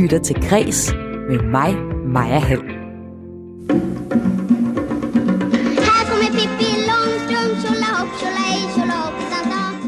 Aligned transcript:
lytter 0.00 0.18
til 0.18 0.36
Græs 0.48 0.92
med 1.28 1.38
mig, 1.42 1.76
Maja 2.06 2.38
Hall. 2.38 2.62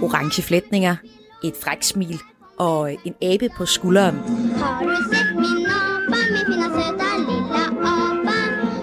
Orange 0.03 0.43
flætninger, 0.43 0.97
et 1.45 1.55
fræk 1.63 1.83
smil 1.83 2.21
og 2.59 2.93
en 3.05 3.15
abe 3.23 3.49
på 3.57 3.67
skulderen. 3.67 4.17
Har 4.17 4.83
du 4.83 4.97
sett 5.13 5.37
min 5.37 5.67
apa, 5.67 6.19
min 6.33 6.45
fina 6.47 6.69
söta 6.77 7.11
lilla 7.29 7.65
apa? 7.95 8.39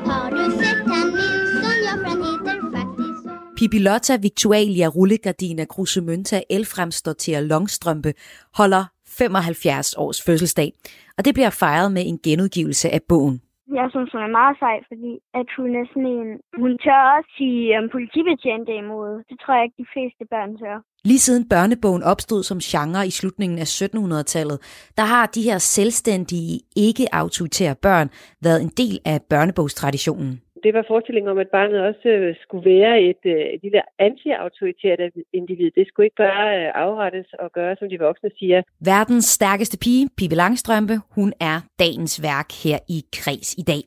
Har 0.09 0.30
du 0.30 0.52
sett 0.52 0.82
herr 0.91 1.05
Nilsson, 1.16 2.05
han 2.05 2.18
heter 2.18 2.55
faktiskt 2.75 3.23
så. 3.23 3.30
Pippi 3.57 3.80
Lotta, 3.80 4.18
Victualia, 4.18 4.88
Rullegardina, 4.88 5.66
Krusemønta, 5.66 6.41
Elfremstorter, 6.50 7.41
Longstrømpe 7.41 8.14
holder 8.54 8.86
75 9.20 9.93
års 9.98 10.20
fødselsdag, 10.25 10.70
og 11.18 11.25
det 11.25 11.34
bliver 11.34 11.50
fejret 11.50 11.92
med 11.92 12.04
en 12.06 12.20
genudgivelse 12.28 12.89
af 12.89 13.02
bogen. 13.10 13.42
Jeg 13.80 13.88
synes, 13.93 14.10
hun 14.12 14.21
er 14.21 14.38
meget 14.39 14.56
sej, 14.60 14.78
fordi 14.88 15.12
at 15.39 15.48
hun 15.57 15.70
er 15.82 15.86
sådan 15.92 16.12
en... 16.20 16.28
Hun 16.62 16.71
tør 16.84 17.02
også 17.18 17.32
sige 17.38 17.62
um, 17.78 17.90
politibetjente 17.96 18.74
imod. 18.84 19.12
Det 19.29 19.38
tror 19.42 19.54
jeg 19.56 19.64
ikke, 19.66 19.82
de 19.84 19.92
fleste 19.93 20.24
børn 20.34 20.52
tør. 20.62 20.78
Lige 21.10 21.20
siden 21.20 21.50
børnebogen 21.50 22.04
opstod 22.04 22.43
som 22.43 22.60
genre 22.60 23.07
i 23.07 23.10
slutningen 23.20 23.60
af 23.60 23.68
1700-tallet, 23.82 24.57
der 24.98 25.06
har 25.14 25.26
de 25.26 25.42
her 25.42 25.57
selvstændige, 25.57 26.60
ikke-autoritære 26.76 27.76
børn 27.76 28.10
været 28.43 28.62
en 28.62 28.71
del 28.82 29.00
af 29.06 29.18
børnebogstraditionen. 29.29 30.42
Det 30.64 30.74
var 30.74 30.86
forestillingen 30.88 31.32
om, 31.32 31.38
at 31.38 31.50
barnet 31.58 31.80
også 31.90 32.08
øh, 32.09 32.36
skulle 32.44 32.66
være 32.76 33.02
et 33.09 33.23
øh, 33.26 33.45
lille 33.64 33.81
anti-autoritært 34.08 35.00
individ. 35.34 35.72
Det 35.78 35.88
skulle 35.88 36.06
ikke 36.06 36.22
bare 36.28 36.48
øh, 36.59 36.72
afrettes 36.86 37.28
og 37.44 37.52
gøre, 37.52 37.76
som 37.80 37.90
de 37.90 38.00
voksne 38.00 38.30
siger. 38.40 38.62
Verdens 38.80 39.26
stærkeste 39.26 39.78
pige, 39.84 40.09
Pippi 40.18 40.36
Langstrømpe, 40.36 40.95
hun 41.16 41.34
er 41.40 41.58
dagens 41.80 42.24
værk 42.24 42.50
her 42.64 42.80
i 42.90 43.00
Kreds 43.18 43.50
i 43.62 43.64
dag. 43.72 43.82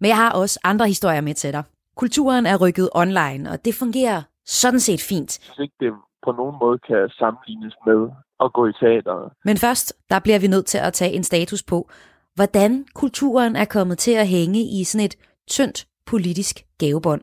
Men 0.00 0.08
jeg 0.08 0.16
har 0.16 0.32
også 0.42 0.60
andre 0.64 0.86
historier 0.86 1.20
med 1.20 1.34
til 1.34 1.52
dig. 1.52 1.64
Kulturen 1.96 2.46
er 2.46 2.56
rykket 2.64 2.88
online, 2.94 3.50
og 3.52 3.64
det 3.64 3.74
fungerer 3.74 4.22
sådan 4.44 4.80
set 4.80 5.02
fint. 5.10 5.30
Jeg 5.38 5.54
synes 5.54 5.64
ikke, 5.66 5.76
det 5.80 5.92
på 6.24 6.32
nogen 6.32 6.56
måde 6.62 6.78
kan 6.88 7.08
sammenlignes 7.18 7.74
med 7.86 8.00
at 8.44 8.52
gå 8.52 8.66
i 8.66 8.72
teateret. 8.72 9.32
Men 9.44 9.56
først, 9.56 9.86
der 10.10 10.18
bliver 10.24 10.38
vi 10.38 10.46
nødt 10.46 10.66
til 10.66 10.78
at 10.78 10.92
tage 10.92 11.12
en 11.12 11.24
status 11.24 11.62
på, 11.62 11.78
hvordan 12.34 12.86
kulturen 12.94 13.56
er 13.56 13.64
kommet 13.64 13.98
til 13.98 14.14
at 14.22 14.28
hænge 14.28 14.60
i 14.78 14.84
sådan 14.84 15.04
et 15.04 15.16
tyndt 15.50 15.86
politisk 16.06 16.60
gavebånd. 16.78 17.20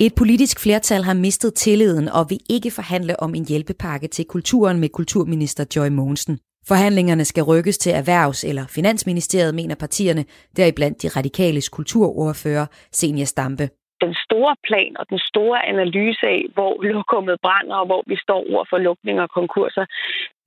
Et 0.00 0.14
politisk 0.14 0.60
flertal 0.60 1.02
har 1.02 1.14
mistet 1.14 1.54
tilliden 1.54 2.08
og 2.08 2.30
vil 2.30 2.38
ikke 2.50 2.70
forhandle 2.70 3.20
om 3.20 3.34
en 3.34 3.46
hjælpepakke 3.46 4.08
til 4.08 4.24
kulturen 4.24 4.80
med 4.80 4.88
kulturminister 4.88 5.64
Joy 5.76 5.88
Mogensen. 5.88 6.38
Forhandlingerne 6.66 7.24
skal 7.24 7.42
rykkes 7.42 7.78
til 7.78 7.90
Erhvervs- 7.90 8.48
eller 8.48 8.66
Finansministeriet, 8.66 9.54
mener 9.54 9.74
partierne, 9.74 10.24
deriblandt 10.56 11.02
de 11.02 11.08
radikales 11.08 11.68
kulturordfører 11.68 12.66
Senior 12.92 13.24
Stampe 13.24 13.68
den 14.04 14.14
store 14.26 14.54
plan 14.68 14.92
og 15.00 15.04
den 15.12 15.20
store 15.30 15.58
analyse 15.72 16.26
af, 16.36 16.42
hvor 16.54 16.72
lokummet 16.96 17.36
brænder 17.46 17.76
og 17.82 17.86
hvor 17.90 18.02
vi 18.06 18.16
står 18.24 18.40
over 18.52 18.64
for 18.70 18.78
lukninger 18.78 19.22
og 19.22 19.32
konkurser, 19.40 19.84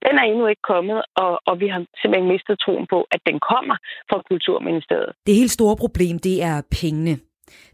den 0.05 0.15
er 0.21 0.25
endnu 0.31 0.45
ikke 0.47 0.65
kommet, 0.73 0.99
og, 1.23 1.33
og 1.49 1.53
vi 1.61 1.67
har 1.73 1.81
simpelthen 2.01 2.31
mistet 2.33 2.55
troen 2.63 2.87
på, 2.93 2.99
at 3.11 3.21
den 3.29 3.37
kommer 3.51 3.75
fra 4.09 4.17
Kulturministeriet. 4.29 5.11
Det 5.25 5.35
helt 5.41 5.51
store 5.59 5.75
problem, 5.75 6.19
det 6.19 6.43
er 6.43 6.61
pengene. 6.81 7.15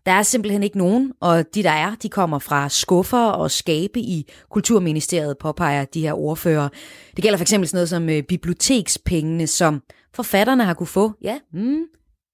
Der 0.05 0.11
er 0.11 0.21
simpelthen 0.21 0.63
ikke 0.63 0.77
nogen, 0.77 1.13
og 1.21 1.35
de 1.55 1.63
der 1.63 1.75
er, 1.85 1.91
de 2.03 2.09
kommer 2.09 2.39
fra 2.39 2.69
skuffer 2.69 3.25
og 3.41 3.51
skabe 3.51 3.99
i 3.99 4.17
Kulturministeriet, 4.49 5.37
påpeger 5.37 5.85
de 5.85 6.01
her 6.01 6.13
ordfører. 6.13 6.69
Det 7.15 7.23
gælder 7.23 7.37
for 7.37 7.43
eksempel 7.43 7.67
sådan 7.67 7.77
noget 7.77 7.89
som 7.89 8.09
øh, 8.09 8.23
bibliotekspengene, 8.23 9.47
som 9.47 9.81
forfatterne 10.15 10.63
har 10.63 10.73
kunne 10.73 10.95
få, 10.99 11.11
ja, 11.21 11.39
mm, 11.53 11.83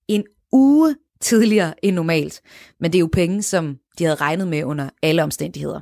en 0.07 0.23
uge 0.51 0.95
tidligere 1.19 1.73
end 1.85 1.95
normalt. 1.95 2.41
Men 2.79 2.91
det 2.91 2.97
er 2.97 3.05
jo 3.07 3.09
penge, 3.13 3.41
som 3.41 3.77
de 3.99 4.03
havde 4.03 4.21
regnet 4.21 4.47
med 4.47 4.63
under 4.63 4.89
alle 5.03 5.23
omstændigheder. 5.23 5.81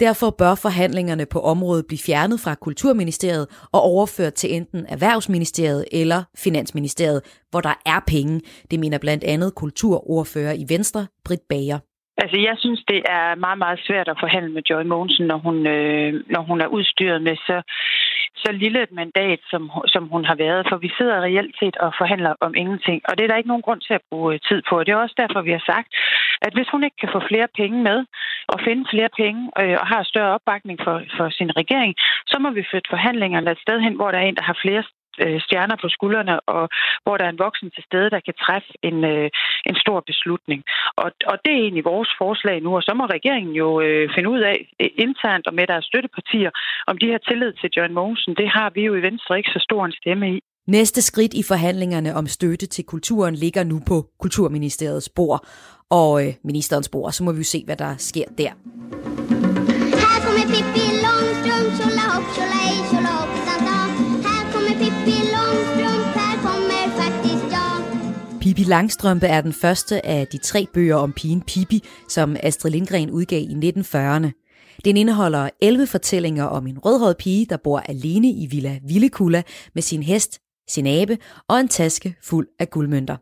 Derfor 0.00 0.30
bør 0.38 0.54
forhandlingerne 0.54 1.26
på 1.26 1.40
området 1.40 1.84
blive 1.88 2.06
fjernet 2.06 2.40
fra 2.44 2.54
Kulturministeriet 2.54 3.46
og 3.72 3.80
overført 3.80 4.34
til 4.34 4.54
enten 4.56 4.86
Erhvervsministeriet 4.88 5.84
eller 5.92 6.20
Finansministeriet, 6.44 7.20
hvor 7.50 7.60
der 7.60 7.74
er 7.86 8.00
penge. 8.06 8.40
Det 8.70 8.80
mener 8.80 8.98
blandt 8.98 9.24
andet 9.24 9.54
kulturordfører 9.54 10.52
i 10.52 10.64
Venstre, 10.74 11.06
Britt 11.24 11.42
Bager. 11.48 11.78
Altså, 12.22 12.36
jeg 12.48 12.56
synes, 12.58 12.80
det 12.88 13.00
er 13.18 13.34
meget, 13.34 13.58
meget 13.58 13.80
svært 13.86 14.08
at 14.08 14.20
forhandle 14.20 14.52
med 14.52 14.62
Joy 14.70 14.82
Mogensen, 14.82 15.26
når 15.26 15.38
hun, 15.46 15.66
øh, 15.66 16.12
når 16.34 16.42
hun 16.42 16.60
er 16.60 16.66
udstyret 16.66 17.22
med 17.22 17.36
så, 17.36 17.62
så 18.36 18.52
lille 18.52 18.82
et 18.82 18.92
mandat, 18.92 19.40
som, 19.50 19.62
som 19.94 20.04
hun 20.08 20.24
har 20.24 20.34
været. 20.34 20.66
For 20.68 20.76
vi 20.76 20.90
sidder 20.98 21.20
reelt 21.20 21.54
set 21.60 21.76
og 21.76 21.94
forhandler 22.00 22.32
om 22.40 22.54
ingenting. 22.54 23.02
Og 23.08 23.12
det 23.18 23.24
er 23.24 23.28
der 23.28 23.40
ikke 23.40 23.52
nogen 23.52 23.66
grund 23.66 23.80
til 23.80 23.94
at 23.94 24.06
bruge 24.10 24.34
øh, 24.34 24.40
tid 24.48 24.62
på. 24.68 24.78
Og 24.78 24.86
det 24.86 24.92
er 24.92 24.96
også 25.04 25.14
derfor, 25.22 25.40
vi 25.42 25.50
har 25.58 25.64
sagt, 25.72 25.88
at 26.46 26.52
hvis 26.54 26.72
hun 26.72 26.84
ikke 26.84 26.96
kan 27.00 27.12
få 27.12 27.20
flere 27.30 27.48
penge 27.60 27.78
med, 27.82 27.98
og 28.52 28.60
finde 28.66 28.84
flere 28.92 29.10
penge, 29.22 29.40
øh, 29.60 29.76
og 29.80 29.86
har 29.92 30.02
større 30.02 30.34
opbakning 30.36 30.78
for, 30.84 30.96
for 31.16 31.26
sin 31.38 31.56
regering, 31.60 31.94
så 32.26 32.36
må 32.38 32.50
vi 32.50 32.68
flytte 32.70 32.92
forhandlingerne 32.94 33.50
et 33.50 33.64
sted 33.64 33.80
hen, 33.80 33.94
hvor 33.96 34.10
der 34.10 34.18
er 34.18 34.26
en, 34.26 34.38
der 34.40 34.48
har 34.50 34.58
flere 34.64 34.82
øh, 35.24 35.40
stjerner 35.46 35.76
på 35.82 35.88
skuldrene, 35.88 36.40
og 36.40 36.68
hvor 37.02 37.16
der 37.16 37.24
er 37.24 37.32
en 37.32 37.44
voksen 37.46 37.70
til 37.70 37.84
stede, 37.88 38.10
der 38.14 38.20
kan 38.26 38.34
træffe 38.44 38.70
en, 38.88 38.98
øh, 39.04 39.28
en 39.68 39.76
stor 39.84 39.98
beslutning. 40.10 40.60
Og, 41.02 41.08
og 41.30 41.36
det 41.44 41.52
er 41.52 41.62
egentlig 41.64 41.84
vores 41.84 42.10
forslag 42.22 42.56
nu, 42.62 42.70
og 42.78 42.82
så 42.82 42.92
må 42.94 43.04
regeringen 43.16 43.54
jo 43.64 43.80
øh, 43.80 44.10
finde 44.14 44.28
ud 44.34 44.40
af 44.40 44.56
øh, 44.82 44.90
internt 45.06 45.46
og 45.46 45.54
med 45.54 45.66
deres 45.66 45.84
støttepartier, 45.90 46.50
om 46.86 46.98
de 46.98 47.10
har 47.10 47.18
tillid 47.18 47.52
til 47.52 47.70
John 47.76 47.92
Mogensen. 47.94 48.34
Det 48.40 48.48
har 48.48 48.70
vi 48.74 48.82
jo 48.88 48.94
i 48.94 49.02
Venstre 49.08 49.38
ikke 49.38 49.54
så 49.56 49.60
stor 49.68 49.84
en 49.84 49.92
stemme 49.92 50.26
i. 50.36 50.40
Næste 50.66 51.02
skridt 51.02 51.34
i 51.34 51.42
forhandlingerne 51.48 52.14
om 52.14 52.26
støtte 52.26 52.66
til 52.66 52.84
kulturen 52.84 53.34
ligger 53.34 53.64
nu 53.64 53.80
på 53.88 54.06
Kulturministeriets 54.20 55.08
bord 55.08 55.46
og 55.90 56.26
øh, 56.26 56.34
ministerens 56.44 56.88
bord, 56.88 57.12
så 57.12 57.24
må 57.24 57.32
vi 57.32 57.38
jo 57.38 57.44
se, 57.44 57.62
hvad 57.64 57.76
der 57.76 57.94
sker 57.98 58.24
der. 58.38 58.52
Pippi 68.52 68.64
Langstrømpe 68.64 69.26
er 69.26 69.40
den 69.40 69.52
første 69.52 70.06
af 70.06 70.26
de 70.26 70.38
tre 70.38 70.66
bøger 70.74 70.96
om 70.96 71.12
pigen 71.12 71.40
Pippi, 71.40 71.82
som 72.08 72.36
Astrid 72.42 72.70
Lindgren 72.70 73.10
udgav 73.10 73.40
i 73.40 73.72
1940'erne. 73.78 74.28
Den 74.84 74.96
indeholder 74.96 75.50
11 75.62 75.86
fortællinger 75.86 76.44
om 76.44 76.66
en 76.66 76.78
rødhåret 76.78 77.16
pige, 77.16 77.46
der 77.46 77.56
bor 77.56 77.78
alene 77.78 78.30
i 78.30 78.46
Villa 78.46 78.78
Villekulla 78.88 79.42
med 79.74 79.82
sin 79.82 80.02
hest, 80.02 80.38
sin 80.70 80.86
abe 80.86 81.18
og 81.48 81.60
en 81.60 81.68
taske 81.68 82.16
fuld 82.22 82.48
af 82.58 82.70
guldmønter. 82.70 83.16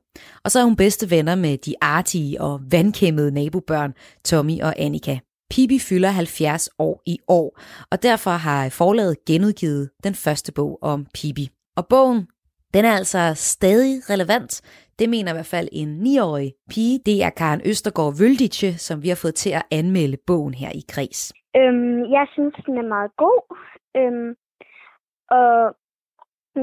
Og 0.45 0.51
så 0.51 0.61
er 0.61 0.65
hun 0.65 0.77
bedste 0.77 1.11
venner 1.11 1.35
med 1.35 1.59
de 1.59 1.75
artige 1.81 2.41
og 2.41 2.61
vandkæmmede 2.71 3.31
nabobørn 3.31 3.93
Tommy 4.25 4.61
og 4.61 4.75
Annika. 4.79 5.19
Pippi 5.51 5.79
fylder 5.79 6.11
70 6.11 6.69
år 6.79 7.03
i 7.07 7.19
år, 7.29 7.61
og 7.91 8.03
derfor 8.03 8.31
har 8.31 8.69
forlaget 8.69 9.17
genudgivet 9.27 9.91
den 10.05 10.15
første 10.15 10.53
bog 10.53 10.79
om 10.83 11.07
Pippi. 11.15 11.51
Og 11.77 11.87
bogen, 11.87 12.27
den 12.75 12.85
er 12.85 12.95
altså 13.01 13.33
stadig 13.35 14.11
relevant. 14.11 14.53
Det 14.99 15.09
mener 15.09 15.33
i 15.33 15.37
hvert 15.37 15.53
fald 15.57 15.69
en 15.73 15.91
9-årig 16.07 16.53
pige. 16.71 17.01
Det 17.07 17.17
er 17.27 17.31
Karen 17.31 17.63
Østergaard 17.71 18.15
Vøldice, 18.21 18.79
som 18.79 19.03
vi 19.03 19.09
har 19.09 19.21
fået 19.23 19.35
til 19.35 19.51
at 19.51 19.67
anmelde 19.71 20.17
bogen 20.27 20.55
her 20.55 20.71
i 20.81 20.83
Kreds. 20.93 21.33
Øhm, 21.57 22.01
jeg 22.17 22.27
synes, 22.33 22.55
den 22.67 22.79
er 22.79 22.89
meget 22.97 23.11
god. 23.17 23.43
Øhm, 23.97 24.31
og 25.39 25.53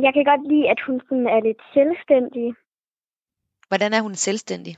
jeg 0.05 0.11
kan 0.13 0.25
godt 0.31 0.43
lide, 0.51 0.69
at 0.73 0.79
hun 0.85 1.01
sådan 1.07 1.27
er 1.35 1.39
lidt 1.47 1.61
selvstændig. 1.73 2.45
Hvordan 3.69 3.93
er 3.93 4.01
hun 4.01 4.15
selvstændig? 4.15 4.75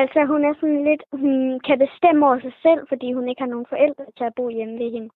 Altså, 0.00 0.18
hun 0.32 0.44
er 0.48 0.54
sådan 0.60 0.84
lidt, 0.90 1.02
hun 1.22 1.60
kan 1.66 1.78
bestemme 1.84 2.26
over 2.26 2.38
sig 2.40 2.54
selv, 2.66 2.80
fordi 2.88 3.12
hun 3.12 3.28
ikke 3.28 3.42
har 3.42 3.52
nogen 3.54 3.66
forældre 3.68 4.04
til 4.16 4.24
at 4.24 4.34
bo 4.36 4.48
hjemme 4.48 4.74
ved 4.82 4.90
hende. 4.94 5.10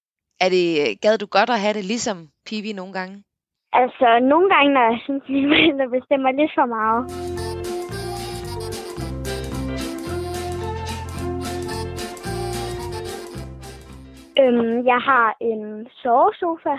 Er 0.44 0.48
det, 0.54 0.66
gad 1.00 1.18
du 1.18 1.26
godt 1.26 1.50
at 1.50 1.60
have 1.60 1.74
det 1.78 1.84
ligesom 1.84 2.18
Pivi 2.46 2.72
nogle 2.72 2.92
gange? 2.92 3.16
Altså, 3.72 4.18
nogle 4.22 4.48
gange, 4.54 4.74
når 4.74 4.80
jeg 4.80 5.00
synes, 5.04 5.22
mine 5.28 5.48
forældre 5.48 5.88
bestemmer 5.98 6.30
lidt 6.32 6.52
for 6.54 6.66
meget. 6.66 7.02
Øhm, 14.42 14.86
jeg 14.86 15.00
har 15.10 15.36
en 15.40 15.88
sovesofa 16.02 16.76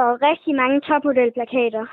og 0.00 0.08
rigtig 0.28 0.54
mange 0.54 0.80
topmodelplakater. 0.80 1.86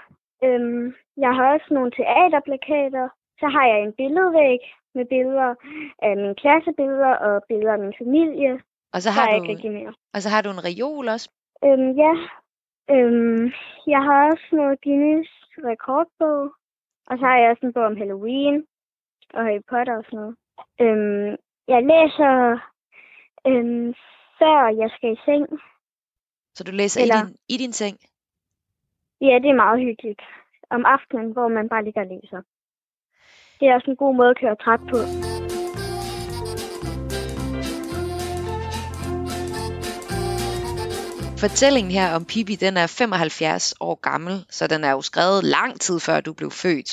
Øhm, 0.44 0.94
jeg 1.18 1.32
har 1.36 1.54
også 1.54 1.68
nogle 1.72 1.92
teaterplakater. 1.92 3.06
Så 3.40 3.48
har 3.56 3.66
jeg 3.72 3.80
en 3.82 3.94
billedvæg 3.94 4.60
med 4.96 5.06
billeder 5.06 5.56
af 6.02 6.18
mine 6.18 6.36
klassebilleder 6.36 7.14
og 7.28 7.44
billeder 7.50 7.74
af 7.74 7.80
min 7.80 7.94
familie. 8.02 8.54
Og 8.94 9.02
så 9.02 9.10
har, 9.12 9.22
har 9.22 9.38
du, 9.40 9.44
ikke 9.44 9.70
mere. 9.70 9.94
og 10.14 10.22
så 10.22 10.30
har 10.30 10.42
du 10.42 10.50
en 10.50 10.66
reol 10.70 11.08
også. 11.08 11.30
Øhm, 11.66 11.92
ja. 12.04 12.14
Øhm, 12.94 13.52
jeg 13.88 14.02
har 14.08 14.20
også 14.32 14.48
noget 14.52 14.82
Guinness 14.84 15.30
rekordbog. 15.70 16.42
Og 17.10 17.18
så 17.18 17.26
har 17.26 17.38
jeg 17.38 17.50
også 17.52 17.66
en 17.66 17.74
bog 17.74 17.86
om 17.86 17.98
Halloween 17.98 18.66
og 19.34 19.44
Harry 19.46 19.64
Potter 19.70 19.98
og 19.98 20.04
sådan 20.06 20.20
noget. 20.20 20.36
Øhm, 20.82 21.36
jeg 21.68 21.82
læser 21.92 22.34
øhm, 23.48 23.94
før 24.40 24.58
jeg 24.82 24.90
skal 24.96 25.12
i 25.14 25.20
seng. 25.26 25.46
Så 26.56 26.64
du 26.64 26.72
læser 26.72 27.02
Eller- 27.02 27.24
i, 27.24 27.28
din, 27.28 27.36
i 27.50 27.58
din 27.58 27.74
seng. 27.74 27.98
Ja, 29.22 29.36
det 29.44 29.50
er 29.50 29.64
meget 29.66 29.80
hyggeligt. 29.80 30.22
Om 30.70 30.86
aftenen, 30.86 31.32
hvor 31.32 31.48
man 31.48 31.70
bare 31.70 31.84
ligger 31.84 32.02
og 32.02 32.08
læser. 32.08 32.42
Det 33.60 33.68
er 33.68 33.76
også 33.76 33.92
en 33.92 33.98
god 33.98 34.16
måde 34.16 34.30
at 34.30 34.40
køre 34.40 34.56
træt 34.56 34.80
på. 34.80 35.29
Fortællingen 41.46 41.92
her 42.00 42.08
om 42.18 42.24
Pippi, 42.32 42.56
den 42.66 42.76
er 42.84 42.88
75 43.00 43.76
år 43.88 43.96
gammel, 44.10 44.36
så 44.58 44.64
den 44.74 44.82
er 44.84 44.92
jo 44.98 45.02
skrevet 45.10 45.42
lang 45.58 45.72
tid 45.86 45.98
før 46.08 46.18
du 46.28 46.32
blev 46.40 46.52
født. 46.64 46.92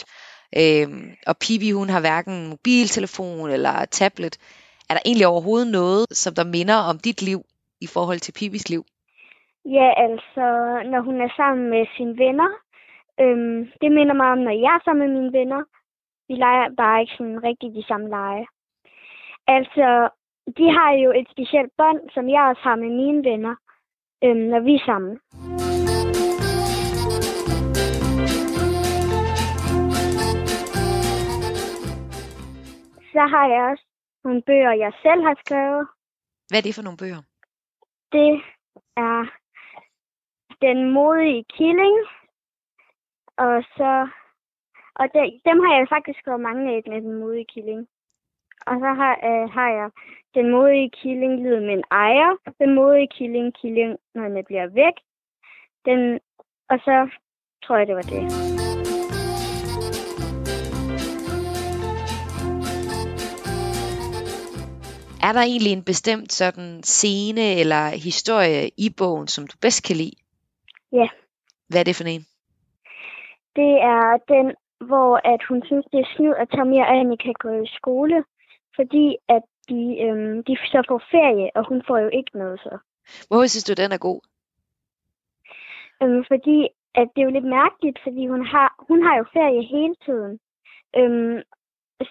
Øhm, 0.61 1.07
og 1.31 1.35
Pippi, 1.43 1.71
hun 1.81 1.89
har 1.95 2.03
hverken 2.07 2.37
mobiltelefon 2.53 3.51
eller 3.57 3.75
tablet. 4.01 4.35
Er 4.89 4.95
der 4.95 5.03
egentlig 5.09 5.29
overhovedet 5.33 5.71
noget, 5.81 6.05
som 6.23 6.33
der 6.39 6.53
minder 6.57 6.79
om 6.91 6.97
dit 7.07 7.21
liv 7.29 7.41
i 7.87 7.89
forhold 7.95 8.21
til 8.23 8.37
Pippis 8.39 8.67
liv? 8.75 8.83
Ja, 9.77 9.89
altså, 10.07 10.47
når 10.93 11.01
hun 11.09 11.17
er 11.27 11.31
sammen 11.41 11.65
med 11.75 11.83
sine 11.97 12.15
venner. 12.25 12.51
Øhm, 13.23 13.61
det 13.81 13.91
minder 13.99 14.15
mig 14.21 14.29
om, 14.35 14.41
når 14.47 14.57
jeg 14.65 14.75
er 14.77 14.85
sammen 14.85 15.03
med 15.05 15.13
mine 15.17 15.33
venner. 15.39 15.63
Vi 16.29 16.35
leger 16.45 16.67
bare 16.83 17.01
ikke 17.01 17.17
sådan 17.19 17.43
rigtig 17.49 17.69
de 17.79 17.85
samme 17.91 18.09
lege. 18.09 18.47
Altså, 19.57 19.89
de 20.59 20.67
har 20.77 20.91
jo 21.05 21.11
et 21.21 21.29
specielt 21.35 21.73
bånd, 21.81 22.01
som 22.15 22.25
jeg 22.35 22.43
også 22.51 22.63
har 22.69 22.77
med 22.77 22.91
mine 23.03 23.23
venner, 23.31 23.55
øhm, 24.25 24.47
når 24.53 24.61
vi 24.61 24.75
er 24.75 24.85
sammen. 24.87 25.15
Så 33.13 33.23
har 33.35 33.47
jeg 33.49 33.63
også 33.71 33.87
nogle 34.25 34.43
bøger, 34.43 34.73
jeg 34.73 34.93
selv 35.03 35.23
har 35.23 35.37
skrevet. 35.45 35.89
Hvad 36.49 36.59
er 36.59 36.63
det 36.67 36.75
for 36.75 36.87
nogle 36.87 37.01
bøger? 37.03 37.23
Det 38.13 38.33
er 38.97 39.21
Den 40.61 40.93
modige 40.93 41.45
killing. 41.59 41.97
Og 43.37 43.63
så... 43.77 44.09
Og 45.01 45.07
de, 45.15 45.41
dem 45.49 45.59
har 45.65 45.73
jeg 45.77 45.87
faktisk 45.89 46.19
skrevet 46.19 46.41
mange 46.41 46.63
af 46.73 46.83
med 46.87 47.03
Den 47.03 47.19
modige 47.19 47.51
killing. 47.55 47.89
Og 48.67 48.75
så 48.83 48.91
har, 49.01 49.15
øh, 49.29 49.51
har 49.57 49.69
jeg 49.79 49.91
Den 50.37 50.51
modige 50.51 50.91
killing 50.91 51.43
lider 51.43 51.61
med 51.61 51.75
en 51.75 51.85
ejer. 51.91 52.31
Den 52.59 52.75
modige 52.75 53.09
killing, 53.19 53.55
killing, 53.61 53.97
når 54.15 54.29
den 54.29 54.45
bliver 54.45 54.67
væk. 54.67 54.97
Den, 55.85 56.01
og 56.71 56.79
så 56.79 57.09
tror 57.65 57.77
jeg, 57.77 57.87
det 57.87 57.97
var 57.97 58.03
det. 58.03 58.23
Er 65.27 65.33
der 65.33 65.43
egentlig 65.43 65.73
en 65.73 65.85
bestemt 65.85 66.33
sådan 66.33 66.83
scene 66.83 67.61
eller 67.61 67.83
historie 68.09 68.71
i 68.79 68.89
bogen, 68.99 69.29
som 69.29 69.47
du 69.47 69.57
bedst 69.61 69.87
kan 69.87 69.97
lide? 69.97 70.17
Ja. 70.93 71.09
Hvad 71.69 71.81
er 71.81 71.85
det 71.85 71.97
for 71.97 72.05
en? 72.05 72.27
Det 73.59 73.73
er 73.95 74.19
den, 74.35 74.47
hvor 74.89 75.13
at 75.33 75.41
hun 75.49 75.63
synes, 75.67 75.87
det 75.93 76.01
er 76.01 76.09
snyd, 76.17 76.35
at 76.43 76.49
Tommy 76.49 76.79
og 76.79 77.19
kan 77.19 77.35
gå 77.39 77.51
i 77.63 77.67
skole, 77.79 78.25
fordi 78.77 79.17
at 79.29 79.43
de, 79.69 79.83
øhm, 80.05 80.45
de 80.45 80.57
så 80.73 80.83
får 80.89 81.03
ferie, 81.11 81.51
og 81.57 81.69
hun 81.69 81.83
får 81.87 81.99
jo 81.99 82.11
ikke 82.19 82.39
noget 82.39 82.61
så. 82.61 82.79
Hvorfor 83.29 83.47
synes 83.47 83.65
du, 83.65 83.75
den 83.83 83.93
er 83.93 83.99
god? 84.09 84.21
Øhm, 86.03 86.25
fordi 86.31 86.59
at 87.01 87.09
det 87.13 87.21
er 87.21 87.29
jo 87.29 87.37
lidt 87.39 87.51
mærkeligt, 87.61 87.99
fordi 88.05 88.23
hun 88.27 88.47
har, 88.53 88.69
hun 88.89 88.99
har 89.07 89.15
jo 89.21 89.25
ferie 89.37 89.63
hele 89.75 89.95
tiden. 90.07 90.33
Øhm, 90.99 91.39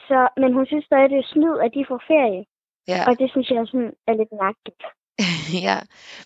så, 0.07 0.19
men 0.42 0.54
hun 0.54 0.66
synes 0.66 0.86
stadig, 0.86 1.10
det 1.10 1.19
er 1.19 1.31
snyd, 1.34 1.56
at 1.66 1.72
de 1.75 1.86
får 1.90 2.02
ferie. 2.07 2.44
Ja. 2.88 3.00
Og 3.10 3.19
det 3.19 3.28
synes 3.31 3.50
jeg 3.50 3.68
sådan 3.68 3.94
er 4.07 4.16
lidt 4.22 4.34
mærkeligt. 4.44 4.84
ja, 5.68 5.78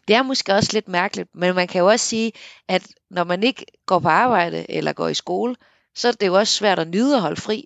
det 0.07 0.15
er 0.15 0.23
måske 0.23 0.53
også 0.53 0.71
lidt 0.73 0.87
mærkeligt, 0.87 1.29
men 1.35 1.55
man 1.55 1.67
kan 1.67 1.81
jo 1.81 1.87
også 1.87 2.05
sige, 2.05 2.31
at 2.67 2.83
når 3.09 3.23
man 3.23 3.43
ikke 3.43 3.65
går 3.85 3.99
på 3.99 4.07
arbejde 4.07 4.71
eller 4.71 4.93
går 4.93 5.07
i 5.07 5.13
skole, 5.13 5.55
så 5.95 6.07
er 6.07 6.11
det 6.11 6.27
jo 6.27 6.33
også 6.33 6.53
svært 6.53 6.79
at 6.79 6.87
nyde 6.87 7.15
at 7.15 7.21
holde 7.21 7.41
fri. 7.41 7.65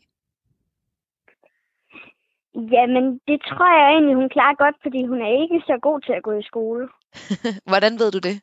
Jamen, 2.55 3.19
det 3.27 3.41
tror 3.49 3.69
jeg 3.79 3.87
egentlig, 3.91 4.15
hun 4.15 4.29
klarer 4.29 4.55
godt, 4.55 4.75
fordi 4.81 5.05
hun 5.05 5.21
er 5.21 5.41
ikke 5.41 5.59
så 5.67 5.77
god 5.81 6.01
til 6.01 6.13
at 6.13 6.23
gå 6.23 6.31
i 6.31 6.43
skole. 6.43 6.89
Hvordan 7.71 7.93
ved 7.99 8.11
du 8.11 8.19
det? 8.29 8.35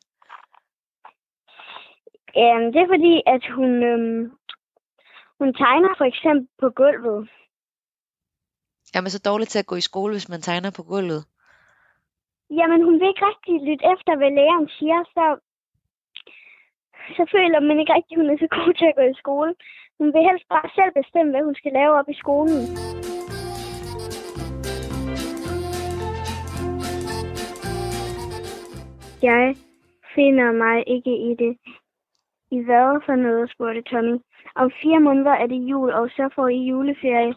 Øhm, 2.41 2.67
det 2.73 2.79
er 2.81 2.91
fordi, 2.95 3.15
at 3.35 3.43
hun, 3.55 3.71
øhm, 3.83 4.31
hun 5.39 5.53
tegner 5.53 5.91
for 5.97 6.05
eksempel 6.05 6.47
på 6.61 6.69
gulvet. 6.69 7.29
Man 8.95 9.09
så 9.09 9.21
dårlig 9.29 9.47
til 9.47 9.59
at 9.59 9.65
gå 9.71 9.75
i 9.75 9.89
skole, 9.89 10.13
hvis 10.13 10.29
man 10.29 10.41
tegner 10.41 10.71
på 10.77 10.83
gulvet? 10.83 11.21
Jamen, 12.49 12.83
hun 12.83 12.99
vil 12.99 13.07
ikke 13.07 13.25
rigtig 13.31 13.55
lytte 13.67 13.85
efter, 13.93 14.11
hvad 14.17 14.31
læreren 14.39 14.69
siger, 14.77 14.99
så, 15.15 15.25
så 17.17 17.23
føler 17.35 17.59
man 17.59 17.79
ikke 17.79 17.93
rigtig, 17.93 18.13
at 18.15 18.21
hun 18.21 18.29
er 18.29 18.37
så 18.37 18.47
god 18.57 18.73
til 18.73 18.87
at 18.91 18.97
gå 18.99 19.03
i 19.13 19.21
skole. 19.23 19.51
Hun 19.99 20.07
vil 20.13 20.27
helst 20.29 20.45
bare 20.53 20.69
selv 20.77 20.91
bestemme, 20.99 21.31
hvad 21.31 21.43
hun 21.47 21.55
skal 21.55 21.71
lave 21.79 21.93
op 21.99 22.09
i 22.09 22.19
skolen. 22.23 22.61
Jeg 29.21 29.55
finder 30.15 30.51
mig 30.51 30.83
ikke 30.87 31.13
i 31.29 31.35
det. 31.39 31.57
I 32.51 32.59
hvad 32.67 33.01
for 33.05 33.15
noget, 33.15 33.51
spurgte 33.51 33.81
Tommy. 33.81 34.17
Om 34.55 34.71
fire 34.81 34.99
måneder 34.99 35.31
er 35.31 35.47
det 35.47 35.69
jul, 35.71 35.89
og 35.89 36.09
så 36.09 36.29
får 36.35 36.47
I 36.47 36.57
juleferie. 36.69 37.33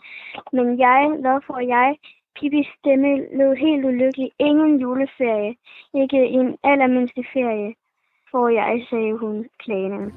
Men 0.53 0.79
jeg, 0.79 1.17
hvad 1.21 1.41
får 1.47 1.61
jeg? 1.61 1.97
Pippis 2.37 2.67
stemme 2.79 3.11
lød 3.39 3.55
helt 3.57 3.85
ulykkelig. 3.85 4.31
Ingen 4.39 4.81
juleferie. 4.81 5.55
Ikke 5.95 6.21
en 6.39 6.57
allermindste 6.65 7.25
ferie 7.33 7.75
får 8.31 8.49
jeg, 8.49 8.87
sagde 8.91 9.19
hun 9.19 9.47
klagende. 9.59 10.11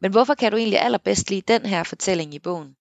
Men 0.00 0.10
hvorfor 0.12 0.34
kan 0.34 0.52
du 0.52 0.56
egentlig 0.56 0.80
allerbedst 0.80 1.30
lide 1.30 1.52
den 1.52 1.66
her 1.66 1.82
fortælling 1.84 2.34
i 2.34 2.38
bogen? 2.38 2.76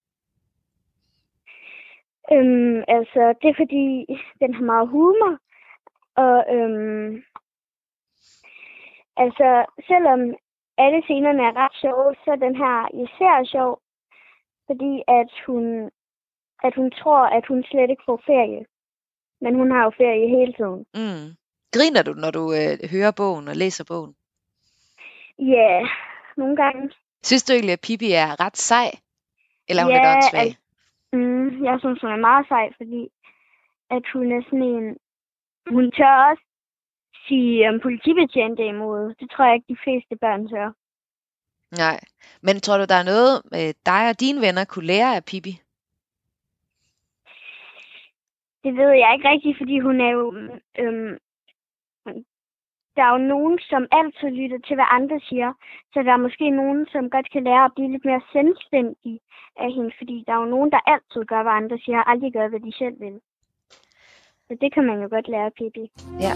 Øhm, 2.34 2.78
altså, 2.88 3.22
det 3.42 3.48
er 3.50 3.58
fordi, 3.64 3.86
den 4.42 4.54
har 4.54 4.64
meget 4.64 4.88
humor. 4.88 5.34
Og 6.24 6.38
øhm, 6.56 7.24
altså, 9.24 9.50
selvom 9.90 10.20
alle 10.78 11.02
scenerne 11.04 11.44
er 11.50 11.54
ret 11.64 11.76
sjove, 11.82 12.16
så 12.24 12.32
er 12.32 12.36
den 12.46 12.56
her 12.64 12.76
især 13.04 13.36
sjov, 13.54 13.72
fordi 14.68 14.94
at 15.08 15.32
hun, 15.48 15.66
at 16.64 16.74
hun 16.76 16.92
tror, 16.92 17.22
at 17.38 17.46
hun 17.48 17.64
slet 17.64 17.90
ikke 17.90 18.04
får 18.06 18.22
ferie. 18.26 18.66
Men 19.42 19.56
hun 19.56 19.72
har 19.72 19.84
jo 19.84 19.92
ferie 19.98 20.28
hele 20.38 20.54
tiden. 20.60 20.80
Mm. 21.00 21.28
Griner 21.76 22.04
du, 22.04 22.14
når 22.14 22.32
du 22.32 22.44
øh, 22.60 22.90
hører 22.92 23.12
bogen 23.18 23.48
og 23.48 23.56
læser 23.56 23.84
bogen? 23.88 24.16
Ja, 25.40 25.54
yeah, 25.54 25.90
nogle 26.38 26.56
gange. 26.56 26.92
Synes 27.24 27.44
du 27.44 27.54
egentlig, 27.54 27.74
at 27.74 27.82
Pippi 27.82 28.12
er 28.12 28.40
ret 28.46 28.58
sej? 28.58 28.92
Eller 29.70 29.82
er 29.82 29.86
hun 29.86 29.94
Ja, 29.94 29.98
lidt 29.98 30.16
åndssvag? 30.16 30.42
al- 30.42 30.58
Mm, 31.16 31.64
jeg 31.64 31.80
synes, 31.80 32.02
hun 32.02 32.12
er 32.12 32.26
meget 32.30 32.46
sej, 32.48 32.66
fordi 32.78 33.02
at 33.90 34.04
hun 34.14 34.32
er 34.32 34.42
sådan 34.44 34.70
en... 34.76 34.98
Hun 35.76 35.92
tør 35.92 36.30
også 36.30 36.44
sige 37.28 37.70
um, 37.70 37.80
politibetjente 37.80 38.64
imod. 38.66 39.16
Det 39.20 39.28
tror 39.32 39.46
jeg 39.46 39.56
ikke, 39.56 39.74
de 39.74 39.84
fleste 39.84 40.16
børn 40.16 40.48
tør. 40.50 40.72
Nej. 41.84 42.00
Men 42.42 42.56
tror 42.62 42.78
du, 42.78 42.86
der 42.90 43.00
er 43.00 43.10
noget, 43.12 43.34
øh, 43.58 43.74
dig 43.86 44.02
og 44.10 44.20
dine 44.20 44.42
venner 44.42 44.66
kunne 44.66 44.86
lære 44.86 45.16
af 45.16 45.26
Pippi? 45.30 45.54
Det 48.64 48.74
ved 48.80 48.92
jeg 49.02 49.14
ikke 49.14 49.30
rigtigt, 49.30 49.58
fordi 49.58 49.80
hun 49.80 50.02
er 50.02 50.12
jo... 50.18 50.24
Øhm, 50.80 51.18
der 52.96 53.04
er 53.04 53.12
jo 53.12 53.28
nogen, 53.34 53.60
som 53.72 53.88
altid 53.92 54.30
lytter 54.30 54.60
til, 54.68 54.76
hvad 54.76 54.90
andre 54.98 55.20
siger. 55.30 55.54
Så 55.94 55.98
der 56.06 56.12
er 56.14 56.26
måske 56.26 56.50
nogen, 56.50 56.88
som 56.94 57.10
godt 57.10 57.32
kan 57.32 57.44
lære 57.44 57.66
at 57.66 57.76
blive 57.76 57.92
lidt 57.92 58.06
mere 58.06 58.22
selvstændig 58.36 59.20
af 59.64 59.70
hende. 59.76 59.92
Fordi 60.00 60.24
der 60.28 60.34
er 60.34 60.42
jo 60.44 60.54
nogen, 60.56 60.72
der 60.72 60.90
altid 60.94 61.22
gør, 61.32 61.42
hvad 61.44 61.52
andre 61.62 61.78
siger, 61.78 61.98
og 62.00 62.10
aldrig 62.12 62.34
gør, 62.34 62.48
hvad 62.48 62.60
de 62.60 62.74
selv 62.82 63.00
vil. 63.00 63.20
Så 64.48 64.58
det 64.62 64.74
kan 64.74 64.84
man 64.90 65.02
jo 65.02 65.08
godt 65.16 65.28
lære 65.28 65.46
af 65.46 65.54
Pippi. 65.54 65.86
Ja. 66.26 66.34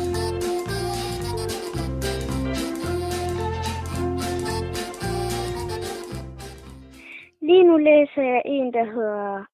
Lige 7.47 7.63
nu 7.63 7.77
læser 7.77 8.23
jeg 8.33 8.41
en, 8.45 8.73
der 8.73 8.85
hedder 8.95 9.45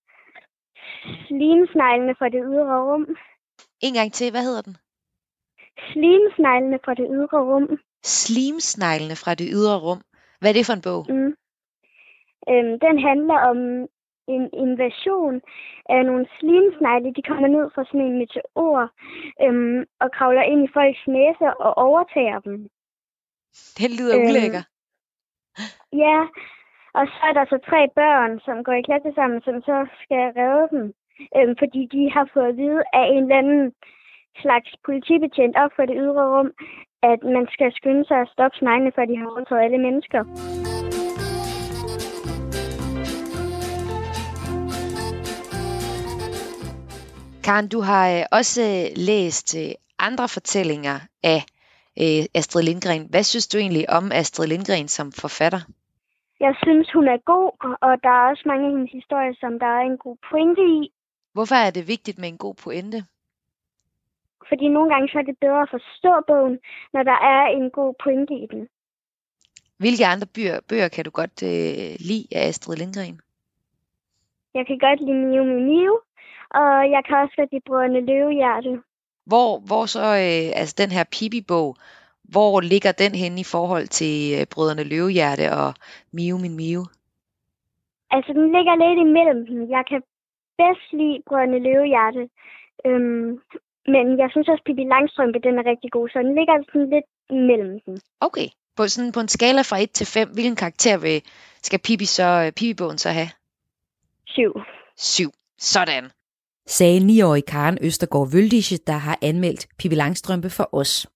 Slimsneglene 1.28 2.16
fra 2.16 2.30
det 2.30 2.42
ydre 2.46 2.78
rum. 2.88 3.06
En 3.82 3.94
gang 3.94 4.14
til, 4.14 4.32
hvad 4.32 4.44
hedder 4.44 4.62
den? 4.62 4.76
Slimsneglene 5.92 6.80
fra 6.86 6.94
det 6.94 7.08
ydre 7.16 7.40
rum. 7.50 7.80
Slimsneglene 8.04 9.16
fra 9.16 9.36
det 9.36 9.48
ydre 9.54 9.78
rum. 9.80 10.02
Hvad 10.40 10.50
er 10.50 10.54
det 10.54 10.66
for 10.66 10.74
en 10.74 10.86
bog? 10.90 11.02
Mm. 11.10 11.32
Øhm, 12.52 12.80
den 12.86 12.96
handler 13.08 13.38
om 13.52 13.58
en 14.36 14.50
invasion 14.66 15.42
af 15.90 16.06
nogle 16.06 16.26
slimsnegle. 16.40 17.14
De 17.18 17.22
kommer 17.30 17.48
ned 17.48 17.66
fra 17.76 17.84
sådan 17.86 18.02
en 18.02 18.18
meteor 18.22 18.82
øhm, 19.46 19.80
og 20.04 20.10
kravler 20.18 20.42
ind 20.52 20.62
i 20.64 20.74
folks 20.78 21.04
næser 21.08 21.52
og 21.66 21.72
overtager 21.88 22.40
dem. 22.40 22.56
Den 23.80 23.92
lyder 24.00 24.16
Øhm, 24.18 24.28
ulækker. 24.30 24.64
Ja, 26.04 26.20
og 27.00 27.04
så 27.14 27.20
er 27.30 27.34
der 27.38 27.46
så 27.46 27.58
tre 27.70 27.82
børn, 28.00 28.32
som 28.46 28.64
går 28.64 28.76
i 28.78 28.88
klasse 28.90 29.12
sammen, 29.16 29.40
som 29.48 29.56
så 29.70 29.78
skal 30.04 30.24
redde 30.40 30.68
dem. 30.76 30.84
øhm, 31.38 31.56
fordi 31.62 31.82
de 31.96 32.02
har 32.16 32.26
fået 32.34 32.50
at 32.52 32.58
vide 32.58 32.82
af 33.00 33.06
en 33.16 33.24
eller 33.24 33.38
anden 33.44 33.66
slags 34.44 34.70
politibetjent 34.86 35.56
op 35.64 35.72
for 35.76 35.86
det 35.86 35.96
ydre 36.04 36.26
rum, 36.34 36.52
at 37.12 37.20
man 37.36 37.46
skal 37.54 37.70
skynde 37.78 38.06
sig 38.06 38.18
at 38.22 38.32
stoppe 38.34 38.58
sneglene, 38.58 38.92
før 38.96 39.06
de 39.06 39.18
har 39.18 39.28
overtaget 39.34 39.64
alle 39.64 39.82
mennesker. 39.88 40.22
Karen, 47.46 47.68
du 47.68 47.80
har 47.82 48.06
øh, 48.16 48.24
også 48.32 48.62
øh, 48.62 48.86
læst 49.10 49.58
øh, 49.62 49.72
andre 50.00 50.28
fortællinger 50.28 50.98
af 51.24 51.42
Astrid 52.36 52.64
Lindgren. 52.64 53.08
Hvad 53.10 53.24
synes 53.24 53.48
du 53.48 53.58
egentlig 53.58 53.90
om 53.90 54.12
Astrid 54.12 54.48
Lindgren 54.48 54.88
som 54.88 55.12
forfatter? 55.12 55.62
Jeg 56.40 56.54
synes, 56.64 56.88
hun 56.94 57.08
er 57.08 57.18
god, 57.34 57.48
og 57.82 57.94
der 58.04 58.10
er 58.10 58.30
også 58.32 58.44
mange 58.46 58.66
af 58.66 58.72
hendes 58.72 58.92
historier, 58.92 59.34
som 59.40 59.60
der 59.60 59.72
er 59.80 59.84
en 59.92 59.98
god 59.98 60.18
pointe 60.30 60.62
i. 60.62 60.92
Hvorfor 61.34 61.56
er 61.56 61.72
det 61.72 61.88
vigtigt 61.88 62.18
med 62.20 62.30
en 62.30 62.38
god 62.38 62.56
pointe? 62.64 62.98
Fordi 64.50 64.68
nogle 64.68 64.90
gange 64.94 65.08
så 65.10 65.18
er 65.20 65.24
det 65.24 65.38
bedre 65.42 65.62
at 65.62 65.74
forstå 65.76 66.12
bogen, 66.28 66.60
når 66.94 67.04
der 67.04 67.18
er 67.34 67.44
en 67.58 67.72
god 67.72 67.94
pointe 68.04 68.34
i 68.34 68.48
den. 68.52 68.68
Hvilke 69.78 70.06
andre 70.06 70.28
bøger, 70.36 70.60
bøger 70.70 70.88
kan 70.88 71.06
du 71.06 71.12
godt 71.12 71.44
øh, 71.44 71.96
lide 72.10 72.28
af 72.36 72.48
Astrid 72.48 72.78
Lindgren? 72.78 73.20
Jeg 74.54 74.68
kan 74.68 74.80
godt 74.80 75.00
lide 75.00 75.14
Miu 75.14 75.44
Miu 75.44 75.60
Miu, 75.70 75.94
og 76.50 76.92
jeg 76.96 77.02
kan 77.08 77.18
også 77.18 77.34
godt 77.38 77.52
lide 77.52 77.68
Brødrene 77.68 78.02
Løvehjerte. 78.06 78.82
Hvor, 79.26 79.60
hvor 79.68 79.86
så, 79.86 80.06
øh, 80.26 80.60
altså 80.60 80.76
den 80.78 80.92
her 80.92 81.04
Pippi-bog, 81.04 81.76
hvor 82.24 82.62
ligger 82.62 82.92
den 82.92 83.14
henne 83.22 83.40
i 83.42 83.52
forhold 83.56 83.88
til 83.88 84.16
øh, 84.36 84.46
Brødrene 84.54 84.84
Løvehjerte 84.84 85.48
og 85.62 85.74
Miu 86.14 86.38
Min 86.38 86.58
Miu? 86.58 86.84
Altså, 88.12 88.34
den 88.34 88.48
ligger 88.56 88.76
lidt 88.76 89.00
imellem 89.08 89.46
dem. 89.48 89.70
Jeg 89.70 89.84
kan 89.90 90.02
bedst 90.58 90.94
lide 90.94 91.24
Brødrene 91.28 91.60
Løvehjerte. 91.60 92.30
Øhm, 92.86 93.40
men 93.94 94.06
jeg 94.22 94.30
synes 94.32 94.48
også, 94.48 94.64
Pippi 94.66 94.84
Langstrømpe, 94.94 95.40
den 95.48 95.56
er 95.60 95.66
rigtig 95.72 95.92
god, 95.92 96.10
så 96.10 96.20
den 96.20 96.36
ligger 96.38 96.54
sådan 96.72 96.90
lidt 96.96 97.08
imellem 97.30 97.80
dem. 97.86 97.98
Okay. 98.28 98.48
På, 98.78 98.88
sådan, 98.88 99.12
på 99.12 99.20
en 99.20 99.28
skala 99.28 99.62
fra 99.62 99.78
1 99.82 99.92
til 99.92 100.08
5, 100.08 100.30
hvilken 100.34 100.56
karakter 100.56 100.98
vil, 100.98 101.22
skal 101.64 101.80
Pippi 101.80 102.06
så, 102.06 102.28
øh, 102.46 102.52
Pippi-bogen 102.52 102.98
så 102.98 103.10
have? 103.10 103.30
Syv. 104.28 104.52
7. 104.98 105.32
Sådan. 105.60 106.04
sagde 106.68 107.00
9-årige 107.00 107.42
Karen 107.42 107.78
Østergaard 107.82 108.32
Vøldische, 108.32 108.78
der 108.88 108.94
har 108.94 109.18
anmeldt 109.22 109.68
Pippi 109.80 109.96
Langstrømpe 109.96 110.50
for 110.50 110.70
os. 110.72 111.08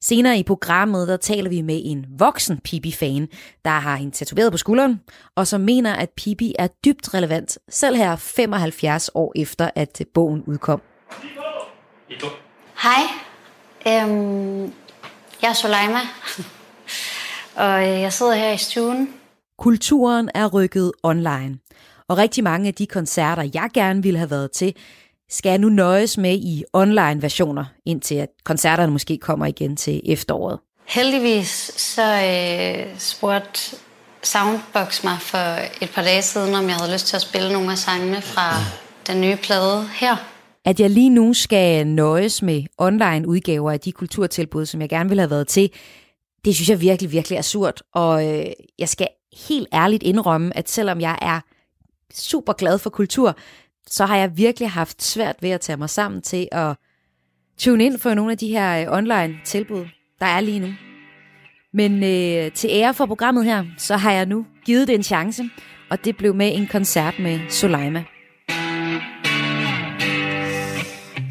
Senere 0.00 0.38
i 0.38 0.42
programmet, 0.42 1.08
der 1.08 1.16
taler 1.16 1.50
vi 1.50 1.60
med 1.60 1.80
en 1.84 2.06
voksen 2.18 2.60
Pippi-fan, 2.60 3.28
der 3.64 3.70
har 3.70 3.96
hende 3.96 4.12
tatoveret 4.12 4.52
på 4.52 4.58
skulderen, 4.58 5.00
og 5.36 5.46
som 5.46 5.60
mener, 5.60 5.94
at 5.94 6.10
Pippi 6.10 6.54
er 6.58 6.68
dybt 6.84 7.14
relevant, 7.14 7.58
selv 7.68 7.96
her 7.96 8.16
75 8.16 9.10
år 9.14 9.32
efter, 9.36 9.70
at 9.74 10.02
bogen 10.14 10.44
udkom. 10.46 10.82
Hej, 12.82 13.02
øhm, 13.86 14.62
jeg 15.42 15.48
er 15.48 15.52
Soleima, 15.52 15.98
og 17.54 17.82
øh, 17.82 18.00
jeg 18.00 18.12
sidder 18.12 18.34
her 18.34 18.50
i 18.50 18.56
stuen. 18.56 19.14
Kulturen 19.58 20.30
er 20.34 20.46
rykket 20.46 20.92
online, 21.02 21.58
og 22.08 22.18
rigtig 22.18 22.44
mange 22.44 22.68
af 22.68 22.74
de 22.74 22.86
koncerter, 22.86 23.50
jeg 23.54 23.68
gerne 23.74 24.02
ville 24.02 24.18
have 24.18 24.30
været 24.30 24.50
til, 24.50 24.74
skal 25.30 25.50
jeg 25.50 25.58
nu 25.58 25.68
nøjes 25.68 26.18
med 26.18 26.34
i 26.34 26.64
online 26.72 27.22
versioner, 27.22 27.64
indtil 27.86 28.14
at 28.14 28.28
koncerterne 28.44 28.92
måske 28.92 29.18
kommer 29.18 29.46
igen 29.46 29.76
til 29.76 30.00
efteråret. 30.04 30.58
Heldigvis 30.84 31.72
så 31.76 32.02
øh, 32.02 32.98
spurgte 32.98 33.76
Soundbox 34.22 35.04
mig 35.04 35.18
for 35.20 35.58
et 35.84 35.90
par 35.94 36.02
dage 36.02 36.22
siden, 36.22 36.54
om 36.54 36.68
jeg 36.68 36.76
havde 36.76 36.92
lyst 36.92 37.06
til 37.06 37.16
at 37.16 37.22
spille 37.22 37.52
nogle 37.52 37.72
af 37.72 37.78
sangene 37.78 38.22
fra 38.22 38.54
den 39.06 39.20
nye 39.20 39.36
plade 39.36 39.88
her. 39.94 40.16
At 40.64 40.80
jeg 40.80 40.90
lige 40.90 41.10
nu 41.10 41.32
skal 41.34 41.86
nøjes 41.86 42.42
med 42.42 42.64
online 42.78 43.28
udgaver 43.28 43.70
af 43.70 43.80
de 43.80 43.92
kulturtilbud, 43.92 44.66
som 44.66 44.80
jeg 44.80 44.88
gerne 44.88 45.08
ville 45.08 45.20
have 45.20 45.30
været 45.30 45.48
til, 45.48 45.70
det 46.44 46.54
synes 46.54 46.68
jeg 46.68 46.80
virkelig, 46.80 47.12
virkelig 47.12 47.36
er 47.36 47.42
surt. 47.42 47.82
Og 47.94 48.28
øh, 48.28 48.46
jeg 48.78 48.88
skal 48.88 49.08
helt 49.48 49.68
ærligt 49.72 50.02
indrømme, 50.02 50.56
at 50.56 50.70
selvom 50.70 51.00
jeg 51.00 51.18
er 51.22 51.40
super 52.14 52.52
glad 52.52 52.78
for 52.78 52.90
kultur, 52.90 53.36
så 53.86 54.06
har 54.06 54.16
jeg 54.16 54.36
virkelig 54.36 54.70
haft 54.70 55.02
svært 55.02 55.36
ved 55.40 55.50
at 55.50 55.60
tage 55.60 55.76
mig 55.76 55.90
sammen 55.90 56.22
til 56.22 56.48
at 56.52 56.76
tune 57.58 57.84
ind 57.84 57.98
for 57.98 58.14
nogle 58.14 58.32
af 58.32 58.38
de 58.38 58.48
her 58.48 58.80
øh, 58.80 58.98
online 58.98 59.38
tilbud, 59.44 59.86
der 60.20 60.26
er 60.26 60.40
lige 60.40 60.60
nu. 60.60 60.68
Men 61.72 61.92
øh, 62.04 62.52
til 62.52 62.70
ære 62.70 62.94
for 62.94 63.06
programmet 63.06 63.44
her, 63.44 63.64
så 63.78 63.96
har 63.96 64.12
jeg 64.12 64.26
nu 64.26 64.46
givet 64.64 64.88
det 64.88 64.94
en 64.94 65.02
chance, 65.02 65.42
og 65.90 66.04
det 66.04 66.16
blev 66.16 66.34
med 66.34 66.56
en 66.56 66.66
koncert 66.66 67.14
med 67.18 67.40
Soleima. 67.48 68.04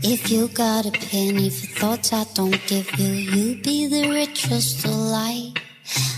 If 0.04 0.32
you 0.32 0.48
got 0.48 0.88
a 0.88 0.92
penny 0.92 1.52
for 1.52 1.68
thoughts 1.80 2.12
I 2.12 2.24
don't 2.34 2.60
give 2.66 2.92
you, 3.00 3.08
you'll 3.08 3.62
be 3.62 3.86
the 3.86 4.10
richest 4.10 4.84
alive. 4.84 5.54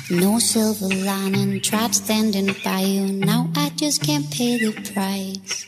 No 0.09 0.39
silver 0.39 0.87
lining, 0.87 1.59
tried 1.59 1.93
standing 1.93 2.55
by 2.63 2.79
you. 2.79 3.11
Now 3.11 3.49
I 3.57 3.71
just 3.75 4.01
can't 4.01 4.29
pay 4.31 4.57
the 4.57 4.71
price. 4.93 5.67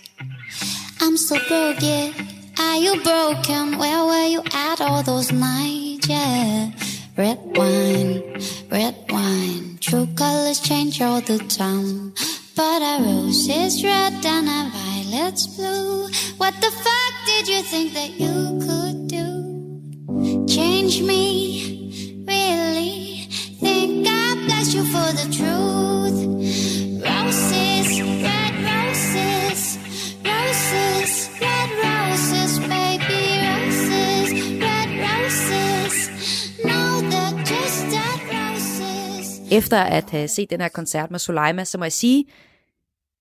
I'm 1.02 1.18
so 1.18 1.36
broke, 1.48 1.82
yeah. 1.82 2.14
Are 2.58 2.78
you 2.78 3.02
broken? 3.04 3.78
Where 3.78 4.06
were 4.06 4.28
you 4.28 4.44
at 4.54 4.80
all 4.80 5.04
those 5.04 5.34
nights? 5.34 6.08
Yeah. 6.08 6.72
Red 7.18 7.40
wine, 7.58 8.24
red 8.72 8.96
wine. 9.10 9.78
True 9.82 10.08
colors 10.16 10.62
change 10.62 11.02
all 11.02 11.20
the 11.20 11.40
time. 11.40 12.14
But 12.56 12.82
our 12.82 13.02
roses 13.02 13.84
red 13.84 14.26
and 14.26 14.48
our 14.48 14.70
violets 14.70 15.48
blue. 15.48 16.08
What 16.38 16.54
the 16.62 16.72
fuck 16.72 17.05
did 17.38 17.48
you 17.50 17.62
think 17.64 17.94
that 17.94 18.12
you 18.24 18.36
could 18.66 18.98
do? 19.18 19.28
Change 20.48 21.02
me, 21.02 21.24
really? 22.32 23.28
Think 23.60 24.08
I 24.08 24.36
bless 24.46 24.74
you 24.76 24.84
for 24.96 25.10
the 25.20 25.28
truth. 25.38 26.18
Roses, 27.10 27.90
red 28.28 28.56
roses, 28.72 29.60
roses, 30.32 31.12
red 31.46 31.70
roses, 31.86 32.52
baby 32.74 33.24
roses, 33.48 34.28
red 34.68 34.90
roses. 35.08 35.96
No, 36.70 36.80
they're 37.12 37.44
just 37.54 37.80
dead 37.96 38.20
roses. 38.36 39.52
Efter 39.52 39.78
at 39.78 40.04
øh, 40.04 40.10
have 40.12 40.28
set 40.28 40.50
den 40.50 40.62
her 40.62 40.70
koncert 40.70 41.12
med 41.12 41.20
Soleima, 41.20 41.64
så 41.64 41.78
må 41.78 41.86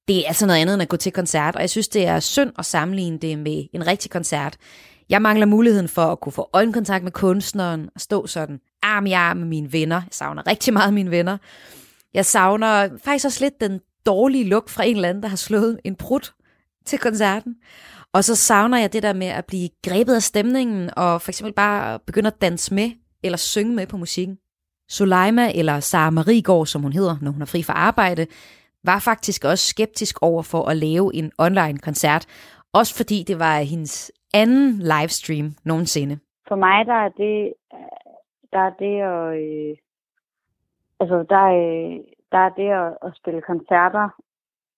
det 0.09 0.19
er 0.19 0.29
altså 0.29 0.47
noget 0.47 0.61
andet 0.61 0.75
end 0.75 0.83
at 0.83 0.89
gå 0.89 0.97
til 0.97 1.13
koncert, 1.13 1.57
og 1.57 1.61
jeg 1.61 1.71
synes, 1.71 1.89
det 1.89 2.07
er 2.07 2.21
synd 2.21 2.53
at 2.59 2.67
sammenligne 2.67 3.19
det 3.19 3.39
med 3.39 3.65
en 3.73 3.87
rigtig 3.87 4.11
koncert. 4.11 4.57
Jeg 5.09 5.23
mangler 5.23 5.47
muligheden 5.47 5.89
for 5.89 6.03
at 6.03 6.21
kunne 6.21 6.33
få 6.33 6.51
øjenkontakt 6.53 7.05
med 7.05 7.13
kunstneren 7.13 7.89
og 7.95 8.01
stå 8.01 8.27
sådan 8.27 8.61
arm 8.83 9.07
i 9.07 9.13
arm 9.13 9.37
med 9.37 9.47
mine 9.47 9.73
venner. 9.73 9.97
Jeg 9.97 10.09
savner 10.11 10.47
rigtig 10.51 10.73
meget 10.73 10.95
mine 10.95 11.11
venner. 11.11 11.39
Jeg 12.15 12.27
savner 12.27 12.89
faktisk 13.05 13.25
også 13.25 13.45
lidt 13.45 13.61
den 13.61 13.81
dårlige 14.07 14.45
lugt 14.45 14.71
fra 14.71 14.85
en 14.85 14.97
eller 14.97 15.09
anden, 15.09 15.23
der 15.23 15.29
har 15.29 15.37
slået 15.37 15.81
en 15.85 15.97
prut 15.97 16.35
til 16.87 16.99
koncerten. 16.99 17.55
Og 18.13 18.25
så 18.25 18.35
savner 18.35 18.79
jeg 18.79 18.93
det 18.93 19.03
der 19.03 19.13
med 19.13 19.27
at 19.27 19.45
blive 19.45 19.69
grebet 19.85 20.15
af 20.15 20.23
stemningen, 20.23 20.91
og 20.97 21.23
for 21.23 21.31
eksempel 21.31 21.53
bare 21.55 21.99
begynde 21.99 22.27
at 22.27 22.41
danse 22.41 22.75
med, 22.75 22.91
eller 23.23 23.37
synge 23.37 23.75
med 23.75 23.87
på 23.87 23.97
musikken. 23.97 24.39
Soleima, 24.89 25.53
eller 25.55 25.81
Sara 25.81 26.11
Marigård, 26.11 26.67
som 26.67 26.83
hun 26.83 26.93
hedder, 26.93 27.17
når 27.21 27.31
hun 27.31 27.43
er 27.43 27.47
fri 27.47 27.63
fra 27.63 27.73
arbejde, 27.73 28.27
var 28.85 28.99
faktisk 28.99 29.45
også 29.45 29.65
skeptisk 29.67 30.23
over 30.23 30.43
for 30.43 30.63
at 30.71 30.77
lave 30.77 31.15
en 31.15 31.33
online 31.39 31.79
koncert, 31.79 32.27
også 32.73 32.97
fordi 32.97 33.23
det 33.23 33.39
var 33.39 33.59
hendes 33.59 34.13
anden 34.35 34.79
livestream 34.79 35.47
nogensinde. 35.65 36.19
For 36.49 36.57
mig, 36.57 36.87
der 36.87 36.99
er 37.07 37.09
det, 37.09 37.53
der 38.53 38.59
er 38.59 38.73
det 38.85 38.97
at, 39.01 39.27
øh, 39.43 39.77
altså, 41.01 41.17
der 41.29 41.45
er, 41.61 41.99
der 42.33 42.39
er 42.39 42.53
det 42.61 42.69
at, 42.83 42.99
at 43.07 43.17
spille 43.17 43.41
koncerter 43.41 44.09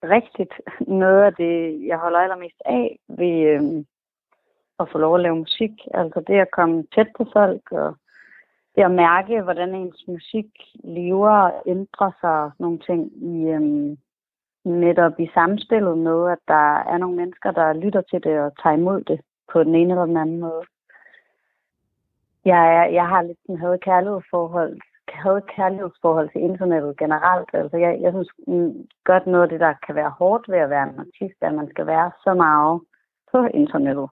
rigtigt 0.02 0.54
noget 1.02 1.22
af 1.22 1.34
det, 1.34 1.86
jeg 1.86 1.98
holder 1.98 2.18
allermest 2.18 2.62
af 2.64 2.98
ved 3.08 3.36
øh, 3.52 3.84
at 4.80 4.88
få 4.92 4.98
lov 4.98 5.14
at 5.14 5.20
lave 5.20 5.36
musik. 5.36 5.70
Altså 5.94 6.20
det 6.26 6.34
at 6.34 6.50
komme 6.50 6.84
tæt 6.94 7.08
på 7.16 7.26
folk 7.32 7.72
og 7.72 7.96
det 8.76 8.82
at 8.82 8.90
mærke, 8.90 9.42
hvordan 9.42 9.74
ens 9.74 10.04
musik 10.08 10.46
lever 10.84 11.30
og 11.30 11.62
ændrer 11.66 12.10
sig 12.20 12.30
og 12.44 12.50
sådan 12.52 12.64
nogle 12.64 12.78
ting 12.78 13.00
i, 13.32 13.48
øhm, 13.48 13.96
netop 14.64 15.20
i 15.20 15.30
samspillet 15.34 15.98
med, 15.98 16.30
at 16.30 16.38
der 16.48 16.68
er 16.92 16.98
nogle 16.98 17.16
mennesker, 17.16 17.50
der 17.50 17.72
lytter 17.72 18.00
til 18.00 18.24
det 18.24 18.40
og 18.40 18.52
tager 18.62 18.76
imod 18.76 19.00
det 19.02 19.20
på 19.52 19.64
den 19.64 19.74
ene 19.74 19.90
eller 19.92 20.06
den 20.06 20.16
anden 20.16 20.40
måde. 20.40 20.62
Jeg, 22.44 22.76
er, 22.76 22.84
jeg 22.84 23.08
har 23.08 23.22
lidt 23.22 23.38
sådan 23.42 23.60
havde 23.60 23.78
kærlighedsforhold, 23.78 24.80
havde 25.08 25.42
kærlighedsforhold 25.56 26.28
til 26.30 26.40
internettet 26.40 26.98
generelt. 26.98 27.50
Altså 27.52 27.76
jeg, 27.76 27.98
jeg 28.00 28.12
synes 28.12 28.30
godt 29.04 29.26
noget 29.26 29.42
af 29.42 29.48
det, 29.48 29.60
der 29.60 29.74
kan 29.86 29.94
være 29.94 30.10
hårdt 30.18 30.48
ved 30.48 30.58
at 30.58 30.70
være 30.70 30.88
en 30.88 30.98
artist, 30.98 31.38
at 31.40 31.54
man 31.54 31.68
skal 31.70 31.86
være 31.86 32.10
så 32.24 32.34
meget 32.34 32.80
på 33.32 33.38
internettet. 33.54 34.08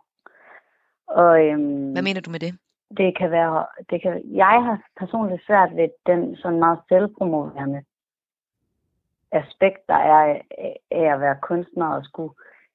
Og, 1.07 1.47
øhm, 1.47 1.93
Hvad 1.93 2.03
mener 2.03 2.21
du 2.21 2.31
med 2.31 2.41
det? 2.41 2.53
Det 2.97 3.19
kan 3.19 3.31
være, 3.31 3.67
det 3.91 4.03
kan, 4.03 4.23
jeg 4.35 4.65
har 4.65 4.79
personligt 4.99 5.47
svært 5.47 5.77
ved 5.77 5.89
den 6.07 6.37
sådan 6.37 6.59
meget 6.59 6.79
selvpromoverende 6.89 7.85
aspekt, 9.33 9.89
der 9.89 9.95
er 9.95 10.41
af- 10.59 10.81
at 10.91 11.21
være 11.21 11.37
kunstner 11.43 11.87
og 11.87 12.05
skulle 12.05 12.35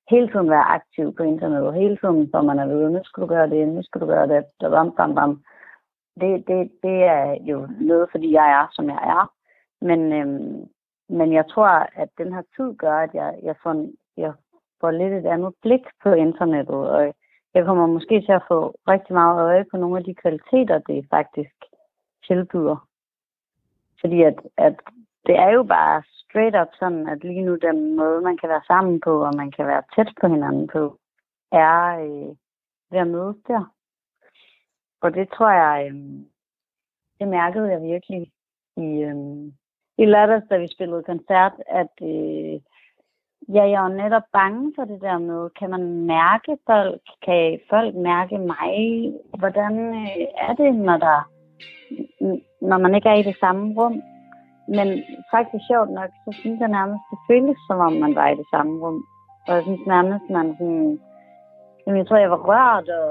hele 0.10 0.28
tiden 0.32 0.50
være 0.50 0.64
aktiv 0.78 1.16
på 1.16 1.24
internettet. 1.24 1.74
Hele 1.74 1.98
tiden 1.98 2.30
så 2.32 2.42
man 2.42 2.60
er 2.60 2.68
ved, 2.68 2.90
nu 2.90 3.00
skal 3.04 3.22
du 3.22 3.28
gøre 3.28 3.50
det, 3.50 3.68
nu 3.68 3.84
skal 3.84 4.02
du 4.02 4.06
gøre 4.06 4.28
det, 4.28 4.46
bam, 4.60 4.92
bam, 4.96 5.16
bam. 5.16 5.44
Det, 6.22 6.48
det, 6.48 6.72
det 6.84 7.04
er 7.04 7.38
jo 7.42 7.68
noget, 7.82 8.08
fordi 8.12 8.32
jeg 8.34 8.52
er, 8.52 8.68
som 8.72 8.90
jeg 8.90 9.00
er. 9.04 9.32
Men, 9.82 10.14
øhm, 10.14 10.66
men 11.10 11.34
jeg 11.34 11.46
tror, 11.48 11.68
at 12.02 12.10
den 12.18 12.34
her 12.34 12.42
tid 12.56 12.76
gør, 12.76 12.98
at 12.98 13.14
jeg, 13.14 13.40
jeg, 13.44 13.56
får, 13.64 13.88
jeg 14.18 14.34
får 14.82 14.92
lidt 14.92 15.14
et 15.14 15.26
andet 15.26 15.54
blik 15.62 15.82
på 16.04 16.10
internettet, 16.12 16.90
og 16.90 17.14
jeg 17.54 17.66
kommer 17.66 17.88
måske 17.88 18.22
til 18.22 18.32
at 18.32 18.46
få 18.48 18.76
rigtig 18.88 19.14
meget 19.14 19.42
øje 19.42 19.66
på 19.72 19.78
nogle 19.78 19.98
af 19.98 20.04
de 20.04 20.16
kvaliteter, 20.16 20.80
det 20.80 21.06
faktisk 21.10 21.56
tilbyder. 22.28 22.88
Fordi 24.02 24.22
at, 24.22 24.38
at 24.58 24.76
det 25.26 25.36
er 25.36 25.50
jo 25.50 25.64
bare 25.64 26.04
straight 26.24 26.56
up 26.62 26.68
sådan, 26.80 27.08
at 27.08 27.24
lige 27.24 27.42
nu 27.42 27.56
den 27.56 27.96
måde, 27.96 28.22
man 28.22 28.38
kan 28.38 28.50
være 28.50 28.62
sammen 28.68 29.02
på, 29.02 29.24
og 29.26 29.36
man 29.36 29.52
kan 29.52 29.68
være 29.68 29.84
tæt 29.96 30.14
på 30.22 30.28
hinanden 30.28 30.68
på, 30.68 31.00
er 31.52 32.00
øh, 32.00 32.36
ved 32.92 33.00
at 33.00 33.08
mødes 33.08 33.38
der. 33.48 33.74
Og 35.02 35.14
det 35.14 35.30
tror 35.30 35.50
jeg, 35.50 35.92
øh, 35.92 35.96
det 37.20 37.28
mærkede 37.28 37.72
jeg 37.72 37.82
virkelig 37.82 38.32
i, 38.78 38.88
øh, 39.10 39.18
i 39.98 40.06
lørdags, 40.06 40.48
da 40.50 40.58
vi 40.58 40.68
spillede 40.68 41.04
koncert, 41.04 41.54
at 41.68 41.94
øh, 42.02 42.62
ja, 43.48 43.64
jeg 43.70 43.86
er 43.86 43.88
netop 43.88 44.28
bange 44.34 44.74
for 44.76 44.86
det 44.86 45.02
der 45.02 45.18
med, 45.18 45.50
kan 45.60 45.70
man 45.70 45.84
mærke 46.06 46.58
folk, 46.66 47.02
kan 47.26 47.60
folk 47.70 47.96
mærke 47.96 48.38
mig? 48.38 48.74
Hvordan 49.40 49.74
øh, 50.02 50.26
er 50.48 50.54
det, 50.54 50.76
når 50.76 50.98
der 50.98 51.20
når 52.62 52.78
man 52.78 52.96
ikke 52.96 53.10
er 53.10 53.20
i 53.20 53.30
det 53.30 53.38
samme 53.40 53.64
rum? 53.78 54.02
Men 54.68 54.88
faktisk 55.34 55.64
sjovt 55.72 55.92
nok, 56.00 56.10
så 56.24 56.32
synes 56.42 56.60
jeg 56.60 56.68
nærmest, 56.68 57.04
det 57.12 57.20
føles 57.30 57.58
som 57.68 57.80
om 57.80 57.94
man 57.94 58.16
var 58.16 58.28
i 58.30 58.40
det 58.42 58.48
samme 58.54 58.74
rum. 58.84 59.04
Og 59.48 59.56
jeg 59.56 59.64
synes 59.64 59.84
nærmest, 59.88 60.26
man 60.30 60.56
sådan... 60.60 61.00
Jamen, 61.86 61.98
jeg 62.00 62.08
tror, 62.08 62.18
jeg 62.18 62.32
var 62.32 62.44
rørt 62.50 62.90
og 62.90 63.10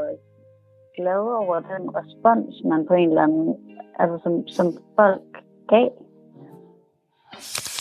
glad 0.97 1.20
over 1.42 1.56
den 1.61 1.85
respons, 1.99 2.54
man 2.64 2.87
på 2.87 2.94
en 2.94 3.08
eller 3.08 3.23
anden... 3.23 3.56
Altså, 4.00 4.18
som, 4.23 4.49
som 4.49 4.66
folk 4.97 5.32
gav. 5.68 5.90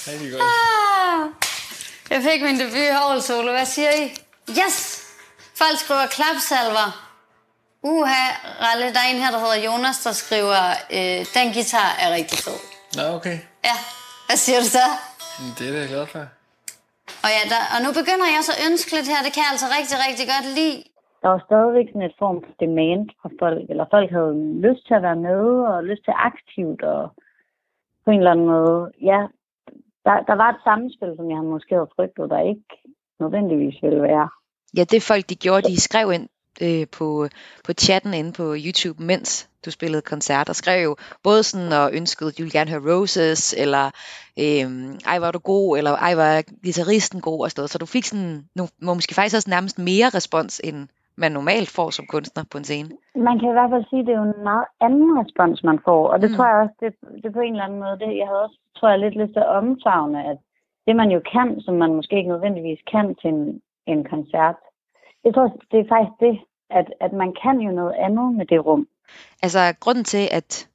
Rigtig 0.08 0.30
godt. 0.34 1.47
Jeg 2.14 2.22
fik 2.28 2.40
min 2.48 2.58
debut 2.62 2.86
i 2.90 2.94
Aarhus 2.98 3.24
Solo. 3.24 3.52
Hvad 3.58 3.70
siger 3.76 3.92
I? 4.02 4.04
Yes! 4.60 4.78
Folk 5.62 5.78
skriver 5.84 6.08
klapsalver. 6.18 6.88
Uha, 7.94 8.26
Ralle, 8.64 8.88
der 8.96 9.02
er 9.06 9.10
en 9.14 9.22
her, 9.24 9.32
der 9.36 9.42
hedder 9.46 9.60
Jonas, 9.68 9.98
der 10.06 10.14
skriver, 10.24 10.64
øh, 10.98 11.20
den 11.38 11.48
guitar 11.56 11.90
er 12.04 12.10
rigtig 12.18 12.38
fed. 12.46 12.60
Nå, 12.98 13.04
okay. 13.18 13.38
Ja, 13.70 13.76
hvad 14.28 14.38
siger 14.46 14.60
du 14.64 14.68
så? 14.78 14.86
Det 15.58 15.64
er 15.68 15.72
det, 15.74 15.82
jeg 15.84 15.90
glad 15.96 16.08
for. 16.16 16.24
Og, 17.24 17.30
ja, 17.36 17.42
der, 17.54 17.62
og 17.74 17.80
nu 17.86 17.90
begynder 18.00 18.28
jeg 18.36 18.42
så 18.48 18.54
at 18.58 18.64
ønske 18.70 18.90
lidt 18.96 19.08
her, 19.12 19.20
det 19.26 19.34
kan 19.34 19.44
jeg 19.46 19.54
altså 19.56 19.68
rigtig, 19.78 19.96
rigtig 20.06 20.26
godt 20.34 20.48
lide. 20.60 20.80
Der 21.22 21.30
var 21.34 21.42
stadigvæk 21.48 21.88
sådan 21.90 22.10
et 22.10 22.20
form 22.24 22.38
for 22.46 22.54
demand 22.64 23.04
fra 23.20 23.30
folk, 23.42 23.64
eller 23.72 23.86
folk 23.96 24.10
havde 24.18 24.36
lyst 24.66 24.84
til 24.88 24.96
at 25.00 25.06
være 25.08 25.22
med, 25.30 25.46
og 25.72 25.78
lyst 25.92 26.04
til 26.08 26.16
aktivt, 26.30 26.82
og 26.96 27.04
på 28.04 28.10
en 28.12 28.20
eller 28.20 28.34
anden 28.36 28.52
måde, 28.56 28.78
ja, 29.12 29.22
der, 30.08 30.16
der 30.30 30.36
var 30.42 30.50
et 30.50 30.62
sammenspil, 30.64 31.12
som 31.18 31.30
jeg 31.30 31.42
måske 31.54 31.76
havde 31.76 31.94
frygtet, 31.96 32.30
der 32.30 32.50
ikke 32.52 32.74
nødvendigvis 33.20 33.78
ville 33.84 34.02
være. 34.02 34.28
Ja, 34.78 34.84
det 34.84 35.04
folk 35.04 35.30
de 35.30 35.36
gjorde, 35.36 35.70
de 35.70 35.82
skrev 35.82 36.12
ind 36.12 36.28
øh, 36.62 36.88
på, 36.98 37.28
på 37.66 37.74
chatten 37.74 38.14
inde 38.14 38.32
på 38.34 38.56
YouTube, 38.66 39.04
mens 39.04 39.50
du 39.66 39.72
spillede 39.72 40.02
koncert, 40.02 40.50
og 40.50 40.56
skrev 40.56 40.84
jo 40.84 40.96
både 41.24 41.44
sådan 41.44 41.72
og 41.72 41.94
ønskede, 41.94 42.30
at 42.30 42.38
du 42.38 42.44
ville 42.44 42.60
gerne 42.60 42.72
høre 42.72 42.94
Roses, 42.94 43.54
eller 43.58 43.86
øh, 44.40 44.68
ej 45.06 45.20
var 45.20 45.32
du 45.32 45.40
god, 45.40 45.78
eller 45.78 45.92
ej 45.92 46.16
var 46.16 46.44
guitaristen 46.64 47.22
god, 47.22 47.44
og 47.44 47.52
sådan 47.52 47.60
noget. 47.62 47.72
Så 47.72 47.78
du 47.78 47.86
fik 47.86 48.06
sådan, 48.06 48.46
nu, 48.56 48.68
måske 48.82 49.16
faktisk 49.16 49.36
også 49.36 49.50
nærmest 49.50 49.80
mere 49.80 50.10
respons, 50.10 50.62
end 50.64 50.88
man 51.18 51.32
normalt 51.32 51.70
får 51.70 51.90
som 51.90 52.06
kunstner 52.14 52.44
på 52.52 52.58
en 52.58 52.64
scene. 52.64 52.90
Man 53.16 53.40
kan 53.40 53.50
i 53.50 53.58
hvert 53.58 53.72
fald 53.74 53.86
sige, 53.90 54.00
at 54.00 54.08
det 54.08 54.14
er 54.14 54.22
jo 54.24 54.32
en 54.34 54.44
meget 54.44 54.68
anden 54.86 55.20
respons, 55.22 55.64
man 55.64 55.80
får. 55.88 56.02
Og 56.12 56.22
det 56.22 56.30
mm. 56.30 56.36
tror 56.36 56.46
jeg 56.52 56.58
også, 56.64 56.76
det, 56.82 56.92
det 57.24 57.34
på 57.34 57.40
en 57.40 57.54
eller 57.54 57.68
anden 57.68 57.80
måde, 57.80 58.00
det, 58.04 58.18
jeg 58.22 58.28
havde 58.30 58.44
også, 58.48 58.60
tror 58.78 58.90
jeg, 58.90 59.00
lidt 59.00 59.16
lyst 59.22 59.34
til 59.34 59.44
at 59.46 59.54
omfavne, 59.62 60.20
at 60.32 60.38
det 60.88 60.96
man 60.96 61.10
jo 61.16 61.22
kan, 61.34 61.50
som 61.66 61.76
man 61.84 61.92
måske 61.94 62.18
ikke 62.18 62.34
nødvendigvis 62.34 62.82
kan 62.94 63.16
til 63.22 63.30
en, 63.30 63.62
en 63.92 64.04
koncert, 64.14 64.56
jeg 65.24 65.34
tror, 65.34 65.48
det 65.72 65.80
er 65.80 65.92
faktisk 65.96 66.18
det, 66.20 66.36
at, 66.70 66.88
at 67.06 67.14
man 67.14 67.32
kan 67.44 67.60
jo 67.60 67.72
noget 67.72 67.96
andet 68.06 68.34
med 68.38 68.46
det 68.46 68.66
rum. 68.66 68.88
Altså, 69.44 69.60
grunden 69.80 70.04
til, 70.04 70.28
at 70.32 70.70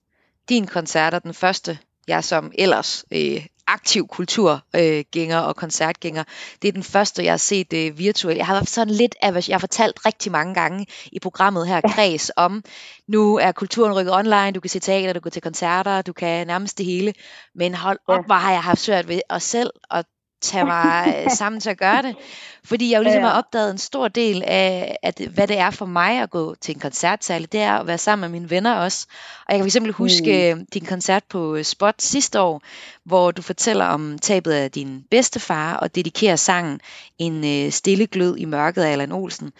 din 0.49 0.67
koncert 0.67 1.15
er 1.15 1.19
den 1.19 1.35
første, 1.35 1.79
jeg 2.09 2.25
som 2.25 2.53
ellers 2.59 3.05
øh, 3.13 3.47
aktiv 3.67 4.09
kulturgænger 4.09 5.43
øh, 5.43 5.49
og 5.49 5.57
koncertgænger. 5.57 6.25
Det 6.63 6.69
er 6.69 6.73
den 6.73 6.83
første, 6.83 7.25
jeg 7.25 7.33
har 7.33 7.37
set 7.37 7.73
øh, 7.73 7.99
virtuelt. 7.99 8.39
Jeg 8.39 8.47
har 8.47 8.55
haft 8.55 8.71
sådan 8.71 8.95
lidt 8.95 9.15
af, 9.23 9.49
jeg 9.49 9.55
har 9.55 9.59
fortalt 9.59 10.07
rigtig 10.07 10.33
mange 10.33 10.55
gange 10.55 10.87
i 11.13 11.19
programmet 11.19 11.69
her, 11.69 11.81
Kreds, 11.81 12.31
om, 12.37 12.65
nu 13.09 13.37
er 13.39 13.53
kulturen 13.53 13.97
rykket 13.97 14.15
online, 14.15 14.53
du 14.53 14.61
kan 14.61 14.71
se 14.71 14.79
teater, 14.79 15.13
du 15.13 15.21
kan 15.21 15.33
til 15.33 15.43
koncerter, 15.43 16.03
du 16.03 16.13
kan 16.13 16.47
nærmest 16.47 16.79
det 16.79 16.87
hele. 16.87 17.13
Men 17.55 17.75
hold 17.75 17.99
op, 18.07 18.27
hvor 18.27 18.35
har 18.35 18.53
jeg 18.53 18.63
haft 18.63 18.81
svært 18.81 19.09
ved 19.09 19.21
at 19.31 19.43
selv 19.43 19.71
at 19.91 20.07
tage 20.43 20.65
mig 20.65 21.15
øh, 21.25 21.31
sammen 21.39 21.61
til 21.61 21.71
at 21.71 21.79
gøre 21.79 22.03
det. 22.03 22.17
Fordi 22.65 22.91
jeg 22.91 22.99
jo 22.99 23.03
ligesom 23.03 23.23
har 23.23 23.39
opdaget 23.39 23.71
en 23.71 23.79
stor 23.79 24.09
del 24.09 24.43
af, 24.47 24.97
at, 25.03 25.21
hvad 25.35 25.49
det 25.49 25.59
er 25.59 25.71
for 25.71 25.87
mig 25.87 26.19
at 26.19 26.31
gå 26.31 26.55
til 26.55 26.75
en 26.75 26.81
koncertsal, 26.81 27.49
det 27.53 27.61
er 27.61 27.73
at 27.73 27.87
være 27.87 27.99
sammen 27.99 28.31
med 28.31 28.41
mine 28.41 28.51
venner 28.51 28.75
også. 28.75 29.07
Og 29.49 29.55
jeg 29.55 29.63
kan 29.63 29.71
fx 29.71 29.97
huske 29.97 30.55
mm. 30.55 30.67
din 30.75 30.85
koncert 30.85 31.25
på 31.25 31.55
øh, 31.55 31.65
Spot 31.65 32.03
sidste 32.03 32.41
år, 32.41 32.63
hvor 33.05 33.31
du 33.31 33.43
fortæller 33.43 33.85
om 33.85 34.19
tabet 34.19 34.53
af 34.53 34.71
din 34.71 35.05
bedstefar 35.11 35.77
og 35.77 35.95
dedikerer 35.95 36.37
sangen 36.37 36.81
En 37.19 37.67
øh, 37.67 37.73
stille 37.73 38.07
glød 38.07 38.37
i 38.37 38.45
mørket 38.45 38.83
af 38.83 38.93
Allan 38.93 39.13
Olsen. 39.13 39.53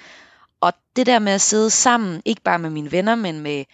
Og 0.61 0.73
det 0.97 1.07
der 1.07 1.19
med 1.19 1.33
at 1.33 1.41
sidde 1.41 1.71
sammen, 1.71 2.23
ikke 2.25 2.43
bare 2.43 2.59
med 2.59 2.71
mine 2.71 2.93
venner, 2.93 3.15
men 3.15 3.41
med 3.41 3.65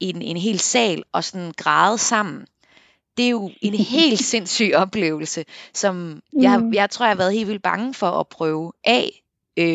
en, 0.00 0.22
en 0.22 0.36
hel 0.36 0.58
sal 0.58 1.02
og 1.12 1.24
sådan 1.24 1.52
græde 1.56 1.98
sammen, 1.98 2.46
det 3.20 3.26
er 3.26 3.30
jo 3.30 3.50
en 3.60 3.74
helt 3.74 4.24
sindssyg 4.32 4.72
oplevelse, 4.74 5.44
som 5.74 5.94
mm. 5.94 6.42
jeg, 6.42 6.62
jeg 6.72 6.90
tror, 6.90 7.06
jeg 7.06 7.10
har 7.10 7.16
været 7.16 7.32
helt 7.32 7.48
vildt 7.48 7.62
bange 7.62 7.94
for 7.94 8.10
at 8.10 8.28
prøve 8.28 8.72
af 8.84 9.22
øh, 9.56 9.66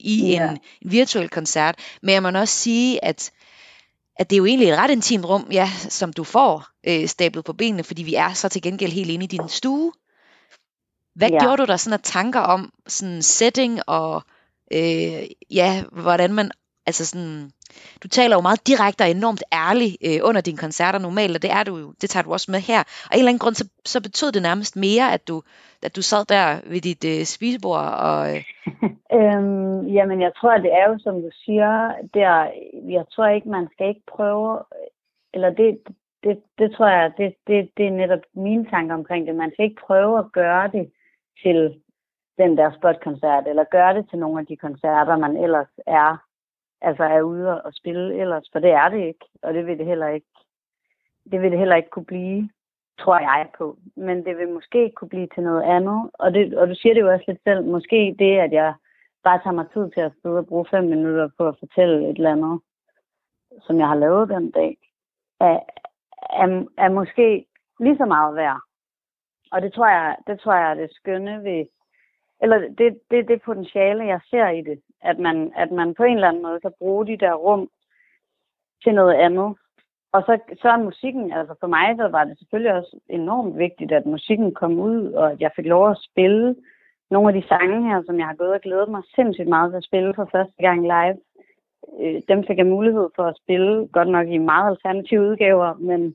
i 0.00 0.34
yeah. 0.34 0.52
en, 0.52 0.58
virtuel 0.90 1.28
koncert. 1.28 1.78
Men 2.02 2.12
jeg 2.12 2.22
må 2.22 2.30
også 2.30 2.54
sige, 2.54 3.04
at 3.04 3.30
at 4.16 4.30
det 4.30 4.36
er 4.36 4.38
jo 4.38 4.46
egentlig 4.46 4.68
et 4.68 4.78
ret 4.78 4.90
intimt 4.90 5.24
rum, 5.24 5.48
ja, 5.50 5.70
som 5.88 6.12
du 6.12 6.24
får 6.24 6.66
øh, 6.86 7.08
stablet 7.08 7.44
på 7.44 7.52
benene, 7.52 7.84
fordi 7.84 8.02
vi 8.02 8.14
er 8.14 8.32
så 8.32 8.48
til 8.48 8.62
gengæld 8.62 8.92
helt 8.92 9.10
inde 9.10 9.24
i 9.24 9.28
din 9.28 9.48
stue. 9.48 9.92
Hvad 11.14 11.30
ja. 11.30 11.40
gjorde 11.40 11.56
du 11.56 11.64
der 11.64 11.76
sådan 11.76 11.92
af 11.92 12.00
tanker 12.02 12.40
om 12.40 12.72
sådan 12.86 13.22
setting 13.22 13.80
og 13.86 14.22
øh, 14.72 15.22
ja, 15.50 15.84
hvordan 15.92 16.32
man 16.32 16.50
altså 16.86 17.06
sådan 17.06 17.50
du 18.02 18.08
taler 18.08 18.36
jo 18.36 18.40
meget 18.40 18.66
direkte 18.66 19.02
og 19.02 19.10
enormt 19.10 19.44
ærligt 19.52 19.96
øh, 20.06 20.28
under 20.28 20.40
dine 20.40 20.58
koncerter 20.58 20.98
normalt, 20.98 21.36
og 21.36 21.42
det 21.42 21.50
er 21.50 21.64
du 21.64 21.76
jo, 21.76 21.92
det 22.00 22.10
tager 22.10 22.24
du 22.24 22.32
også 22.32 22.50
med 22.50 22.60
her. 22.60 22.80
Og 22.80 23.10
af 23.10 23.14
en 23.14 23.18
eller 23.18 23.28
anden 23.28 23.44
grund, 23.44 23.54
så, 23.54 23.68
så 23.84 24.02
betød 24.02 24.32
det 24.32 24.42
nærmest 24.42 24.76
mere, 24.76 25.12
at 25.12 25.28
du, 25.28 25.42
at 25.82 25.96
du 25.96 26.02
sad 26.02 26.24
der 26.24 26.70
ved 26.70 26.80
dit 26.80 27.04
øh, 27.12 27.24
spisebord. 27.24 27.86
Og, 28.08 28.20
øh... 28.30 28.40
øhm, 29.18 29.86
jamen, 29.96 30.20
jeg 30.20 30.32
tror, 30.38 30.58
det 30.58 30.72
er 30.80 30.84
jo, 30.90 30.98
som 30.98 31.14
du 31.22 31.30
siger, 31.44 31.92
der, 32.14 32.32
jeg 32.96 33.04
tror 33.12 33.26
ikke, 33.26 33.48
man 33.48 33.68
skal 33.72 33.88
ikke 33.88 34.06
prøve, 34.16 34.58
eller 35.34 35.50
det, 35.50 35.78
det, 36.24 36.36
det 36.58 36.68
tror 36.76 36.88
jeg, 36.88 37.12
det, 37.18 37.34
det, 37.46 37.70
det 37.76 37.86
er 37.86 37.90
netop 38.02 38.24
mine 38.34 38.64
tanker 38.70 38.94
omkring 38.94 39.26
det. 39.26 39.34
Man 39.34 39.50
skal 39.52 39.64
ikke 39.64 39.82
prøve 39.86 40.18
at 40.18 40.32
gøre 40.32 40.68
det 40.76 40.90
til 41.42 41.74
den 42.38 42.56
der 42.56 42.70
spotkoncert, 42.78 43.44
eller 43.48 43.64
gøre 43.70 43.94
det 43.94 44.04
til 44.10 44.18
nogle 44.18 44.40
af 44.40 44.46
de 44.46 44.56
koncerter, 44.56 45.16
man 45.16 45.36
ellers 45.36 45.72
er 45.86 46.10
altså 46.82 47.04
er 47.04 47.22
ude 47.22 47.62
og 47.62 47.74
spille 47.74 48.20
ellers, 48.20 48.48
for 48.52 48.58
det 48.58 48.70
er 48.70 48.88
det 48.88 49.06
ikke, 49.06 49.26
og 49.42 49.54
det 49.54 49.66
vil 49.66 49.78
det 49.78 49.86
heller 49.86 50.08
ikke, 50.08 50.26
det 51.30 51.42
vil 51.42 51.50
det 51.50 51.58
heller 51.58 51.76
ikke 51.76 51.90
kunne 51.90 52.04
blive, 52.04 52.50
tror 52.98 53.18
jeg 53.18 53.48
på. 53.58 53.78
Men 53.96 54.24
det 54.24 54.38
vil 54.38 54.48
måske 54.48 54.90
kunne 54.90 55.08
blive 55.08 55.28
til 55.34 55.42
noget 55.42 55.62
andet, 55.62 56.10
og, 56.14 56.34
det, 56.34 56.58
og 56.58 56.68
du 56.68 56.74
siger 56.74 56.94
det 56.94 57.00
jo 57.00 57.12
også 57.12 57.24
lidt 57.28 57.42
selv, 57.44 57.64
måske 57.64 58.16
det, 58.18 58.38
at 58.38 58.52
jeg 58.52 58.74
bare 59.24 59.38
tager 59.42 59.54
mig 59.54 59.66
tid 59.72 59.90
til 59.90 60.00
at 60.00 60.12
sidde 60.22 60.38
og 60.38 60.46
bruge 60.46 60.66
fem 60.70 60.84
minutter 60.84 61.28
på 61.38 61.48
at 61.48 61.58
fortælle 61.58 62.10
et 62.10 62.16
eller 62.16 62.32
andet, 62.32 62.60
som 63.60 63.78
jeg 63.78 63.88
har 63.88 63.94
lavet 63.94 64.28
den 64.28 64.50
dag, 64.50 64.76
er, 65.40 65.58
er, 66.30 66.64
er 66.78 66.88
måske 66.88 67.46
lige 67.80 67.96
så 67.96 68.04
meget 68.04 68.36
værd. 68.36 68.60
Og 69.52 69.62
det 69.62 69.72
tror 69.72 69.88
jeg, 69.88 70.16
det 70.26 70.40
tror 70.40 70.54
jeg 70.54 70.70
er 70.70 70.74
det 70.74 70.94
skønne 70.94 71.44
ved, 71.44 71.66
eller 72.42 72.58
det, 72.58 73.00
det, 73.10 73.28
det 73.28 73.42
potentiale, 73.42 74.04
jeg 74.04 74.20
ser 74.30 74.48
i 74.48 74.62
det, 74.62 74.80
at 75.02 75.18
man, 75.18 75.52
at 75.56 75.70
man 75.70 75.94
på 75.94 76.02
en 76.02 76.14
eller 76.14 76.28
anden 76.28 76.42
måde 76.42 76.60
kan 76.60 76.72
bruge 76.78 77.06
de 77.06 77.16
der 77.16 77.34
rum 77.34 77.68
til 78.84 78.94
noget 78.94 79.14
andet. 79.14 79.56
Og 80.12 80.22
så, 80.26 80.38
så 80.62 80.68
er 80.68 80.76
musikken, 80.76 81.32
altså 81.32 81.54
for 81.60 81.66
mig, 81.66 81.96
så 81.96 82.08
var 82.08 82.24
det 82.24 82.38
selvfølgelig 82.38 82.72
også 82.72 82.98
enormt 83.08 83.58
vigtigt, 83.58 83.92
at 83.92 84.06
musikken 84.06 84.54
kom 84.54 84.78
ud, 84.78 85.12
og 85.12 85.32
at 85.32 85.40
jeg 85.40 85.50
fik 85.56 85.66
lov 85.66 85.90
at 85.90 85.98
spille 86.10 86.56
nogle 87.10 87.28
af 87.28 87.34
de 87.42 87.48
sange 87.48 87.88
her, 87.88 88.02
som 88.06 88.18
jeg 88.18 88.26
har 88.26 88.34
gået 88.34 88.52
og 88.52 88.60
glædet 88.60 88.88
mig 88.88 89.02
sindssygt 89.14 89.48
meget 89.48 89.70
til 89.70 89.76
at 89.76 89.84
spille 89.84 90.14
for 90.14 90.28
første 90.32 90.62
gang 90.62 90.80
live. 90.82 91.18
Øh, 92.00 92.22
dem 92.28 92.44
fik 92.46 92.58
jeg 92.58 92.66
mulighed 92.66 93.08
for 93.16 93.22
at 93.22 93.36
spille, 93.42 93.88
godt 93.92 94.08
nok 94.08 94.28
i 94.28 94.38
meget 94.38 94.70
alternative 94.70 95.20
udgaver, 95.20 95.74
men, 95.74 96.14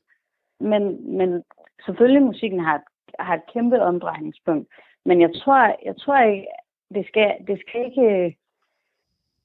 men, 0.59 0.83
men 1.17 1.43
selvfølgelig 1.85 2.21
musikken 2.21 2.59
har, 2.59 2.83
har 3.19 3.35
et 3.35 3.51
kæmpe 3.53 3.81
omdrejningspunkt. 3.81 4.67
Men 5.05 5.21
jeg 5.21 5.31
tror, 5.35 5.75
jeg 5.85 5.95
tror 5.97 6.17
ikke, 6.19 6.47
det 6.93 7.07
skal, 7.07 7.35
det 7.47 7.59
skal 7.59 7.85
ikke, 7.85 8.37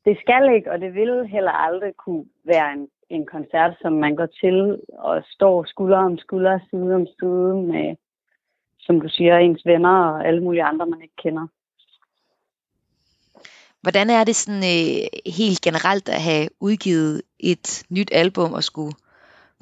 det 0.04 0.16
skal 0.20 0.54
ikke, 0.54 0.70
og 0.72 0.80
det 0.80 0.94
vil 0.94 1.26
heller 1.26 1.50
aldrig 1.50 1.92
kunne 1.96 2.24
være 2.44 2.72
en, 2.72 2.88
en 3.10 3.26
koncert, 3.26 3.74
som 3.80 3.92
man 3.92 4.16
går 4.16 4.26
til 4.26 4.78
og 4.98 5.22
står 5.30 5.64
skulder 5.64 5.98
om 5.98 6.18
skulder, 6.18 6.58
side 6.70 6.94
om 6.94 7.06
side 7.06 7.54
med, 7.72 7.96
som 8.80 9.00
du 9.00 9.08
siger, 9.08 9.38
ens 9.38 9.66
venner 9.66 9.96
og 10.10 10.26
alle 10.26 10.42
mulige 10.42 10.64
andre, 10.64 10.86
man 10.86 11.02
ikke 11.02 11.16
kender. 11.22 11.46
Hvordan 13.82 14.10
er 14.10 14.24
det 14.24 14.36
sådan 14.36 14.62
øh, 14.62 15.06
helt 15.26 15.60
generelt 15.60 16.08
at 16.08 16.22
have 16.22 16.48
udgivet 16.60 17.22
et 17.40 17.84
nyt 17.90 18.10
album 18.12 18.52
og 18.52 18.64
skulle 18.64 18.94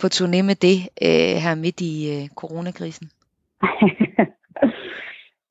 på 0.00 0.06
turné 0.06 0.42
med 0.42 0.54
det 0.54 0.78
øh, 1.02 1.36
her 1.44 1.54
midt 1.54 1.80
i 1.80 1.94
øh, 2.14 2.28
coronakrisen? 2.28 3.10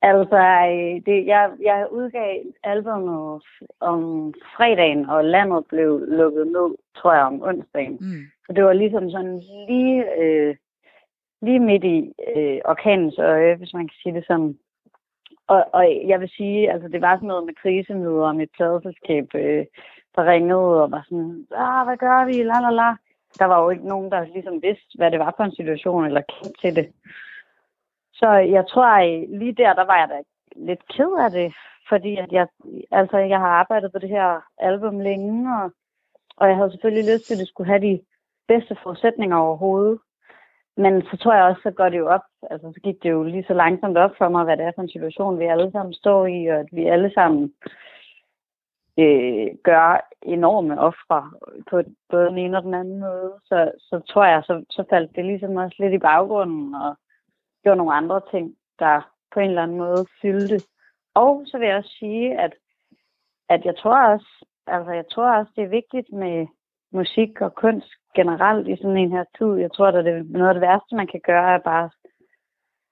altså, 0.02 0.40
øh, 0.72 1.02
det, 1.06 1.26
jeg, 1.26 1.50
jeg 1.62 1.86
udgav 1.90 2.42
albumet 2.64 3.42
om 3.80 4.34
fredagen, 4.56 5.10
og 5.10 5.24
landet 5.24 5.64
blev 5.68 6.00
lukket 6.08 6.46
ned, 6.46 6.76
tror 6.96 7.12
jeg, 7.14 7.22
om 7.22 7.42
onsdagen. 7.42 7.98
Mm. 8.00 8.22
Så 8.46 8.52
det 8.52 8.64
var 8.64 8.72
ligesom 8.72 9.10
sådan 9.10 9.42
lige, 9.68 10.18
øh, 10.20 10.56
lige 11.42 11.60
midt 11.60 11.84
i 11.84 12.12
øh, 12.36 12.60
orkanens 12.64 13.18
øje, 13.18 13.54
hvis 13.54 13.74
man 13.74 13.88
kan 13.88 13.96
sige 14.02 14.14
det 14.14 14.24
sådan. 14.26 14.58
Og, 15.46 15.64
og 15.72 15.84
jeg 16.06 16.20
vil 16.20 16.28
sige, 16.28 16.72
altså 16.72 16.88
det 16.88 17.00
var 17.00 17.16
sådan 17.16 17.28
noget 17.28 17.46
med 17.46 17.54
krisemøder 17.54 18.28
og 18.28 18.36
mit 18.36 18.50
pladeselskab, 18.56 19.26
øh, 19.34 19.66
der 20.16 20.30
ringede 20.30 20.82
og 20.82 20.90
var 20.90 21.02
sådan, 21.08 21.46
ah, 21.56 21.86
hvad 21.86 21.96
gør 21.96 22.24
vi, 22.26 22.32
la 22.32 22.60
la 22.60 22.70
la. 22.70 22.90
Der 23.38 23.44
var 23.44 23.62
jo 23.62 23.70
ikke 23.70 23.88
nogen, 23.88 24.10
der 24.10 24.24
ligesom 24.24 24.62
vidste, 24.62 24.92
hvad 24.94 25.10
det 25.10 25.18
var 25.18 25.34
for 25.36 25.44
en 25.44 25.54
situation, 25.54 26.04
eller 26.04 26.20
kendte 26.20 26.60
til 26.60 26.76
det. 26.76 26.92
Så 28.20 28.28
jeg 28.56 28.64
tror, 28.68 28.86
at 28.86 29.28
lige 29.40 29.52
der, 29.52 29.72
der 29.72 29.84
var 29.84 29.98
jeg 29.98 30.08
da 30.08 30.18
lidt 30.56 30.82
ked 30.88 31.12
af 31.24 31.30
det, 31.30 31.54
fordi 31.88 32.16
at 32.16 32.32
jeg, 32.32 32.46
altså, 32.90 33.16
jeg 33.18 33.38
har 33.38 33.52
arbejdet 33.62 33.92
på 33.92 33.98
det 33.98 34.08
her 34.08 34.40
album 34.58 35.00
længe, 35.00 35.62
og, 35.62 35.70
og 36.36 36.48
jeg 36.48 36.56
havde 36.56 36.70
selvfølgelig 36.70 37.14
lyst 37.14 37.26
til, 37.26 37.34
at 37.34 37.40
det 37.40 37.48
skulle 37.48 37.70
have 37.72 37.82
de 37.88 38.00
bedste 38.48 38.76
forudsætninger 38.82 39.36
overhovedet. 39.36 39.98
Men 40.76 41.02
så 41.02 41.16
tror 41.16 41.34
jeg 41.34 41.44
også, 41.44 41.60
så 41.62 41.70
går 41.70 41.88
det 41.88 41.98
jo 41.98 42.08
op. 42.08 42.26
Altså, 42.50 42.72
så 42.74 42.80
gik 42.80 43.02
det 43.02 43.10
jo 43.10 43.22
lige 43.22 43.44
så 43.46 43.54
langsomt 43.54 43.98
op 43.98 44.10
for 44.18 44.28
mig, 44.28 44.44
hvad 44.44 44.56
det 44.56 44.64
er 44.66 44.72
for 44.74 44.82
en 44.82 44.94
situation, 44.94 45.38
vi 45.38 45.44
alle 45.44 45.70
sammen 45.72 45.94
står 45.94 46.26
i, 46.26 46.46
og 46.46 46.58
at 46.60 46.68
vi 46.72 46.86
alle 46.86 47.10
sammen 47.14 47.52
øh, 48.98 49.48
gør 49.64 50.08
enorme 50.22 50.80
ofre 50.80 51.30
på 51.70 51.82
både 52.10 52.26
den 52.26 52.38
ene 52.38 52.56
og 52.56 52.62
den 52.62 52.74
anden 52.74 53.00
måde. 53.00 53.32
Så, 53.44 53.72
så 53.78 54.00
tror 54.08 54.24
jeg, 54.24 54.42
så, 54.44 54.64
så 54.70 54.84
faldt 54.90 55.16
det 55.16 55.24
ligesom 55.24 55.56
også 55.56 55.76
lidt 55.78 55.92
i 55.92 55.98
baggrunden, 55.98 56.74
og 56.74 56.96
gjorde 57.62 57.78
nogle 57.78 57.94
andre 57.94 58.20
ting, 58.32 58.54
der 58.78 59.10
på 59.32 59.40
en 59.40 59.48
eller 59.48 59.62
anden 59.62 59.78
måde 59.78 60.06
fyldte. 60.22 60.60
Og 61.14 61.42
så 61.46 61.58
vil 61.58 61.68
jeg 61.68 61.76
også 61.76 61.96
sige, 61.98 62.40
at, 62.40 62.52
at 63.48 63.64
jeg 63.64 63.74
tror 63.78 64.12
også, 64.12 64.30
altså 64.66 64.92
jeg 64.92 65.04
tror 65.12 65.38
også, 65.38 65.52
det 65.56 65.64
er 65.64 65.76
vigtigt 65.80 66.12
med 66.12 66.46
musik 66.92 67.40
og 67.40 67.54
kunst 67.54 67.90
generelt 68.16 68.68
i 68.68 68.76
sådan 68.76 68.96
en 68.96 69.10
her 69.10 69.24
tid. 69.38 69.52
Jeg 69.64 69.72
tror, 69.72 69.86
at 69.86 70.04
det 70.04 70.12
er 70.12 70.22
noget 70.38 70.48
af 70.48 70.54
det 70.54 70.60
værste, 70.68 70.94
man 70.96 71.06
kan 71.06 71.20
gøre, 71.26 71.54
er 71.54 71.58
bare 71.58 71.90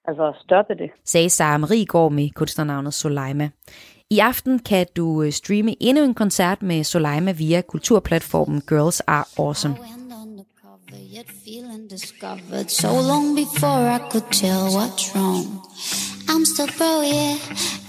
altså 0.05 0.33
stoppe 0.43 0.75
det. 0.75 0.91
Sagde 1.05 1.29
Sara 1.29 1.57
Marie 1.57 1.85
går 1.85 2.09
med 2.09 2.29
kunstnernavnet 2.35 2.93
Soleima. 2.93 3.49
I 4.11 4.19
aften 4.19 4.59
kan 4.59 4.85
du 4.97 5.23
øh, 5.23 5.31
streame 5.31 5.75
endnu 5.79 6.03
en 6.03 6.13
koncert 6.13 6.61
med 6.61 6.83
Soleima 6.83 7.31
via 7.31 7.61
kulturplatformen 7.61 8.61
Girls 8.61 8.99
Are 8.99 9.25
Awesome. 9.39 9.98
Discovered 11.89 12.69
so 12.69 12.93
long 12.99 13.33
before 13.33 13.89
I 13.89 13.97
could 14.11 14.29
tell 14.31 14.71
what's 14.75 15.15
wrong. 15.15 15.65
I'm 16.27 16.45
still 16.45 16.67
broke, 16.67 17.07
yeah. 17.07 17.39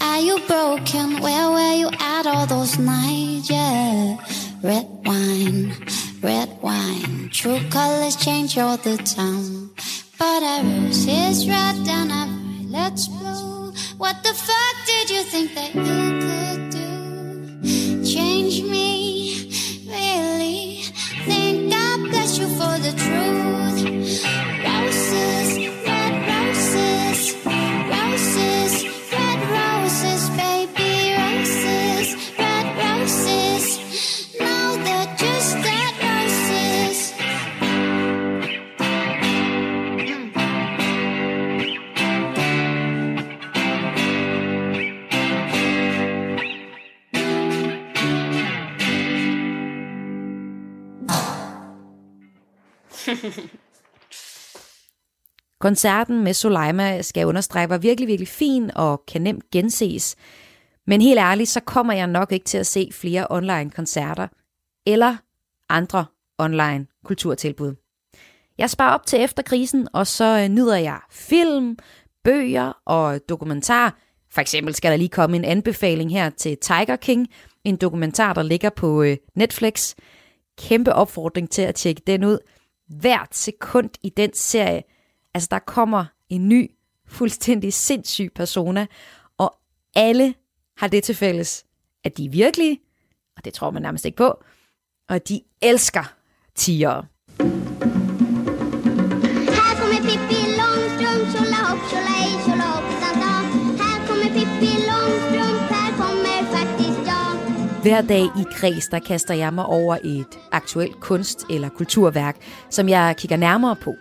Are 0.01 0.21
you 0.21 0.39
broken? 0.49 1.21
Where 1.21 1.51
were 1.51 1.75
you 1.75 1.91
at 2.01 2.27
all 2.27 2.47
those 2.47 2.79
nights? 2.79 3.51
Yeah. 3.51 4.17
Red 4.63 4.89
wine, 5.05 5.77
red 6.23 6.49
wine. 6.63 7.29
True 7.31 7.61
colors 7.69 8.17
change 8.17 8.57
all 8.57 8.79
the 8.79 8.97
time. 8.97 9.71
But 10.19 10.43
our 10.45 10.63
roses 10.65 11.47
red 11.47 11.87
and 11.87 12.11
our 12.11 12.27
violets 12.73 13.07
blue. 13.07 13.75
What 13.99 14.17
the 14.23 14.33
fuck 14.33 14.77
did 14.87 15.11
you 15.11 15.23
think 15.25 15.55
that 15.55 15.75
you 15.75 15.83
could 16.25 16.71
do? 16.71 18.03
Change 18.03 18.63
me, 18.63 19.20
Koncerten 55.71 56.25
med 56.25 56.35
Soleima 56.35 57.03
skal 57.03 57.21
jeg 57.21 57.29
understrege 57.29 57.69
var 57.69 57.79
virkelig, 57.79 58.09
virkelig 58.09 58.29
fin 58.29 58.71
og 58.75 59.03
kan 59.07 59.23
nemt 59.23 59.51
genses. 59.51 60.17
Men 60.87 61.01
helt 61.01 61.19
ærligt, 61.19 61.49
så 61.49 61.61
kommer 61.61 61.93
jeg 61.93 62.07
nok 62.07 62.33
ikke 62.33 62.45
til 62.45 62.59
at 62.59 62.67
se 62.67 62.91
flere 62.93 63.27
online 63.31 63.71
koncerter 63.71 64.29
eller 64.87 65.17
andre 65.69 66.05
online 66.39 66.87
kulturtilbud. 67.05 67.75
Jeg 68.59 68.71
sparer 68.71 68.95
op 68.95 69.07
til 69.07 69.21
efter 69.21 69.43
krisen, 69.43 69.89
og 69.93 70.07
så 70.07 70.41
øh, 70.43 70.49
nyder 70.49 70.77
jeg 70.77 70.99
film, 71.11 71.79
bøger 72.25 72.73
og 72.87 73.21
dokumentar. 73.29 73.99
For 74.31 74.41
eksempel 74.41 74.75
skal 74.75 74.91
der 74.91 74.97
lige 74.97 75.09
komme 75.09 75.37
en 75.37 75.45
anbefaling 75.45 76.11
her 76.11 76.31
til 76.31 76.57
Tiger 76.59 76.97
King, 76.97 77.29
en 77.65 77.77
dokumentar, 77.77 78.33
der 78.33 78.43
ligger 78.43 78.71
på 78.71 79.03
øh, 79.03 79.17
Netflix. 79.35 79.95
Kæmpe 80.59 80.93
opfordring 80.93 81.51
til 81.51 81.63
at 81.63 81.75
tjekke 81.75 82.03
den 82.07 82.25
ud. 82.25 82.39
Hvert 83.01 83.35
sekund 83.37 83.91
i 84.03 84.09
den 84.09 84.31
serie, 84.35 84.83
altså 85.35 85.49
der 85.51 85.59
kommer 85.59 86.05
en 86.29 86.49
ny, 86.49 86.71
fuldstændig 87.09 87.73
sindssyg 87.73 88.31
persona, 88.35 88.87
og 89.39 89.55
alle 89.97 90.35
har 90.77 90.89
det 90.89 91.05
til 91.05 91.15
fælles, 91.15 91.65
at 92.05 92.17
de 92.17 92.25
er 92.25 92.31
virkelige, 92.31 92.81
og 93.37 93.45
det 93.45 93.53
tror 93.53 93.71
man 93.71 93.83
nærmest 93.83 94.05
ikke 94.05 94.17
på, 94.17 94.29
og 95.09 95.15
at 95.17 95.29
de 95.29 95.41
elsker 95.63 96.13
tigere. 96.55 97.07
Här 99.59 99.73
kommer 99.81 100.01
Pippi 100.09 100.41
Långstrump, 100.61 101.23
tjolahopp, 101.33 101.81
tjolahej, 101.91 102.31
tjolahoppsan 102.45 103.15
sa. 103.23 103.35
Här 103.83 103.99
kommer 104.07 104.29
Pippi 104.37 104.73
Långstrump, 104.91 105.61
här 105.75 105.91
kommer 106.01 106.39
faktiskt 106.57 107.01
jag. 107.11 107.31
Hver 107.83 108.03
dag 108.03 108.25
i 108.25 108.45
kreds, 108.57 108.89
der 108.89 108.99
kaster 108.99 109.35
jeg 109.35 109.55
mig 109.55 109.65
over 109.65 109.97
et 110.05 110.39
aktuelt 110.53 111.01
kunst- 111.01 111.47
eller 111.51 111.69
kulturværk, 111.69 112.37
som 112.71 112.89
jeg 112.89 113.17
kigger 113.17 113.37
nærmere 113.37 113.77
på. 113.77 113.97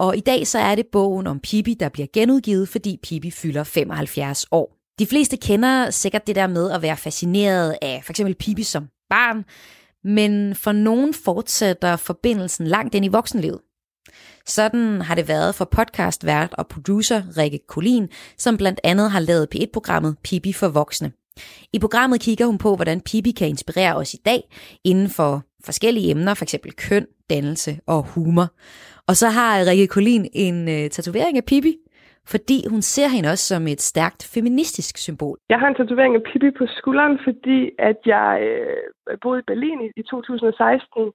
Og 0.00 0.16
i 0.16 0.20
dag 0.20 0.46
så 0.46 0.58
er 0.58 0.74
det 0.74 0.86
bogen 0.92 1.26
om 1.26 1.40
Pippi, 1.40 1.74
der 1.74 1.88
bliver 1.88 2.06
genudgivet, 2.12 2.68
fordi 2.68 2.98
Pippi 3.02 3.30
fylder 3.30 3.64
75 3.64 4.46
år. 4.50 4.76
De 4.98 5.06
fleste 5.06 5.36
kender 5.36 5.90
sikkert 5.90 6.26
det 6.26 6.36
der 6.36 6.46
med 6.46 6.70
at 6.70 6.82
være 6.82 6.96
fascineret 6.96 7.76
af 7.82 8.00
for 8.04 8.12
eksempel 8.12 8.34
Pippi 8.34 8.62
som 8.62 8.88
barn, 9.10 9.44
men 10.04 10.54
for 10.54 10.72
nogen 10.72 11.14
fortsætter 11.14 11.96
forbindelsen 11.96 12.66
langt 12.66 12.94
ind 12.94 13.04
i 13.04 13.08
voksenlivet. 13.08 13.60
Sådan 14.46 15.00
har 15.00 15.14
det 15.14 15.28
været 15.28 15.54
for 15.54 15.64
podcastvært 15.64 16.54
og 16.58 16.66
producer 16.68 17.22
Rikke 17.36 17.60
Kolin, 17.68 18.08
som 18.38 18.56
blandt 18.56 18.80
andet 18.84 19.10
har 19.10 19.20
lavet 19.20 19.48
P1-programmet 19.54 20.16
Pippi 20.24 20.52
for 20.52 20.68
voksne. 20.68 21.12
I 21.72 21.78
programmet 21.78 22.20
kigger 22.20 22.46
hun 22.46 22.58
på, 22.58 22.76
hvordan 22.76 23.00
Pippi 23.00 23.30
kan 23.30 23.48
inspirere 23.48 23.96
os 23.96 24.14
i 24.14 24.20
dag 24.24 24.42
inden 24.84 25.10
for 25.10 25.42
forskellige 25.70 26.10
emner, 26.10 26.34
f.eks. 26.34 26.56
køn, 26.88 27.06
dannelse 27.30 27.72
og 27.94 28.00
humor. 28.14 28.46
Og 29.08 29.14
så 29.20 29.28
har 29.38 29.52
Rikke 29.70 29.86
Kolin 29.94 30.24
en 30.46 30.58
øh, 30.74 30.84
tatovering 30.94 31.36
af 31.36 31.44
Pippi, 31.50 31.74
fordi 32.32 32.58
hun 32.72 32.82
ser 32.82 33.08
hende 33.14 33.28
også 33.32 33.44
som 33.52 33.62
et 33.74 33.80
stærkt 33.80 34.22
feministisk 34.34 34.94
symbol. 35.06 35.36
Jeg 35.52 35.58
har 35.60 35.68
en 35.68 35.78
tatovering 35.80 36.14
af 36.14 36.22
Pippi 36.28 36.50
på 36.58 36.64
skulderen, 36.78 37.18
fordi 37.26 37.70
at 37.78 37.98
jeg 38.06 38.30
øh, 38.48 39.18
boede 39.22 39.40
i 39.40 39.48
Berlin 39.50 39.78
i, 39.86 39.88
i 40.00 40.02
2016 40.02 41.12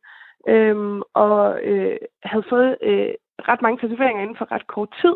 øhm, 0.48 1.02
og 1.14 1.40
øh, 1.64 1.98
havde 2.24 2.46
fået 2.50 2.72
øh, 2.90 3.14
ret 3.50 3.62
mange 3.62 3.80
tatoveringer 3.80 4.22
inden 4.22 4.38
for 4.38 4.52
ret 4.52 4.68
kort 4.68 4.92
tid. 5.02 5.16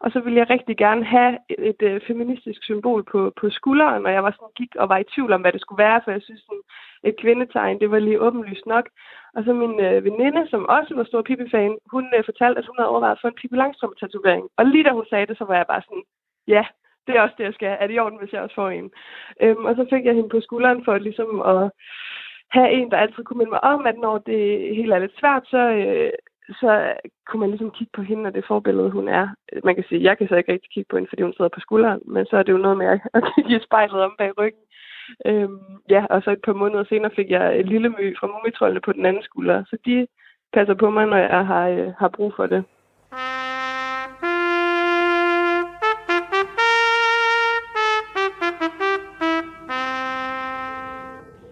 Og 0.00 0.10
så 0.12 0.20
ville 0.20 0.38
jeg 0.38 0.50
rigtig 0.50 0.76
gerne 0.76 1.04
have 1.04 1.38
et, 1.48 1.68
et 1.70 1.82
øh, 1.82 2.00
feministisk 2.06 2.64
symbol 2.64 3.02
på, 3.12 3.32
på 3.40 3.50
skulderen, 3.50 4.06
og 4.06 4.12
jeg 4.12 4.24
var 4.24 4.30
sådan, 4.30 4.56
gik 4.56 4.76
og 4.76 4.88
var 4.88 4.98
i 4.98 5.10
tvivl 5.14 5.32
om, 5.32 5.40
hvad 5.40 5.52
det 5.52 5.60
skulle 5.60 5.84
være, 5.84 6.00
for 6.04 6.10
jeg 6.10 6.22
synes, 6.22 6.40
sådan, 6.40 6.62
et 7.08 7.20
kvindetegn, 7.22 7.80
det 7.80 7.90
var 7.90 7.98
lige 7.98 8.20
åbenlyst 8.20 8.66
nok. 8.66 8.86
Og 9.34 9.44
så 9.44 9.52
min 9.52 9.80
øh, 9.80 10.04
veninde, 10.04 10.42
som 10.50 10.66
også 10.68 10.94
var 10.94 11.04
stor 11.04 11.22
Pippi-fan, 11.22 11.78
hun 11.90 12.04
øh, 12.16 12.24
fortalte, 12.24 12.58
at 12.58 12.66
hun 12.66 12.76
havde 12.78 12.88
overvejet 12.88 13.16
at 13.16 13.22
få 13.22 13.28
en 13.28 13.38
Pippi 13.40 13.56
Langstrøm-tatovering. 13.56 14.48
Og 14.58 14.66
lige 14.66 14.84
da 14.84 14.90
hun 14.90 15.06
sagde 15.10 15.26
det, 15.26 15.38
så 15.38 15.44
var 15.44 15.56
jeg 15.56 15.66
bare 15.68 15.82
sådan, 15.82 16.04
ja, 16.48 16.64
det 17.06 17.16
er 17.16 17.20
også 17.20 17.34
det, 17.38 17.44
jeg 17.44 17.54
skal. 17.54 17.76
Er 17.80 17.86
det 17.86 17.94
i 17.94 17.98
orden, 17.98 18.18
hvis 18.18 18.32
jeg 18.32 18.42
også 18.42 18.54
får 18.54 18.70
en? 18.70 18.90
Øhm, 19.42 19.64
og 19.64 19.74
så 19.76 19.86
fik 19.90 20.04
jeg 20.04 20.14
hende 20.14 20.28
på 20.28 20.40
skulderen 20.40 20.84
for 20.84 20.98
ligesom 20.98 21.40
at 21.40 21.70
have 22.50 22.70
en, 22.70 22.90
der 22.90 22.96
altid 22.96 23.24
kunne 23.24 23.38
minde 23.38 23.50
mig 23.50 23.64
om, 23.64 23.86
at 23.86 23.98
når 23.98 24.18
det 24.18 24.42
hele 24.76 24.94
er 24.94 24.98
lidt 24.98 25.18
svært, 25.20 25.42
så, 25.46 25.58
øh, 25.58 26.12
så 26.48 26.92
kunne 27.26 27.40
man 27.40 27.50
ligesom 27.50 27.70
kigge 27.70 27.90
på 27.94 28.02
hende 28.02 28.26
og 28.26 28.34
det 28.34 28.44
forbillede, 28.48 28.90
hun 28.90 29.08
er. 29.08 29.28
Man 29.64 29.74
kan 29.74 29.84
sige, 29.88 30.02
jeg 30.02 30.18
kan 30.18 30.28
så 30.28 30.36
ikke 30.36 30.52
rigtig 30.52 30.70
kigge 30.70 30.88
på 30.90 30.96
hende, 30.96 31.08
fordi 31.08 31.22
hun 31.22 31.32
sidder 31.32 31.54
på 31.54 31.60
skulderen, 31.60 32.00
men 32.06 32.26
så 32.26 32.36
er 32.36 32.42
det 32.42 32.52
jo 32.52 32.58
noget 32.58 32.78
med 32.78 32.86
at 32.86 33.00
kigge 33.34 33.56
i 33.56 33.64
spejlet 33.66 34.00
om 34.00 34.14
bag 34.18 34.38
ryggen. 34.38 34.62
Øhm, 35.26 35.58
ja, 35.90 36.06
og 36.10 36.22
så 36.22 36.30
et 36.30 36.42
par 36.44 36.52
måneder 36.52 36.84
senere 36.84 37.10
fik 37.16 37.30
jeg 37.30 37.58
et 37.60 37.66
lille 37.66 37.88
my 37.88 38.16
fra 38.18 38.26
mumitrollene 38.26 38.80
på 38.80 38.92
den 38.92 39.06
anden 39.06 39.22
skulder, 39.22 39.64
så 39.66 39.76
de 39.86 40.06
passer 40.52 40.74
på 40.74 40.90
mig, 40.90 41.06
når 41.06 41.16
jeg 41.16 41.46
har, 41.46 41.68
øh, 41.68 41.92
har 41.98 42.08
brug 42.08 42.32
for 42.36 42.46
det. 42.46 42.64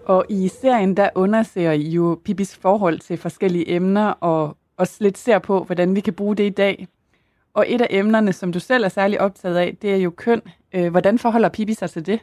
Og 0.07 0.25
i 0.29 0.49
serien, 0.49 0.97
der 0.97 1.09
undersøger 1.15 1.73
I 1.73 1.89
jo 1.91 2.21
Pippis 2.25 2.59
forhold 2.63 2.99
til 2.99 3.19
forskellige 3.19 3.71
emner, 3.71 4.11
og 4.11 4.57
også 4.79 4.97
lidt 5.01 5.19
ser 5.19 5.39
på, 5.39 5.65
hvordan 5.65 5.97
vi 5.97 6.01
kan 6.01 6.15
bruge 6.15 6.37
det 6.37 6.45
i 6.45 6.51
dag. 6.65 6.87
Og 7.55 7.65
et 7.69 7.81
af 7.81 7.87
emnerne, 7.91 8.33
som 8.33 8.53
du 8.53 8.61
selv 8.61 8.85
er 8.85 8.89
særlig 8.89 9.21
optaget 9.21 9.57
af, 9.57 9.77
det 9.83 9.93
er 9.95 9.97
jo 9.97 10.11
køn. 10.11 10.43
Øh, 10.75 10.91
hvordan 10.91 11.19
forholder 11.19 11.49
Pippi 11.49 11.75
sig 11.75 11.91
til 11.91 12.07
det? 12.07 12.21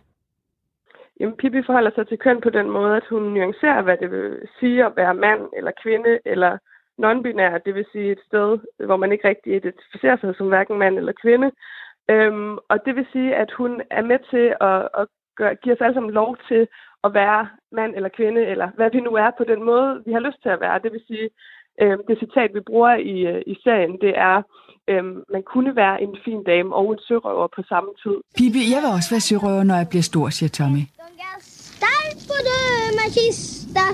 Jamen, 1.19 1.35
Pippi 1.37 1.61
forholder 1.65 1.91
sig 1.95 2.07
til 2.07 2.17
køn 2.17 2.41
på 2.41 2.49
den 2.49 2.69
måde, 2.69 2.95
at 2.95 3.03
hun 3.09 3.23
nuancerer, 3.23 3.81
hvad 3.81 3.97
det 3.97 4.11
vil 4.11 4.39
sige 4.59 4.85
at 4.85 4.93
være 4.95 5.13
mand 5.13 5.41
eller 5.57 5.71
kvinde 5.83 6.19
eller 6.25 6.57
non-binær, 7.03 7.57
det 7.65 7.75
vil 7.75 7.85
sige 7.91 8.11
et 8.11 8.21
sted, 8.27 8.59
hvor 8.85 8.97
man 8.97 9.11
ikke 9.11 9.27
rigtig 9.27 9.55
identificerer 9.55 10.17
sig 10.17 10.35
som 10.37 10.47
hverken 10.47 10.77
mand 10.77 10.97
eller 10.97 11.13
kvinde. 11.21 11.51
Øhm, 12.09 12.57
og 12.69 12.85
det 12.85 12.95
vil 12.95 13.07
sige, 13.11 13.35
at 13.35 13.51
hun 13.51 13.81
er 13.89 14.01
med 14.01 14.19
til 14.31 14.55
at, 14.61 14.89
at 14.99 15.07
gøre, 15.35 15.55
give 15.55 15.75
os 15.75 15.81
alle 15.81 15.93
sammen 15.93 16.13
lov 16.13 16.37
til 16.47 16.67
at 17.03 17.13
være 17.13 17.49
mand 17.71 17.95
eller 17.95 18.09
kvinde, 18.09 18.41
eller 18.45 18.67
hvad 18.75 18.89
vi 18.91 18.99
nu 18.99 19.11
er 19.11 19.31
på 19.37 19.43
den 19.43 19.63
måde, 19.63 20.03
vi 20.05 20.11
har 20.13 20.19
lyst 20.19 20.41
til 20.41 20.49
at 20.49 20.61
være. 20.61 20.79
Det 20.83 20.91
vil 20.91 21.03
sige, 21.07 21.29
øh, 21.81 21.95
det 22.07 22.15
citat, 22.23 22.49
vi 22.57 22.61
bruger 22.69 22.93
i, 23.13 23.15
øh, 23.31 23.41
i 23.51 23.55
serien, 23.63 23.93
det 24.05 24.13
er, 24.29 24.37
øh, 24.91 25.03
man 25.35 25.43
kunne 25.53 25.71
være 25.81 25.95
en 26.05 26.13
fin 26.25 26.41
dame 26.49 26.69
og 26.79 26.85
en 26.93 26.99
sørøver 27.07 27.47
på 27.55 27.61
samme 27.71 27.89
tid. 28.03 28.17
Pippi, 28.37 28.61
jeg 28.73 28.79
vil 28.83 28.91
også 28.97 29.09
være 29.15 29.25
sørøver, 29.29 29.63
når 29.69 29.77
jeg 29.81 29.87
bliver 29.91 30.07
stor, 30.11 30.25
siger 30.29 30.51
Tommy. 30.59 30.83
Stark 31.77 32.15
på 32.29 32.37
döma 32.47 33.05
kista 33.17 33.85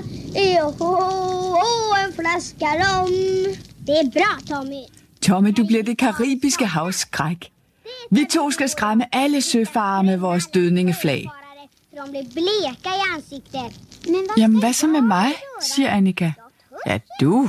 en 2.04 2.12
flaska 2.18 2.66
rom. 2.82 3.10
Det 3.86 3.94
är 4.02 4.10
bra, 4.16 4.32
Tommy. 4.50 4.82
Tommy, 5.22 5.50
du 5.56 5.66
bliver 5.66 5.82
det 5.82 5.98
karibiske 5.98 6.66
havs 6.66 6.94
skræk. 6.94 7.52
Vi 8.10 8.26
to 8.30 8.50
skal 8.50 8.68
skræmme 8.68 9.04
alle 9.12 9.40
søfarer 9.40 10.02
med 10.02 10.16
vores 10.16 10.46
dødningeflag. 10.46 11.24
De 11.92 12.10
blir 12.10 12.26
bleka 12.32 12.90
i 13.02 13.04
ansiktet. 13.16 13.70
Men 14.06 14.14
vad 14.28 14.36
Jamen, 14.38 14.58
hvad 14.58 14.72
så 14.72 14.86
med 14.86 15.00
mig, 15.00 15.28
siger 15.60 15.90
Annika. 15.90 16.30
Ja, 16.86 16.98
du. 17.20 17.48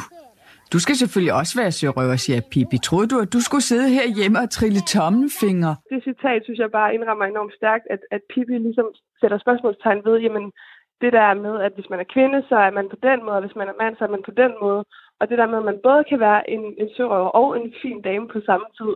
Du 0.74 0.80
skal 0.80 0.96
selvfølgelig 0.96 1.36
også 1.42 1.54
være 1.62 1.72
sørøver, 1.72 2.16
siger 2.16 2.42
Pippi. 2.52 2.78
Troede 2.88 3.08
du, 3.12 3.18
at 3.26 3.34
du 3.36 3.42
skulle 3.48 3.66
sidde 3.72 3.90
her 3.98 4.08
hjemme 4.18 4.38
og 4.44 4.50
trille 4.50 4.82
tommelfinger? 4.94 5.74
Det 5.92 6.04
citat 6.10 6.42
synes 6.44 6.60
jeg 6.60 6.72
bare 6.80 6.94
indrammer 6.96 7.26
enormt 7.26 7.56
stærkt, 7.60 7.86
at, 7.94 8.02
at 8.16 8.22
Pippi 8.32 8.58
ligesom 8.68 8.88
sætter 9.22 9.38
spørgsmålstegn 9.38 10.06
ved, 10.08 10.16
jamen 10.26 10.46
det 11.02 11.12
der 11.14 11.34
med, 11.46 11.54
at 11.66 11.72
hvis 11.76 11.90
man 11.90 12.00
er 12.00 12.12
kvinde, 12.16 12.40
så 12.50 12.56
er 12.68 12.72
man 12.78 12.88
på 12.94 12.98
den 13.08 13.20
måde, 13.26 13.38
og 13.40 13.46
hvis 13.46 13.60
man 13.60 13.68
er 13.72 13.80
mand, 13.82 13.96
så 13.96 14.04
er 14.06 14.14
man 14.16 14.24
på 14.30 14.34
den 14.42 14.54
måde. 14.62 14.82
Og 15.20 15.30
det 15.30 15.38
der 15.38 15.48
med, 15.52 15.58
at 15.62 15.70
man 15.72 15.80
både 15.88 16.04
kan 16.10 16.20
være 16.20 16.50
en, 16.50 16.64
en 16.82 16.90
sørøver 16.98 17.32
og 17.42 17.48
en 17.60 17.74
fin 17.82 18.02
dame 18.02 18.28
på 18.28 18.40
samme 18.50 18.68
tid, 18.80 18.94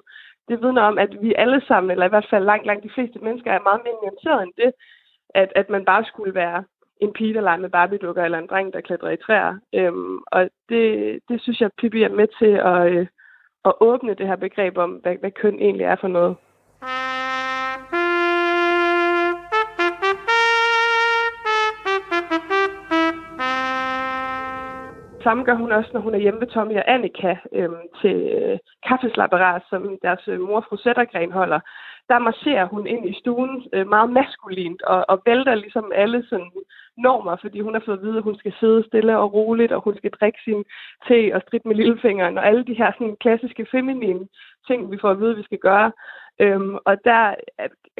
det 0.49 0.61
vidner 0.63 0.81
om, 0.81 0.97
at 0.97 1.11
vi 1.23 1.29
alle 1.43 1.61
sammen, 1.67 1.91
eller 1.91 2.05
i 2.05 2.13
hvert 2.13 2.29
fald 2.29 2.43
langt, 2.51 2.65
langt 2.65 2.83
de 2.83 2.95
fleste 2.95 3.19
mennesker, 3.25 3.51
er 3.51 3.67
meget 3.69 3.81
mere 3.85 3.99
nuanceret 4.01 4.43
end 4.43 4.53
det, 4.61 4.71
at, 5.41 5.49
at 5.55 5.67
man 5.69 5.85
bare 5.85 6.03
skulle 6.05 6.33
være 6.35 6.63
en 7.03 7.13
pige, 7.13 7.33
der 7.33 7.41
leger 7.41 7.57
med 7.57 7.69
barbiedukker, 7.69 8.23
eller 8.23 8.37
en 8.37 8.47
dreng, 8.47 8.73
der 8.73 8.81
klatrer 8.81 9.09
i 9.09 9.17
træer. 9.17 9.59
Øhm, 9.73 10.17
og 10.31 10.49
det, 10.69 11.19
det 11.29 11.41
synes 11.41 11.61
jeg, 11.61 11.69
Pippi 11.77 12.03
er 12.03 12.09
med 12.09 12.27
til 12.39 12.53
at, 12.71 12.91
øh, 12.91 13.07
at 13.65 13.73
åbne 13.79 14.13
det 14.13 14.27
her 14.27 14.35
begreb 14.35 14.77
om, 14.77 14.91
hvad, 14.91 15.15
hvad 15.19 15.31
køn 15.31 15.59
egentlig 15.59 15.85
er 15.85 15.95
for 15.95 16.07
noget. 16.07 16.35
Samme 25.23 25.43
gør 25.43 25.55
hun 25.55 25.71
også, 25.71 25.89
når 25.93 26.01
hun 26.01 26.15
er 26.15 26.19
hjemme 26.19 26.39
ved 26.39 26.47
Tommy 26.47 26.75
og 26.75 26.93
Annika 26.93 27.35
øhm, 27.53 27.83
til 28.01 28.15
øh, 28.39 28.57
kaffeslapperas, 28.87 29.63
som 29.69 29.97
deres 30.01 30.27
øh, 30.27 30.39
mor, 30.39 30.65
fru 30.69 30.77
Sættergren, 30.77 31.31
holder. 31.31 31.59
Der 32.09 32.19
marcherer 32.19 32.65
hun 32.65 32.87
ind 32.87 33.09
i 33.09 33.19
stuen 33.19 33.63
øh, 33.73 33.87
meget 33.87 34.09
maskulint 34.09 34.81
og, 34.81 35.05
og 35.09 35.21
vælter 35.25 35.55
ligesom 35.55 35.91
alle 35.95 36.23
sådan 36.29 36.51
normer, 36.97 37.35
fordi 37.41 37.59
hun 37.59 37.73
har 37.73 37.83
fået 37.85 37.97
at 37.97 38.03
vide, 38.03 38.17
at 38.17 38.23
hun 38.23 38.37
skal 38.37 38.53
sidde 38.59 38.83
stille 38.87 39.17
og 39.17 39.33
roligt, 39.33 39.71
og 39.71 39.81
hun 39.81 39.97
skal 39.97 40.11
drikke 40.11 40.39
sin 40.43 40.63
te 41.07 41.35
og 41.35 41.41
stridt 41.41 41.65
med 41.65 41.75
lillefingeren, 41.75 42.37
og 42.37 42.47
alle 42.47 42.63
de 42.65 42.73
her 42.73 42.91
sådan, 42.91 43.15
klassiske 43.19 43.65
feminine 43.71 44.27
ting, 44.67 44.91
vi 44.91 44.97
får 45.01 45.11
at 45.11 45.19
vide, 45.19 45.31
at 45.31 45.37
vi 45.37 45.43
skal 45.43 45.57
gøre. 45.57 45.91
Øhm, 46.39 46.75
og 46.85 46.95
der 47.05 47.35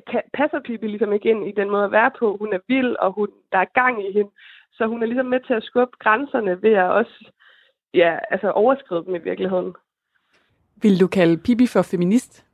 kan, 0.09 0.21
passer 0.33 0.59
Pippi 0.59 0.87
ligesom 0.87 1.13
ikke 1.13 1.29
ind 1.29 1.47
i 1.47 1.51
den 1.51 1.69
måde 1.69 1.85
at 1.85 1.91
være 1.91 2.11
på. 2.19 2.37
Hun 2.37 2.53
er 2.53 2.59
vild, 2.67 2.95
og 2.95 3.13
hun, 3.13 3.27
der 3.51 3.57
er 3.57 3.73
gang 3.81 4.09
i 4.09 4.13
hende. 4.13 4.31
Så 4.71 4.87
hun 4.87 5.03
er 5.03 5.07
ligesom 5.07 5.25
med 5.25 5.39
til 5.39 5.53
at 5.53 5.63
skubbe 5.63 5.97
grænserne 5.99 6.61
ved 6.61 6.73
at 6.73 6.89
også 6.91 7.31
ja, 7.93 8.17
altså 8.29 8.51
overskride 8.51 9.05
dem 9.05 9.15
i 9.15 9.23
virkeligheden. 9.23 9.73
Vil 10.81 10.99
du 10.99 11.07
kalde 11.07 11.37
Pippi 11.37 11.67
for 11.67 11.81
feminist? 11.81 12.45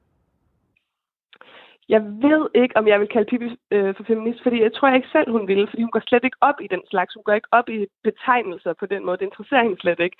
Jeg 1.95 2.01
ved 2.25 2.43
ikke, 2.61 2.77
om 2.79 2.87
jeg 2.87 2.99
vil 2.99 3.13
kalde 3.13 3.29
Pippi 3.29 3.49
øh, 3.75 3.91
for 3.97 4.03
feminist, 4.11 4.39
fordi 4.43 4.57
jeg 4.65 4.73
tror 4.73 4.87
jeg 4.87 4.97
ikke 4.97 5.15
selv, 5.15 5.29
hun 5.31 5.47
ville, 5.51 5.67
fordi 5.69 5.81
hun 5.85 5.95
går 5.95 6.03
slet 6.07 6.23
ikke 6.27 6.41
op 6.49 6.59
i 6.65 6.67
den 6.73 6.83
slags. 6.91 7.13
Hun 7.13 7.23
går 7.23 7.35
ikke 7.39 7.53
op 7.59 7.67
i 7.69 7.77
betegnelser 8.07 8.73
på 8.79 8.85
den 8.93 9.01
måde. 9.05 9.17
Det 9.17 9.29
interesserer 9.29 9.63
hende 9.63 9.81
slet 9.81 9.99
ikke. 10.05 10.17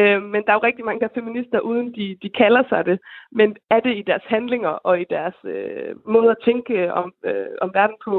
Øh, 0.00 0.20
men 0.32 0.40
der 0.44 0.50
er 0.50 0.58
jo 0.58 0.68
rigtig 0.68 0.84
mange, 0.84 1.00
der 1.00 1.08
er 1.08 1.18
feminister, 1.20 1.58
uden 1.70 1.88
de, 1.98 2.06
de 2.22 2.30
kalder 2.42 2.62
sig 2.68 2.80
det. 2.90 2.98
Men 3.38 3.48
er 3.74 3.80
det 3.86 3.94
i 4.00 4.02
deres 4.10 4.26
handlinger 4.34 4.74
og 4.88 4.94
i 5.00 5.06
deres 5.16 5.38
øh, 5.54 5.90
måde 6.14 6.30
at 6.30 6.42
tænke 6.48 6.74
om, 7.00 7.08
øh, 7.30 7.54
om 7.64 7.70
verden 7.74 7.98
på? 8.06 8.14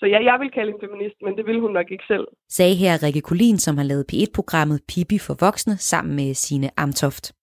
Så 0.00 0.06
ja, 0.06 0.18
jeg 0.30 0.36
vil 0.40 0.50
kalde 0.50 0.70
hende 0.70 0.84
feminist, 0.86 1.18
men 1.24 1.36
det 1.36 1.46
vil 1.46 1.60
hun 1.60 1.72
nok 1.72 1.90
ikke 1.90 2.04
selv. 2.08 2.26
Sagde 2.48 2.74
her 2.74 3.02
Rikke 3.02 3.20
Kulin, 3.20 3.58
som 3.58 3.76
har 3.76 3.84
lavet 3.84 4.04
P1-programmet 4.12 4.80
Pippi 4.88 5.18
for 5.26 5.36
voksne 5.46 5.76
sammen 5.76 6.16
med 6.16 6.34
sine 6.34 6.68
Amtoft. 6.76 7.37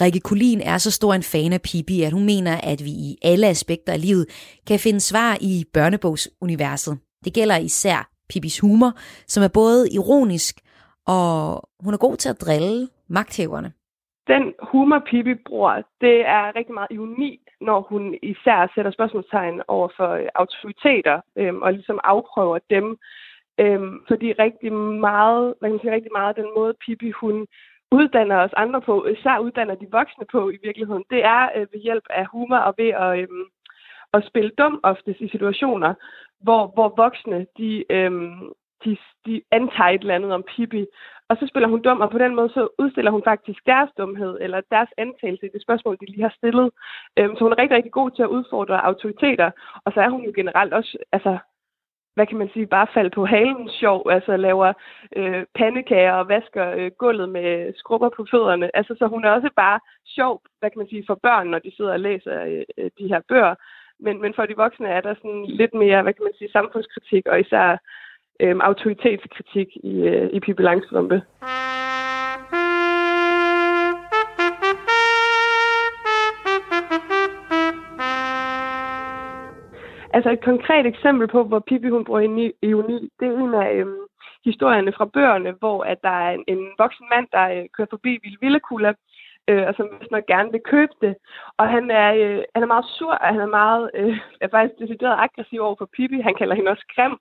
Rikke 0.00 0.20
Kulin 0.20 0.60
er 0.60 0.78
så 0.78 0.90
stor 0.90 1.12
en 1.14 1.28
fan 1.32 1.52
af 1.52 1.62
Pippi, 1.68 2.02
at 2.02 2.12
hun 2.12 2.26
mener, 2.32 2.54
at 2.72 2.80
vi 2.86 2.92
i 3.08 3.10
alle 3.30 3.46
aspekter 3.46 3.92
af 3.92 4.00
livet 4.06 4.26
kan 4.68 4.78
finde 4.78 5.00
svar 5.00 5.32
i 5.40 5.64
børnebogsuniverset. 5.74 6.94
Det 7.24 7.34
gælder 7.34 7.56
især 7.56 7.98
Pippis 8.30 8.60
humor, 8.60 8.92
som 9.26 9.42
er 9.42 9.52
både 9.60 9.80
ironisk, 9.98 10.54
og 11.06 11.28
hun 11.84 11.94
er 11.94 11.98
god 12.06 12.16
til 12.16 12.28
at 12.28 12.40
drille 12.40 12.88
magthæverne. 13.08 13.72
Den 14.32 14.44
humor, 14.70 15.02
Pippi 15.10 15.34
bruger, 15.46 15.74
det 16.00 16.16
er 16.36 16.56
rigtig 16.58 16.74
meget 16.74 16.90
ironi, 16.90 17.40
når 17.60 17.80
hun 17.90 18.02
især 18.22 18.72
sætter 18.74 18.90
spørgsmålstegn 18.90 19.62
over 19.68 19.88
for 19.96 20.10
øh, 20.10 20.28
autoriteter 20.34 21.20
øhm, 21.38 21.62
og 21.62 21.72
ligesom 21.72 21.98
afprøver 22.04 22.58
dem. 22.70 22.86
Øhm, 23.60 23.94
fordi 24.08 24.28
rigtig 24.32 24.72
meget, 25.08 25.54
man 25.62 25.70
kan 25.70 25.80
sige 25.80 25.94
rigtig 25.94 26.12
meget 26.18 26.36
den 26.36 26.50
måde, 26.56 26.74
Pippi 26.84 27.10
hun 27.10 27.46
uddanner 27.92 28.36
os 28.36 28.52
andre 28.56 28.80
på, 28.80 29.06
især 29.06 29.38
uddanner 29.38 29.74
de 29.74 29.86
voksne 29.90 30.24
på 30.32 30.50
i 30.50 30.58
virkeligheden, 30.62 31.04
det 31.10 31.24
er 31.24 31.48
øh, 31.56 31.66
ved 31.72 31.80
hjælp 31.80 32.06
af 32.10 32.26
humor 32.26 32.56
og 32.56 32.74
ved 32.78 32.88
at, 32.88 33.18
øh, 33.18 33.28
at 34.12 34.24
spille 34.26 34.50
dum 34.58 34.80
oftest 34.82 35.20
i 35.20 35.28
situationer, 35.28 35.94
hvor, 36.40 36.66
hvor 36.74 36.88
voksne 36.96 37.46
de, 37.58 37.92
øh, 37.92 38.12
de, 38.84 38.96
de 39.26 39.42
antager 39.50 39.90
et 39.90 40.00
eller 40.00 40.14
andet 40.14 40.32
om 40.32 40.44
Pippi, 40.56 40.86
og 41.28 41.36
så 41.36 41.46
spiller 41.46 41.68
hun 41.68 41.82
dum, 41.82 42.00
og 42.00 42.10
på 42.10 42.18
den 42.18 42.34
måde 42.34 42.48
så 42.48 42.68
udstiller 42.78 43.10
hun 43.10 43.22
faktisk 43.24 43.66
deres 43.66 43.90
dumhed, 43.98 44.38
eller 44.40 44.60
deres 44.70 44.88
antagelse 44.98 45.46
i 45.46 45.50
det 45.54 45.62
spørgsmål, 45.62 45.96
de 46.00 46.06
lige 46.06 46.22
har 46.22 46.34
stillet. 46.38 46.70
Øh, 47.18 47.28
så 47.36 47.40
hun 47.44 47.52
er 47.52 47.58
rigtig, 47.58 47.76
rigtig 47.76 47.92
god 47.92 48.10
til 48.10 48.22
at 48.22 48.34
udfordre 48.36 48.84
autoriteter, 48.84 49.50
og 49.84 49.92
så 49.92 50.00
er 50.00 50.08
hun 50.08 50.22
jo 50.24 50.32
generelt 50.34 50.72
også 50.74 50.98
altså, 51.12 51.38
hvad 52.18 52.26
kan 52.26 52.38
man 52.38 52.50
sige, 52.52 52.66
bare 52.66 52.94
falde 52.94 53.10
på 53.10 53.24
halen 53.24 53.68
sjov, 53.80 53.98
altså 54.10 54.36
laver 54.36 54.72
øh, 55.16 55.42
pandekager 55.58 56.12
og 56.12 56.28
vasker 56.28 56.66
øh, 56.78 56.90
gulvet 57.02 57.28
med 57.28 57.72
skrubber 57.80 58.10
på 58.16 58.26
fødderne. 58.30 58.76
Altså, 58.78 58.92
så 58.98 59.06
hun 59.06 59.24
er 59.24 59.30
også 59.30 59.50
bare 59.56 59.80
sjov, 60.16 60.42
hvad 60.58 60.70
kan 60.70 60.78
man 60.78 60.88
sige, 60.88 61.04
for 61.06 61.18
børn, 61.26 61.46
når 61.46 61.58
de 61.58 61.72
sidder 61.76 61.92
og 61.92 62.00
læser 62.00 62.36
øh, 62.44 62.62
øh 62.78 62.90
de 62.98 63.08
her 63.12 63.20
bøger. 63.28 63.54
Men, 64.04 64.20
men 64.22 64.32
for 64.34 64.46
de 64.46 64.56
voksne 64.56 64.88
er 64.88 65.00
der 65.00 65.14
sådan 65.14 65.44
lidt 65.60 65.74
mere, 65.74 66.02
hvad 66.02 66.12
kan 66.14 66.24
man 66.24 66.38
sige, 66.38 66.50
samfundskritik 66.52 67.26
og 67.26 67.40
især 67.40 67.76
øh, 68.40 68.56
autoritetskritik 68.60 69.68
i, 69.90 69.94
øh, 70.12 70.28
i 70.32 70.40
Pippi 70.40 70.62
Langstrømpe. 70.62 71.22
Altså 80.18 80.30
et 80.30 80.44
konkret 80.44 80.86
eksempel 80.86 81.28
på, 81.28 81.44
hvor 81.44 81.58
Pippi 81.58 81.88
hun 81.88 82.04
bruger 82.04 82.20
ironi, 82.62 83.08
det 83.20 83.28
er 83.28 83.38
en 83.44 83.54
af 83.54 83.74
øhm, 83.74 84.00
historierne 84.44 84.92
fra 84.92 85.04
bøgerne, 85.04 85.52
hvor 85.60 85.82
at 85.82 85.98
der 86.02 86.14
er 86.26 86.30
en, 86.30 86.44
en 86.46 86.62
voksen 86.78 87.06
mand, 87.12 87.26
der 87.32 87.44
øh, 87.54 87.64
kører 87.76 87.90
forbi 87.90 88.18
Ville 88.22 88.38
Villekulla, 88.40 88.92
øh, 89.48 89.64
og 89.68 89.74
som 89.74 89.86
vist 90.00 90.10
nok 90.10 90.26
gerne 90.26 90.50
vil 90.52 90.68
købe 90.72 90.94
det. 91.04 91.14
Og 91.58 91.68
han 91.74 91.90
er, 91.90 92.10
øh, 92.22 92.42
han 92.54 92.62
er 92.62 92.72
meget 92.74 92.86
sur, 92.96 93.12
og 93.12 93.28
han 93.34 93.40
er 93.40 93.56
meget, 93.60 93.90
øh, 93.94 94.18
er 94.44 94.48
faktisk 94.48 94.78
decideret 94.82 95.22
aggressiv 95.24 95.60
over 95.60 95.76
for 95.78 95.88
Pippi. 95.96 96.18
Han 96.20 96.34
kalder 96.38 96.54
hende 96.54 96.70
også 96.70 96.86
grim. 96.94 97.14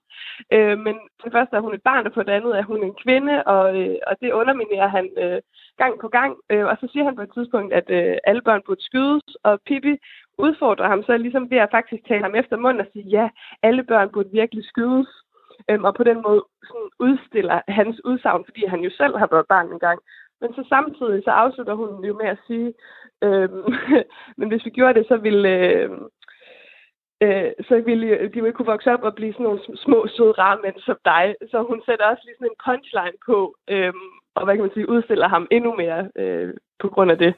Øh, 0.55 0.77
men 0.85 0.95
for 1.17 1.25
det 1.27 1.35
første 1.37 1.55
er 1.55 1.65
hun 1.65 1.75
et 1.75 1.87
barn, 1.89 2.07
og 2.07 2.11
for 2.13 2.23
det 2.23 2.31
andet 2.31 2.53
er 2.59 2.63
hun 2.71 2.83
en 2.83 2.95
kvinde, 3.03 3.43
og, 3.43 3.65
øh, 3.79 3.97
og 4.07 4.13
det 4.21 4.31
underminerer 4.39 4.89
han 4.97 5.05
øh, 5.23 5.39
gang 5.81 5.93
på 6.01 6.07
gang. 6.07 6.31
Øh, 6.51 6.65
og 6.65 6.77
så 6.81 6.87
siger 6.91 7.05
han 7.05 7.15
på 7.15 7.21
et 7.21 7.33
tidspunkt, 7.33 7.73
at 7.73 7.87
øh, 7.89 8.17
alle 8.23 8.41
børn 8.41 8.61
burde 8.65 8.83
skydes, 8.83 9.27
og 9.43 9.59
Pippi 9.65 9.95
udfordrer 10.37 10.87
ham 10.87 11.03
så 11.03 11.17
ligesom 11.17 11.49
ved 11.51 11.57
at 11.57 11.71
faktisk 11.71 12.03
tale 12.07 12.23
ham 12.23 12.35
efter 12.35 12.57
munden 12.57 12.81
og 12.81 12.87
sige, 12.93 13.05
ja, 13.17 13.29
alle 13.63 13.83
børn 13.83 14.09
burde 14.13 14.29
virkelig 14.31 14.65
skydes. 14.65 15.07
Øhm, 15.69 15.83
og 15.83 15.95
på 15.95 16.03
den 16.03 16.21
måde 16.21 16.41
sådan 16.63 16.89
udstiller 16.99 17.61
hans 17.67 18.05
udsagn, 18.05 18.45
fordi 18.45 18.65
han 18.65 18.79
jo 18.79 18.89
selv 18.97 19.17
har 19.17 19.27
været 19.31 19.47
barn 19.49 19.71
engang. 19.71 19.99
Men 20.41 20.53
så 20.53 20.65
samtidig 20.69 21.23
så 21.23 21.31
afslutter 21.31 21.73
hun 21.73 22.05
jo 22.05 22.13
med 22.21 22.25
at 22.25 22.39
sige, 22.47 22.73
øhm, 23.23 23.73
men 24.37 24.47
hvis 24.49 24.65
vi 24.65 24.69
gjorde 24.69 24.99
det, 24.99 25.07
så 25.07 25.17
ville, 25.17 25.49
øh, 25.49 25.89
øh, 27.23 27.51
så 27.67 27.81
ville 27.85 28.07
de 28.33 28.39
jo 28.39 28.45
ikke 28.45 28.57
kunne 28.57 28.73
vokse 28.73 28.93
op 28.93 29.03
og 29.03 29.15
blive 29.15 29.33
sådan 29.33 29.43
nogle 29.43 29.59
små, 29.75 30.07
søde, 30.07 30.31
rare 30.31 30.59
mænd 30.63 30.75
som 30.79 30.97
dig. 31.05 31.35
Så 31.51 31.57
hun 31.69 31.81
sætter 31.85 32.05
også 32.05 32.23
lige 32.25 32.35
sådan 32.37 32.51
en 32.51 32.61
punchline 32.65 33.17
på, 33.25 33.55
øh, 33.69 33.93
og 34.35 34.45
hvad 34.45 34.55
kan 34.55 34.63
man 34.63 34.73
sige, 34.73 34.89
udstiller 34.89 35.27
ham 35.27 35.47
endnu 35.51 35.75
mere 35.75 36.09
øh, 36.15 36.53
på 36.79 36.87
grund 36.89 37.11
af 37.11 37.17
det. 37.17 37.33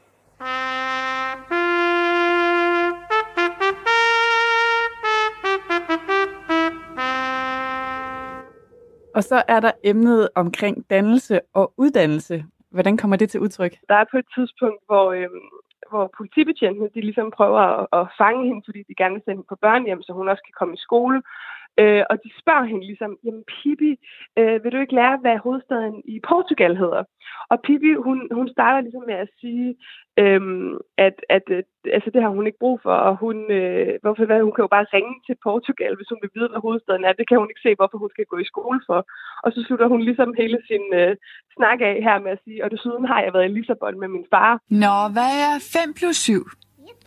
Og 9.16 9.24
så 9.24 9.44
er 9.48 9.60
der 9.60 9.72
emnet 9.84 10.30
omkring 10.36 10.90
dannelse 10.90 11.40
og 11.54 11.74
uddannelse. 11.78 12.46
Hvordan 12.72 12.98
kommer 12.98 13.16
det 13.18 13.30
til 13.30 13.40
udtryk? 13.40 13.74
Der 13.90 13.96
er 13.96 14.06
på 14.12 14.18
et 14.18 14.26
tidspunkt, 14.36 14.82
hvor, 14.86 15.12
øh, 15.12 15.30
hvor 15.90 16.14
politibetjentene 16.18 16.90
de 16.96 17.02
ligesom 17.02 17.32
prøver 17.32 17.60
at, 17.60 17.88
at 18.00 18.08
fange 18.18 18.48
hende, 18.48 18.62
fordi 18.66 18.80
de 18.88 18.96
gerne 18.96 19.14
vil 19.14 19.24
sende 19.24 19.38
hende 19.38 19.50
på 19.50 19.56
børnehjem, 19.56 20.02
så 20.02 20.14
hun 20.14 20.30
også 20.30 20.44
kan 20.44 20.58
komme 20.60 20.74
i 20.74 20.86
skole. 20.88 21.22
Øh, 21.82 22.04
og 22.10 22.16
de 22.24 22.30
spørger 22.42 22.66
hende 22.72 22.86
ligesom, 22.90 23.12
jamen 23.26 23.44
Pippi, 23.54 23.92
øh, 24.40 24.64
vil 24.64 24.72
du 24.72 24.80
ikke 24.82 24.98
lære, 25.00 25.18
hvad 25.22 25.38
hovedstaden 25.46 25.98
i 26.16 26.20
Portugal 26.30 26.74
hedder? 26.84 27.04
Og 27.52 27.58
Pippi, 27.66 27.92
hun, 28.08 28.18
hun 28.38 28.48
starter 28.56 28.82
ligesom 28.82 29.04
med 29.08 29.18
at 29.26 29.30
sige, 29.42 29.70
øh, 30.22 30.42
at, 31.08 31.16
at 31.36 31.46
øh, 31.56 31.64
altså, 31.96 32.10
det 32.14 32.22
har 32.22 32.32
hun 32.38 32.48
ikke 32.48 32.64
brug 32.64 32.78
for, 32.86 32.96
og 33.08 33.14
hun, 33.24 33.38
øh, 33.60 33.94
hvorfor, 34.02 34.26
hvad, 34.26 34.42
hun 34.48 34.56
kan 34.56 34.66
jo 34.66 34.76
bare 34.78 34.92
ringe 34.96 35.16
til 35.28 35.36
Portugal, 35.48 35.94
hvis 35.96 36.12
hun 36.12 36.22
vil 36.22 36.36
vide, 36.36 36.50
hvad 36.52 36.62
hovedstaden 36.66 37.06
er. 37.06 37.14
Det 37.20 37.28
kan 37.28 37.40
hun 37.42 37.52
ikke 37.52 37.66
se, 37.68 37.80
hvorfor 37.80 37.98
hun 38.04 38.12
skal 38.14 38.26
gå 38.32 38.38
i 38.42 38.52
skole 38.54 38.80
for. 38.90 39.00
Og 39.44 39.50
så 39.54 39.60
slutter 39.68 39.88
hun 39.94 40.02
ligesom 40.10 40.30
hele 40.42 40.60
sin 40.70 40.86
øh, 41.02 41.12
snak 41.58 41.80
af 41.90 41.96
her 42.08 42.18
med 42.26 42.32
at 42.36 42.44
sige, 42.46 42.64
og 42.64 42.72
desuden 42.72 43.06
har 43.12 43.20
jeg 43.22 43.34
været 43.34 43.50
i 43.50 43.54
Lissabon 43.56 44.00
med 44.00 44.10
min 44.16 44.26
far. 44.34 44.52
Nå, 44.84 44.96
hvad 45.16 45.34
er 45.48 45.54
5 45.86 45.94
plus 46.00 46.18
7? 46.18 46.46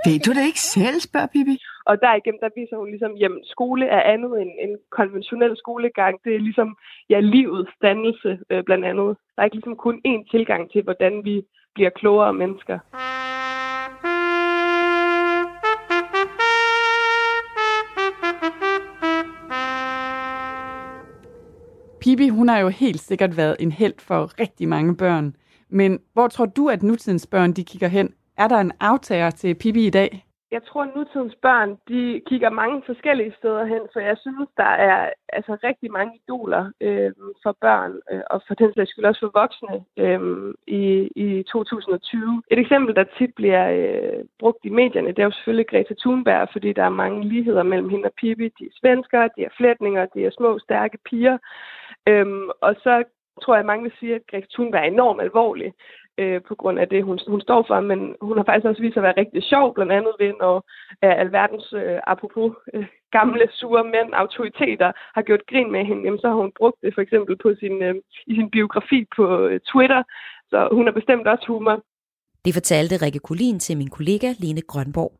Ved 0.06 0.18
du 0.26 0.30
det 0.36 0.44
ikke 0.50 0.60
selv, 0.60 1.00
spørger 1.00 1.30
Pippi? 1.34 1.56
Og 1.90 1.94
derigennem, 2.00 2.40
der 2.44 2.50
viser 2.56 2.76
hun 2.76 2.90
ligesom, 2.90 3.12
at 3.26 3.30
skole 3.54 3.86
er 3.86 4.02
andet 4.14 4.32
end 4.42 4.50
en 4.66 4.72
konventionel 4.98 5.56
skolegang. 5.56 6.14
Det 6.24 6.34
er 6.34 6.38
ligesom, 6.48 6.76
ja, 7.10 7.20
livets 7.20 7.74
dannelse 7.82 8.30
øh, 8.50 8.64
blandt 8.64 8.84
andet. 8.84 9.10
Der 9.34 9.38
er 9.40 9.44
ikke 9.44 9.56
ligesom 9.56 9.76
kun 9.76 9.96
én 10.08 10.30
tilgang 10.30 10.70
til, 10.72 10.82
hvordan 10.82 11.24
vi 11.24 11.42
bliver 11.74 11.90
klogere 11.90 12.32
mennesker. 12.32 12.78
Pippi, 22.02 22.28
hun 22.28 22.48
har 22.48 22.58
jo 22.58 22.68
helt 22.68 23.00
sikkert 23.00 23.36
været 23.36 23.56
en 23.60 23.72
held 23.72 23.94
for 23.98 24.40
rigtig 24.40 24.68
mange 24.68 24.96
børn. 24.96 25.36
Men 25.68 26.00
hvor 26.12 26.28
tror 26.28 26.46
du, 26.46 26.68
at 26.68 26.82
nutidens 26.82 27.26
børn 27.26 27.52
de 27.52 27.64
kigger 27.64 27.88
hen? 27.88 28.14
Er 28.38 28.48
der 28.48 28.56
en 28.56 28.72
aftager 28.80 29.30
til 29.30 29.54
Pippi 29.54 29.86
i 29.86 29.90
dag? 29.90 30.24
jeg 30.52 30.62
tror, 30.64 30.82
at 30.82 30.94
nutidens 30.96 31.34
børn, 31.42 31.70
de 31.88 32.22
kigger 32.26 32.50
mange 32.50 32.82
forskellige 32.86 33.34
steder 33.38 33.64
hen, 33.64 33.82
for 33.92 34.00
jeg 34.00 34.16
synes, 34.20 34.48
der 34.56 34.72
er 34.90 35.10
altså 35.28 35.56
rigtig 35.64 35.90
mange 35.92 36.12
idoler 36.20 36.64
øh, 36.80 37.12
for 37.42 37.56
børn, 37.60 37.92
øh, 38.10 38.22
og 38.30 38.42
for 38.46 38.54
den 38.54 38.74
sags 38.74 38.90
skyld 38.90 39.04
også 39.04 39.20
for 39.20 39.38
voksne 39.40 39.74
øh, 40.04 40.54
i, 40.66 40.84
i 41.16 41.42
2020. 41.42 42.42
Et 42.50 42.58
eksempel, 42.58 42.96
der 42.96 43.04
tit 43.18 43.34
bliver 43.34 43.64
øh, 43.78 44.24
brugt 44.38 44.64
i 44.64 44.68
medierne, 44.68 45.08
det 45.08 45.18
er 45.18 45.30
jo 45.30 45.38
selvfølgelig 45.38 45.68
Greta 45.68 45.94
Thunberg, 46.00 46.48
fordi 46.52 46.72
der 46.72 46.84
er 46.84 47.00
mange 47.02 47.28
ligheder 47.28 47.62
mellem 47.62 47.88
hende 47.88 48.06
og 48.06 48.14
Pippi. 48.20 48.48
De 48.58 48.64
er 48.64 48.78
svenskere, 48.80 49.30
de 49.36 49.44
er 49.44 49.52
flætninger, 49.56 50.06
de 50.14 50.24
er 50.24 50.30
små, 50.30 50.58
stærke 50.58 50.98
piger. 51.08 51.38
Øh, 52.08 52.26
og 52.60 52.74
så 52.84 53.04
tror 53.42 53.54
jeg, 53.54 53.60
at 53.60 53.66
mange 53.66 53.82
vil 53.82 53.98
sige, 54.00 54.14
at 54.14 54.26
Greta 54.30 54.46
Thunberg 54.54 54.80
er 54.80 54.90
enormt 54.90 55.22
alvorlig 55.22 55.72
øh, 56.18 56.40
på 56.48 56.54
grund 56.54 56.78
af 56.78 56.88
det, 56.88 57.04
hun, 57.04 57.18
hun 57.28 57.40
står 57.40 57.64
for, 57.68 57.80
men 57.80 58.00
hun 58.20 58.36
har 58.36 58.44
faktisk 58.44 58.66
også 58.66 58.82
vist 58.82 58.94
sig 58.94 59.00
at 59.00 59.08
være 59.08 59.20
rigtig 59.22 59.42
sjov, 59.42 59.74
blandt 59.74 59.92
andet 59.92 60.14
ved, 60.18 60.32
når 60.40 60.56
øh, 61.04 61.14
alverdens, 61.22 61.72
øh, 61.72 61.98
apropos 62.12 62.52
øh, 62.74 62.86
gamle, 63.16 63.46
sure 63.58 63.84
mænd, 63.84 64.10
autoriteter, 64.12 64.92
har 65.14 65.22
gjort 65.22 65.46
grin 65.50 65.72
med 65.72 65.84
hende, 65.84 66.02
jamen, 66.04 66.20
så 66.20 66.28
har 66.28 66.38
hun 66.42 66.52
brugt 66.60 66.78
det 66.82 66.94
for 66.94 67.02
eksempel 67.06 67.34
på 67.42 67.48
sin, 67.60 67.82
øh, 67.82 67.94
i 68.26 68.34
sin 68.34 68.50
biografi 68.50 69.00
på 69.16 69.24
øh, 69.46 69.60
Twitter, 69.70 70.02
så 70.50 70.68
hun 70.72 70.84
har 70.86 70.92
bestemt 70.92 71.26
også 71.26 71.46
humor. 71.48 71.76
Det 72.44 72.54
fortalte 72.54 72.96
Rikke 73.04 73.18
Kulin 73.18 73.58
til 73.58 73.76
min 73.76 73.90
kollega 73.90 74.28
Lene 74.38 74.62
Grønborg. 74.62 75.12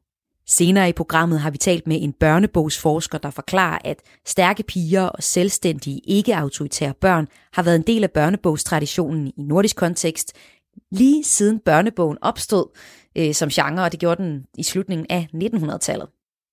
Senere 0.46 0.88
i 0.88 0.92
programmet 0.92 1.40
har 1.40 1.50
vi 1.50 1.58
talt 1.58 1.86
med 1.86 1.98
en 2.00 2.12
børnebogsforsker, 2.12 3.18
der 3.18 3.30
forklarer, 3.30 3.78
at 3.84 4.02
stærke 4.26 4.62
piger 4.62 5.08
og 5.08 5.22
selvstændige 5.22 6.00
ikke-autoritære 6.04 6.94
børn 7.00 7.28
har 7.52 7.62
været 7.62 7.76
en 7.76 7.86
del 7.86 8.04
af 8.04 8.10
børnebogstraditionen 8.10 9.26
i 9.26 9.42
nordisk 9.42 9.76
kontekst 9.76 10.38
lige 10.92 11.24
siden 11.24 11.58
børnebogen 11.58 12.18
opstod 12.22 12.78
øh, 13.18 13.34
som 13.34 13.48
genre, 13.48 13.84
og 13.84 13.92
det 13.92 14.00
gjorde 14.00 14.22
den 14.22 14.44
i 14.58 14.62
slutningen 14.62 15.06
af 15.10 15.28
1900-tallet. 15.34 16.08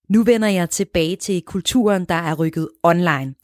Nu 0.08 0.22
vender 0.22 0.48
jeg 0.48 0.70
tilbage 0.70 1.16
til 1.16 1.42
kulturen, 1.42 2.04
der 2.04 2.14
er 2.14 2.34
rykket 2.34 2.68
online. 2.82 3.34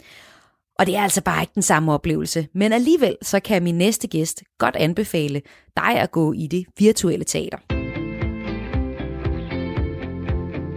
Og 0.79 0.87
det 0.87 0.97
er 0.97 1.03
altså 1.03 1.23
bare 1.23 1.43
ikke 1.43 1.55
den 1.55 1.63
samme 1.63 1.93
oplevelse, 1.93 2.49
men 2.55 2.73
alligevel 2.73 3.17
så 3.23 3.41
kan 3.41 3.63
min 3.63 3.79
næste 3.79 4.09
gæst 4.09 4.43
godt 4.59 4.77
anbefale 4.77 5.43
dig 5.77 6.01
at 6.01 6.11
gå 6.11 6.33
i 6.33 6.47
det 6.47 6.65
virtuelle 6.79 7.25
teater. 7.25 7.59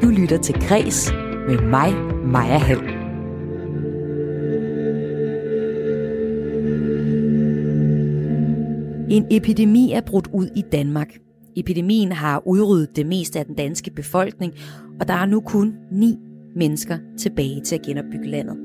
Du 0.02 0.08
lytter 0.08 0.38
til 0.38 0.56
Græs 0.68 1.12
med 1.48 1.62
mig, 1.62 1.94
Maja 2.26 2.58
Hall. 2.58 2.99
En 9.10 9.26
epidemi 9.32 9.92
er 9.92 10.02
brudt 10.02 10.28
ud 10.34 10.48
i 10.56 10.62
Danmark. 10.72 11.20
Epidemien 11.56 12.12
har 12.12 12.44
udryddet 12.48 12.96
det 12.96 13.06
meste 13.06 13.40
af 13.40 13.46
den 13.46 13.56
danske 13.56 13.92
befolkning, 13.92 14.54
og 15.00 15.08
der 15.08 15.14
er 15.14 15.26
nu 15.26 15.42
kun 15.42 15.76
ni 15.92 16.18
mennesker 16.56 16.98
tilbage 17.18 17.62
til 17.62 17.76
at 17.76 17.82
genopbygge 17.82 18.28
landet. 18.28 18.58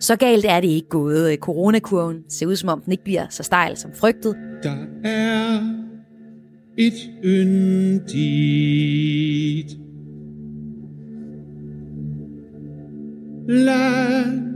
Så 0.00 0.16
galt 0.16 0.44
er 0.48 0.60
det 0.60 0.68
ikke 0.68 0.88
gået. 0.88 1.38
Coronakurven 1.38 2.24
ser 2.28 2.46
ud 2.46 2.56
som 2.56 2.68
om 2.68 2.80
den 2.80 2.92
ikke 2.92 3.04
bliver 3.04 3.26
så 3.30 3.42
stejl 3.42 3.76
som 3.76 3.90
frygtet. 3.94 4.36
Der 4.62 4.76
er 5.04 5.60
et 6.78 7.10
yndigt 7.24 8.10
land 13.48 14.49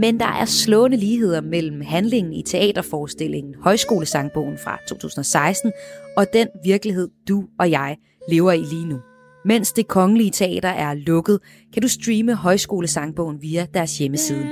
men 0.00 0.20
der 0.20 0.26
er 0.26 0.44
slående 0.44 0.96
ligheder 0.96 1.40
mellem 1.40 1.80
handlingen 1.80 2.32
i 2.32 2.42
teaterforestillingen 2.42 3.54
Højskolesangbogen 3.62 4.58
fra 4.58 4.78
2016 4.88 5.72
og 6.16 6.26
den 6.32 6.48
virkelighed, 6.64 7.08
du 7.28 7.44
og 7.58 7.70
jeg 7.70 7.96
lever 8.30 8.52
i 8.52 8.58
lige 8.60 8.86
nu. 8.88 8.98
Mens 9.44 9.72
det 9.72 9.88
kongelige 9.88 10.30
teater 10.30 10.68
er 10.68 10.94
lukket, 10.94 11.38
kan 11.72 11.82
du 11.82 11.88
streame 11.88 12.34
Højskolesangbogen 12.34 13.42
via 13.42 13.66
deres 13.74 13.98
hjemmeside. 13.98 14.46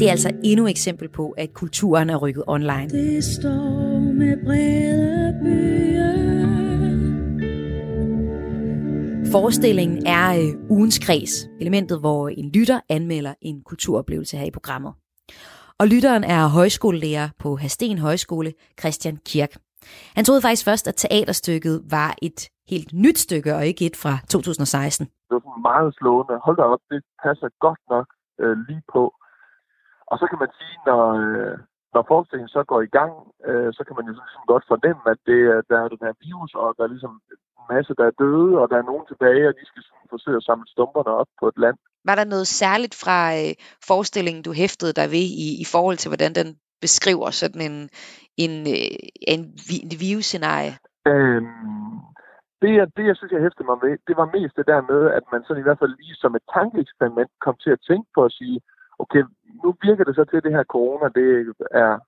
Det 0.00 0.06
er 0.06 0.10
altså 0.10 0.30
endnu 0.44 0.66
et 0.66 0.70
eksempel 0.70 1.08
på, 1.08 1.30
at 1.30 1.54
kulturen 1.54 2.10
er 2.10 2.16
rykket 2.16 2.44
online. 2.46 2.88
Det 2.88 3.24
står 3.24 4.00
med 4.00 4.36
brede 4.44 5.34
byer 5.42 6.55
Forestillingen 9.40 9.98
er 10.18 10.26
øh, 10.40 10.50
ugens 10.76 10.98
kreds, 11.06 11.34
elementet 11.62 12.00
hvor 12.04 12.28
en 12.40 12.48
lytter 12.56 12.80
anmelder 12.96 13.34
en 13.48 13.58
kulturoplevelse 13.70 14.36
her 14.36 14.46
i 14.46 14.56
programmet. 14.58 14.92
Og 15.80 15.84
lytteren 15.92 16.24
er 16.24 16.42
højskolelærer 16.58 17.28
på 17.42 17.48
Hasten 17.62 17.98
Højskole, 17.98 18.50
Christian 18.80 19.16
Kirk. 19.30 19.52
Han 20.16 20.24
troede 20.24 20.42
faktisk 20.42 20.64
først, 20.70 20.84
at 20.90 20.96
teaterstykket 21.02 21.76
var 21.96 22.10
et 22.28 22.40
helt 22.72 22.90
nyt 23.04 23.18
stykke, 23.26 23.50
og 23.56 23.66
ikke 23.66 23.86
et 23.86 23.96
fra 24.02 24.14
2016. 24.30 25.06
Det 25.06 25.34
var 25.36 25.42
sådan 25.44 25.62
meget 25.70 25.94
slående. 25.98 26.34
Hold 26.46 26.56
da 26.56 26.62
op, 26.74 26.82
det 26.90 27.00
passer 27.24 27.48
godt 27.66 27.82
nok 27.94 28.06
øh, 28.42 28.56
lige 28.68 28.82
på. 28.94 29.02
Og 30.10 30.16
så 30.20 30.24
kan 30.30 30.38
man 30.42 30.50
sige, 30.58 30.76
når, 30.86 31.02
øh, 31.24 31.58
når 31.94 32.02
forestillingen 32.12 32.54
så 32.56 32.62
går 32.70 32.80
i 32.82 32.92
gang, 32.98 33.12
øh, 33.48 33.70
så 33.76 33.80
kan 33.86 33.96
man 33.96 34.06
jo 34.08 34.12
sådan 34.14 34.52
godt 34.52 34.64
fornemme, 34.72 35.02
at 35.12 35.20
det, 35.28 35.40
der 35.70 35.76
er 35.80 35.88
den 35.94 36.02
her 36.06 36.14
virus, 36.26 36.52
og 36.62 36.68
der 36.76 36.82
er 36.84 36.92
ligesom 36.94 37.14
masse, 37.74 37.92
der 37.98 38.06
er 38.06 38.18
døde, 38.22 38.52
og 38.60 38.66
der 38.70 38.76
er 38.78 38.86
nogen 38.90 39.06
tilbage, 39.06 39.48
og 39.48 39.54
de 39.58 39.64
skal 39.66 39.82
forsøge 40.14 40.36
at 40.36 40.46
samle 40.48 40.66
stumperne 40.74 41.12
op 41.20 41.30
på 41.40 41.48
et 41.48 41.58
land. 41.64 41.76
Var 42.08 42.14
der 42.14 42.24
noget 42.24 42.46
særligt 42.46 42.94
fra 43.04 43.18
øh, 43.40 43.52
forestillingen, 43.90 44.42
du 44.42 44.52
hæftede 44.62 44.92
dig 45.00 45.08
ved 45.16 45.26
i, 45.46 45.48
i 45.64 45.66
forhold 45.74 45.96
til, 45.96 46.10
hvordan 46.10 46.32
den 46.40 46.48
beskriver 46.80 47.30
sådan 47.30 47.62
en, 47.68 47.76
en, 48.44 48.54
øh, 48.74 48.98
en, 49.32 49.40
en 49.90 49.98
virusscenarie? 50.04 50.74
Øhm, 51.12 51.96
det, 52.62 52.70
jeg, 52.78 52.86
det, 52.96 53.04
jeg 53.10 53.16
synes, 53.16 53.32
jeg 53.32 53.44
hæftede 53.46 53.68
mig 53.70 53.78
ved, 53.84 53.92
det 54.08 54.16
var 54.20 54.34
mest 54.36 54.54
det 54.58 54.66
der 54.72 54.80
med, 54.92 55.02
at 55.18 55.24
man 55.32 55.40
sådan 55.42 55.62
i 55.62 55.66
hvert 55.66 55.80
fald 55.82 55.94
lige 56.00 56.16
som 56.22 56.34
et 56.38 56.44
tankeeksperiment 56.56 57.32
kom 57.44 57.56
til 57.64 57.70
at 57.76 57.84
tænke 57.88 58.08
på 58.14 58.20
at 58.24 58.32
sige, 58.38 58.58
okay, 59.02 59.22
nu 59.64 59.74
virker 59.82 60.04
det 60.04 60.14
så 60.14 60.24
til, 60.24 60.36
at 60.36 60.44
det 60.44 60.52
her 60.52 60.64
corona, 60.64 61.08
det 61.08 61.26
er 61.70 61.98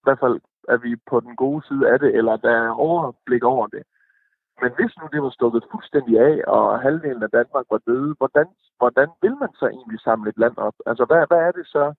i 0.00 0.02
hvert 0.02 0.20
fald, 0.20 0.40
at 0.68 0.82
vi 0.82 0.96
på 1.10 1.20
den 1.20 1.36
gode 1.36 1.62
side 1.68 1.90
af 1.92 1.98
det, 1.98 2.14
eller 2.14 2.36
der 2.36 2.50
er 2.50 2.70
overblik 2.70 3.44
over 3.44 3.66
det. 3.66 3.82
Men 4.62 4.70
hvis 4.78 4.92
nu 4.98 5.08
det 5.12 5.22
var 5.22 5.30
stukket 5.30 5.64
fuldstændig 5.70 6.20
af, 6.20 6.42
og 6.46 6.80
halvdelen 6.80 7.22
af 7.22 7.30
Danmark 7.30 7.66
var 7.70 7.80
døde, 7.86 8.14
hvordan, 8.18 8.46
hvordan 8.78 9.08
vil 9.22 9.36
man 9.36 9.52
så 9.54 9.66
egentlig 9.66 10.00
samle 10.00 10.28
et 10.30 10.38
land 10.38 10.56
op? 10.56 10.74
Altså, 10.86 11.04
hvad, 11.04 11.26
hvad 11.30 11.38
er 11.38 11.52
det 11.52 11.66
så, 11.66 11.94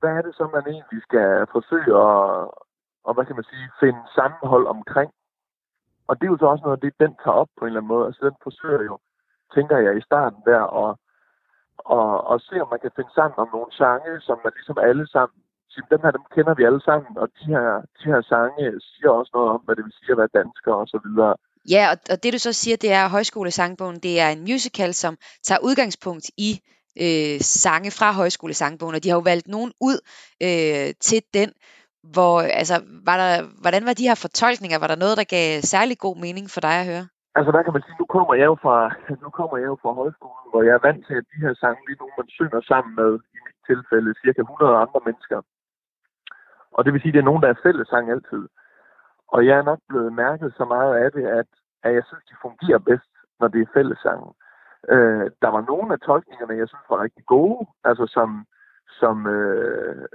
hvad 0.00 0.10
er 0.10 0.22
det 0.22 0.34
så, 0.34 0.44
man 0.52 0.66
egentlig 0.74 1.02
skal 1.02 1.46
forsøge 1.52 1.92
at, 2.08 2.50
og 3.06 3.14
hvad 3.14 3.24
kan 3.26 3.36
man 3.36 3.44
sige, 3.44 3.66
finde 3.80 4.02
sammenhold 4.14 4.66
omkring? 4.66 5.10
Og 6.08 6.12
det 6.16 6.26
er 6.26 6.32
jo 6.32 6.38
så 6.38 6.46
også 6.46 6.64
noget 6.64 6.82
det, 6.82 7.00
den 7.00 7.14
tager 7.24 7.40
op 7.42 7.48
på 7.58 7.64
en 7.64 7.66
eller 7.66 7.80
anden 7.80 7.94
måde. 7.94 8.06
Altså, 8.06 8.20
den 8.28 8.36
forsøger 8.42 8.82
jo, 8.82 8.98
tænker 9.54 9.76
jeg 9.78 9.96
i 9.96 10.06
starten 10.08 10.42
der, 10.46 10.62
at, 10.82 10.96
og, 11.78 12.08
og 12.30 12.36
se, 12.40 12.54
om 12.62 12.68
man 12.70 12.82
kan 12.84 12.96
finde 12.96 13.12
sammen 13.14 13.36
om 13.44 13.48
nogle 13.56 13.72
sange, 13.80 14.12
som 14.26 14.36
man 14.44 14.52
ligesom 14.56 14.78
alle 14.88 15.06
sammen 15.14 15.38
sige, 15.72 15.90
dem 15.92 16.00
her, 16.04 16.10
dem 16.16 16.26
kender 16.34 16.54
vi 16.58 16.64
alle 16.68 16.82
sammen, 16.88 17.12
og 17.22 17.28
de 17.38 17.44
her, 17.52 17.66
de 17.98 18.04
her 18.10 18.20
sange 18.32 18.64
siger 18.88 19.10
også 19.10 19.30
noget 19.34 19.50
om, 19.54 19.60
hvad 19.64 19.74
det 19.76 19.84
vil 19.84 19.98
sige 19.98 20.12
at 20.14 20.20
være 20.22 20.36
dansker 20.40 20.72
og 20.82 20.86
så 20.92 20.98
videre. 21.06 21.34
Ja, 21.74 21.84
og, 21.92 21.96
og 22.12 22.22
det 22.22 22.32
du 22.32 22.38
så 22.38 22.52
siger, 22.52 22.76
det 22.76 22.92
er, 22.92 23.04
at 23.04 23.10
Højskolesangbogen, 23.10 23.98
det 24.06 24.20
er 24.20 24.28
en 24.30 24.44
musical, 24.50 24.94
som 24.94 25.16
tager 25.46 25.64
udgangspunkt 25.68 26.26
i 26.48 26.50
øh, 27.04 27.40
sange 27.40 27.90
fra 27.90 28.12
Højskolesangbogen, 28.12 28.94
og 28.94 29.02
de 29.02 29.08
har 29.08 29.16
jo 29.16 29.28
valgt 29.32 29.48
nogen 29.48 29.72
ud 29.80 29.98
øh, 30.42 30.94
til 31.00 31.22
den, 31.34 31.52
hvor, 32.12 32.40
altså, 32.40 32.82
var 33.04 33.16
der, 33.16 33.42
hvordan 33.60 33.86
var 33.86 33.92
de 33.92 34.08
her 34.08 34.14
fortolkninger? 34.14 34.78
Var 34.78 34.86
der 34.86 34.96
noget, 34.96 35.16
der 35.16 35.24
gav 35.24 35.60
særlig 35.60 35.98
god 35.98 36.16
mening 36.16 36.50
for 36.50 36.60
dig 36.60 36.80
at 36.80 36.86
høre? 36.86 37.06
Altså, 37.36 37.50
der 37.52 37.62
kan 37.62 37.72
man 37.72 37.82
sige, 37.82 38.00
nu 38.02 38.06
kommer 38.14 38.34
jeg 38.34 38.46
jo 38.52 38.56
fra, 38.64 38.76
nu 39.24 39.28
kommer 39.38 39.56
jeg 39.58 39.66
jo 39.66 39.76
fra 39.82 39.92
højskolen, 39.92 40.46
hvor 40.50 40.62
jeg 40.62 40.74
er 40.74 40.86
vant 40.88 41.06
til, 41.06 41.14
at 41.20 41.26
de 41.32 41.42
her 41.44 41.54
sange 41.54 41.82
lige 41.86 42.00
nu, 42.00 42.06
man 42.18 42.28
synger 42.28 42.60
sammen 42.60 42.94
med, 43.00 43.12
i 43.36 43.38
mit 43.46 43.58
tilfælde, 43.70 44.20
cirka 44.22 44.40
100 44.40 44.76
andre 44.84 45.00
mennesker. 45.06 45.38
Og 46.76 46.84
det 46.84 46.92
vil 46.92 47.00
sige, 47.00 47.12
at 47.12 47.14
det 47.14 47.20
er 47.20 47.30
nogen, 47.30 47.42
der 47.42 47.48
er 47.50 47.62
fællesang 47.66 48.10
altid. 48.10 48.44
Og 49.34 49.46
jeg 49.46 49.56
er 49.58 49.68
nok 49.70 49.80
blevet 49.88 50.12
mærket 50.12 50.54
så 50.56 50.64
meget 50.64 50.94
af 51.04 51.12
det, 51.12 51.26
at, 51.26 51.48
at 51.82 51.94
jeg 51.94 52.04
synes, 52.06 52.24
de 52.24 52.34
fungerer 52.42 52.78
bedst, 52.78 53.12
når 53.40 53.48
det 53.48 53.60
er 53.60 53.74
fællesang. 53.74 54.20
Øh, 54.88 55.30
der 55.42 55.48
var 55.48 55.60
nogle 55.60 55.92
af 55.92 56.00
tolkningerne, 56.00 56.60
jeg 56.60 56.68
synes 56.68 56.90
var 56.90 57.02
rigtig 57.02 57.24
gode, 57.26 57.66
altså 57.84 58.06
som, 58.06 58.46
som, 59.00 59.26
øh, 59.26 60.08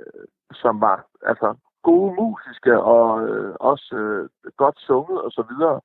som 0.52 0.82
var 0.82 1.06
altså, 1.22 1.56
gode 1.84 2.16
musiske 2.22 2.80
og 2.80 3.28
øh, 3.30 3.56
også 3.60 3.96
øh, 3.96 4.30
godt 4.58 4.80
sunget 4.80 5.22
og 5.22 5.32
så 5.32 5.44
videre. 5.50 5.82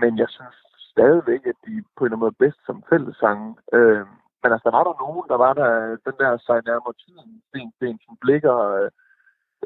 Men 0.00 0.18
jeg 0.18 0.28
synes 0.36 0.58
stadigvæk, 0.92 1.42
at 1.52 1.58
de 1.66 1.74
på 1.96 2.00
en 2.00 2.06
eller 2.06 2.16
anden 2.16 2.24
måde 2.26 2.42
bedst 2.44 2.60
som 2.66 2.84
fællesang. 2.90 3.38
Øh, 3.72 4.04
men 4.42 4.52
altså, 4.52 4.64
der 4.68 4.76
var 4.78 4.84
der 4.88 5.02
nogen, 5.04 5.24
der 5.32 5.38
var 5.46 5.52
der 5.60 5.70
den 6.06 6.16
der 6.20 6.30
sig 6.46 6.58
nærmere 6.70 6.94
tiden, 7.04 7.28
Sten 7.48 7.70
Stensen 7.76 8.16
Blikker, 8.22 8.58
øh, 8.78 8.90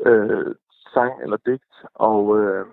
øh, 0.09 0.55
sang 0.95 1.13
eller 1.25 1.39
digt, 1.47 1.75
og 1.95 2.21
øh, 2.39 2.65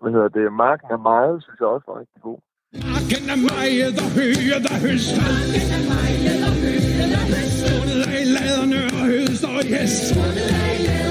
hvad 0.00 0.12
hedder 0.12 0.28
det, 0.38 0.52
Marken 0.52 0.90
er 0.96 1.02
meget, 1.12 1.42
synes 1.42 1.60
jeg 1.60 1.68
også 1.68 1.86
var 1.90 1.98
rigtig 2.02 2.22
god. 2.28 2.38
Marken 2.94 3.24
er 3.34 3.40
meget 3.52 3.96
og 4.04 4.08
høje, 4.16 4.58
der 4.66 4.76
høster. 4.86 5.24
Marken 5.24 5.68
er 5.76 5.82
meget 5.92 6.42
og 6.48 6.54
høje, 6.62 7.06
der 7.14 7.24
høster. 7.34 7.54
Skålet 7.60 8.04
af 8.16 8.24
laderne 8.36 8.80
og 8.98 9.04
høster 9.12 9.52
hest. 9.72 9.98
Skålet 10.08 10.50
af 10.68 10.76
laderne 10.86 11.03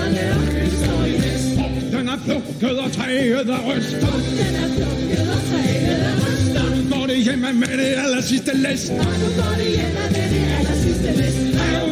den 2.27 2.77
og 2.85 2.89
træet 2.97 3.45
der 3.51 3.59
ryster. 3.69 4.09
Den 4.39 4.53
er 4.63 4.67
plukket 4.75 5.25
og 5.35 5.41
træet 5.49 6.13
ryster. 6.23 6.63
Nu 6.75 6.81
går 6.93 7.05
det 7.11 7.19
hjemme 7.27 7.49
med 7.61 7.73
det 7.81 7.91
aller 8.03 8.23
sidste 8.31 8.51
læs. 8.63 8.83
Og 9.05 9.13
nu 9.21 9.27
går 9.39 9.53
det 9.61 9.69
hjemme 9.77 10.03
med 10.15 10.27
det 10.33 10.43
aller 10.57 10.77
sidste 10.85 11.09
læs. 11.19 11.35
Er 11.63 11.71
jo 11.79 11.85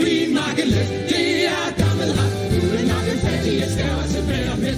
det 1.12 1.24
er 1.58 1.66
gammel 1.82 2.10
ret. 2.20 2.34
Uden 2.66 2.86
nok 2.94 3.06
en 3.14 3.20
skal 3.76 3.90
også 4.02 4.20
være 4.32 4.56
med. 4.64 4.76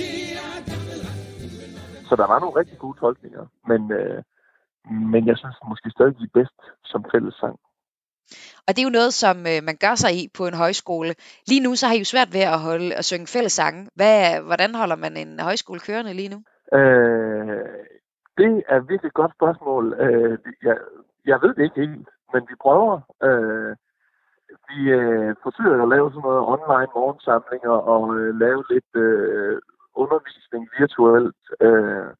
Det 0.00 0.12
er 0.42 0.54
gammel 0.70 0.98
ret. 1.06 1.20
Så 2.08 2.14
der 2.20 2.26
var 2.32 2.38
nogle 2.42 2.58
rigtig 2.60 2.76
gode 2.84 2.96
tolkninger, 3.02 3.44
men, 3.70 3.80
øh, 3.98 4.18
men 5.12 5.22
jeg 5.30 5.36
synes 5.42 5.56
måske 5.72 5.88
stadig, 5.96 6.14
de 6.20 6.28
er 6.30 6.36
bedst 6.40 6.60
som 6.90 7.00
fællessang. 7.12 7.56
Og 8.66 8.70
det 8.72 8.80
er 8.80 8.88
jo 8.88 8.98
noget, 8.98 9.14
som 9.14 9.36
øh, 9.52 9.60
man 9.68 9.76
gør 9.84 9.94
sig 9.94 10.12
i 10.20 10.22
på 10.38 10.46
en 10.46 10.54
højskole. 10.54 11.14
Lige 11.48 11.64
nu 11.66 11.74
så 11.74 11.86
har 11.86 11.94
I 11.94 11.98
jo 11.98 12.04
svært 12.04 12.30
ved 12.36 12.44
at 12.54 12.60
holde 12.68 12.94
at 12.94 13.04
synge 13.04 13.26
fælles 13.26 13.52
sange. 13.52 13.88
Hvad, 13.98 14.40
hvordan 14.48 14.74
holder 14.74 14.96
man 14.96 15.16
en 15.16 15.40
højskole 15.40 15.80
kørende 15.80 16.14
lige 16.14 16.32
nu? 16.34 16.38
Øh, 16.78 17.68
det 18.38 18.52
er 18.68 18.80
virkelig 18.90 19.08
et 19.08 19.20
godt 19.20 19.32
spørgsmål. 19.38 19.84
Øh, 20.04 20.38
jeg, 20.62 20.76
jeg 21.26 21.38
ved 21.42 21.54
det 21.54 21.62
ikke 21.62 21.80
helt, 21.80 22.08
men 22.32 22.42
vi 22.50 22.54
prøver. 22.64 23.00
Øh, 23.28 23.76
vi 24.68 24.80
øh, 24.98 25.34
forsøger 25.42 25.82
at 25.82 25.92
lave 25.94 26.10
sådan 26.10 26.26
noget 26.28 26.48
online 26.54 26.90
morgensamlinger 26.96 27.76
og 27.94 28.16
øh, 28.16 28.30
lave 28.44 28.64
lidt 28.70 28.92
øh, 28.94 29.58
undervisning 30.02 30.62
virtuelt. 30.78 31.42
Øh, 31.60 32.10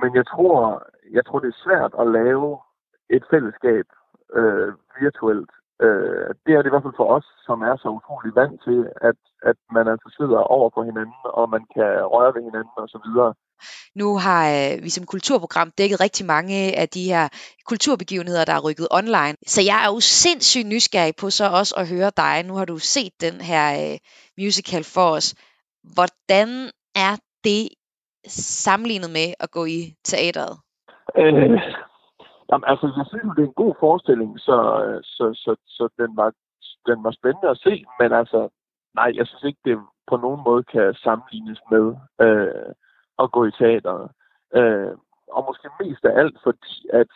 men 0.00 0.10
jeg 0.18 0.26
tror, 0.26 0.82
jeg 1.16 1.26
tror, 1.26 1.38
det 1.38 1.48
er 1.48 1.64
svært 1.64 1.92
at 2.00 2.06
lave 2.20 2.58
et 3.10 3.24
fællesskab 3.30 3.86
øh, 4.38 4.72
virtuelt. 5.04 5.50
Øh, 5.86 6.28
det 6.44 6.52
er 6.52 6.60
det 6.60 6.70
i 6.70 6.74
hvert 6.74 6.86
fald 6.86 7.00
for 7.00 7.08
os, 7.16 7.26
som 7.46 7.58
er 7.68 7.76
så 7.76 7.88
utrolig 7.98 8.32
vant 8.40 8.58
til, 8.66 8.78
at, 9.08 9.18
at 9.50 9.58
man 9.76 9.86
altså 9.92 10.08
sidder 10.18 10.40
over 10.56 10.70
for 10.74 10.82
hinanden, 10.88 11.20
og 11.24 11.50
man 11.54 11.64
kan 11.74 11.90
røre 12.14 12.34
ved 12.34 12.42
hinanden 12.48 12.74
osv. 12.84 13.08
Nu 14.00 14.08
har 14.24 14.42
øh, 14.56 14.84
vi 14.84 14.90
som 14.90 15.06
kulturprogram 15.06 15.70
dækket 15.78 16.00
rigtig 16.00 16.26
mange 16.26 16.56
af 16.82 16.88
de 16.88 17.04
her 17.12 17.28
kulturbegivenheder, 17.66 18.44
der 18.44 18.52
er 18.52 18.66
rykket 18.68 18.88
online. 18.90 19.36
Så 19.46 19.60
jeg 19.70 19.78
er 19.84 19.88
jo 19.94 20.00
sindssygt 20.00 20.66
nysgerrig 20.66 21.14
på 21.20 21.30
så 21.30 21.44
også 21.60 21.74
at 21.80 21.88
høre 21.88 22.10
dig. 22.16 22.34
Nu 22.48 22.54
har 22.54 22.64
du 22.64 22.78
set 22.78 23.12
den 23.20 23.40
her 23.50 23.64
øh, 23.82 23.98
musical 24.38 24.84
for 24.94 25.08
os. 25.16 25.34
Hvordan 25.94 26.48
er 26.94 27.14
det 27.44 27.68
sammenlignet 28.64 29.10
med 29.10 29.28
at 29.40 29.50
gå 29.50 29.64
i 29.64 29.80
teateret? 30.04 30.54
Øh, 31.16 31.60
jamen, 32.50 32.64
altså, 32.72 32.86
jeg 32.96 33.06
synes 33.06 33.24
jo, 33.24 33.32
det 33.36 33.42
er 33.42 33.52
en 33.52 33.62
god 33.64 33.74
forestilling, 33.80 34.40
så, 34.40 34.56
så, 35.02 35.24
så, 35.34 35.56
så 35.66 35.88
den, 35.98 36.16
var, 36.16 36.32
den 36.86 37.04
var 37.04 37.10
spændende 37.10 37.48
at 37.48 37.58
se, 37.58 37.84
men 38.00 38.12
altså, 38.12 38.48
nej, 38.94 39.12
jeg 39.14 39.26
synes 39.26 39.44
ikke, 39.44 39.60
det 39.64 39.78
på 40.10 40.16
nogen 40.16 40.40
måde 40.44 40.64
kan 40.64 40.94
sammenlignes 40.94 41.60
med 41.70 41.86
øh, 42.20 42.72
at 43.22 43.32
gå 43.32 43.44
i 43.44 43.50
teateret. 43.50 44.10
Øh, 44.54 44.92
og 45.36 45.44
måske 45.48 45.68
mest 45.80 46.04
af 46.04 46.18
alt, 46.20 46.38
fordi 46.42 46.74
at, 46.92 47.10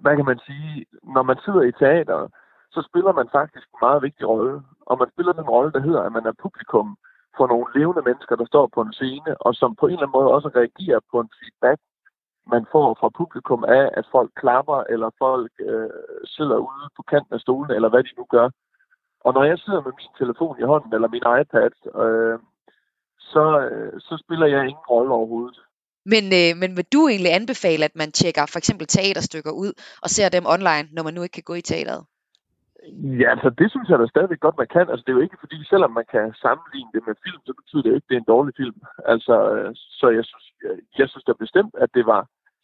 hvad 0.00 0.16
kan 0.16 0.24
man 0.24 0.40
sige, 0.46 0.86
når 1.02 1.22
man 1.22 1.38
sidder 1.44 1.62
i 1.62 1.72
teateret, 1.72 2.30
så 2.74 2.80
spiller 2.88 3.12
man 3.12 3.28
faktisk 3.32 3.66
en 3.68 3.84
meget 3.86 4.02
vigtig 4.02 4.28
rolle. 4.28 4.62
Og 4.80 4.98
man 4.98 5.08
spiller 5.12 5.32
den 5.32 5.48
rolle, 5.54 5.72
der 5.72 5.80
hedder, 5.80 6.02
at 6.02 6.12
man 6.12 6.26
er 6.26 6.40
publikum 6.42 6.96
for 7.36 7.46
nogle 7.46 7.66
levende 7.78 8.02
mennesker, 8.08 8.36
der 8.36 8.46
står 8.46 8.66
på 8.74 8.80
en 8.80 8.92
scene, 8.92 9.32
og 9.46 9.54
som 9.54 9.76
på 9.76 9.86
en 9.86 9.92
eller 9.92 10.06
anden 10.06 10.18
måde 10.18 10.34
også 10.36 10.48
reagerer 10.48 11.00
på 11.10 11.20
en 11.20 11.30
feedback, 11.38 11.80
man 12.46 12.66
får 12.72 12.96
fra 13.00 13.08
publikum 13.08 13.64
af, 13.64 13.90
at 13.98 14.06
folk 14.12 14.30
klapper, 14.36 14.78
eller 14.92 15.10
folk 15.18 15.52
øh, 15.60 15.90
sidder 16.24 16.56
ude 16.56 16.86
på 16.96 17.02
kanten 17.02 17.34
af 17.34 17.40
stolen, 17.40 17.70
eller 17.70 17.88
hvad 17.88 18.02
de 18.02 18.12
nu 18.18 18.24
gør. 18.30 18.48
Og 19.24 19.34
når 19.34 19.44
jeg 19.44 19.58
sidder 19.58 19.82
med 19.82 19.92
min 20.00 20.14
telefon 20.18 20.60
i 20.60 20.62
hånden, 20.62 20.94
eller 20.94 21.08
min 21.08 21.26
iPad, 21.40 21.72
øh, 22.04 22.38
så, 23.18 23.44
øh, 23.70 23.92
så 24.00 24.22
spiller 24.24 24.46
jeg 24.46 24.60
ingen 24.60 24.86
rolle 24.90 25.12
overhovedet. 25.14 25.58
Men, 26.12 26.24
øh, 26.40 26.50
men 26.60 26.76
vil 26.76 26.86
du 26.92 27.08
egentlig 27.08 27.34
anbefale, 27.34 27.84
at 27.84 27.96
man 27.96 28.12
tjekker 28.12 28.46
for 28.46 28.58
eksempel 28.58 28.86
teaterstykker 28.86 29.50
ud 29.50 29.72
og 30.02 30.08
ser 30.10 30.28
dem 30.28 30.44
online, 30.46 30.88
når 30.92 31.02
man 31.02 31.14
nu 31.14 31.22
ikke 31.22 31.32
kan 31.32 31.50
gå 31.50 31.54
i 31.54 31.60
teateret? 31.60 32.04
Ja, 33.20 33.26
altså 33.34 33.50
det 33.60 33.68
synes 33.70 33.88
jeg 33.88 33.98
da 33.98 34.06
stadigvæk 34.06 34.40
godt, 34.46 34.60
man 34.62 34.72
kan. 34.76 34.86
Altså 34.90 35.02
det 35.04 35.10
er 35.12 35.18
jo 35.18 35.26
ikke 35.26 35.42
fordi, 35.44 35.58
selvom 35.72 35.92
man 35.98 36.06
kan 36.14 36.24
sammenligne 36.44 36.92
det 36.94 37.02
med 37.08 37.14
film, 37.26 37.40
så 37.48 37.52
betyder 37.60 37.82
det 37.82 37.90
jo 37.90 37.96
ikke, 37.96 38.06
at 38.06 38.10
det 38.10 38.16
er 38.16 38.22
en 38.24 38.34
dårlig 38.34 38.54
film. 38.60 38.78
Altså, 39.12 39.34
øh, 39.54 39.70
så 40.00 40.06
jeg 40.18 40.24
synes, 40.30 40.46
jeg, 40.64 40.74
jeg 41.00 41.06
synes 41.08 41.24
da 41.24 41.32
bestemt, 41.44 41.74
at 41.84 41.90
det 41.96 42.04
var 42.12 42.22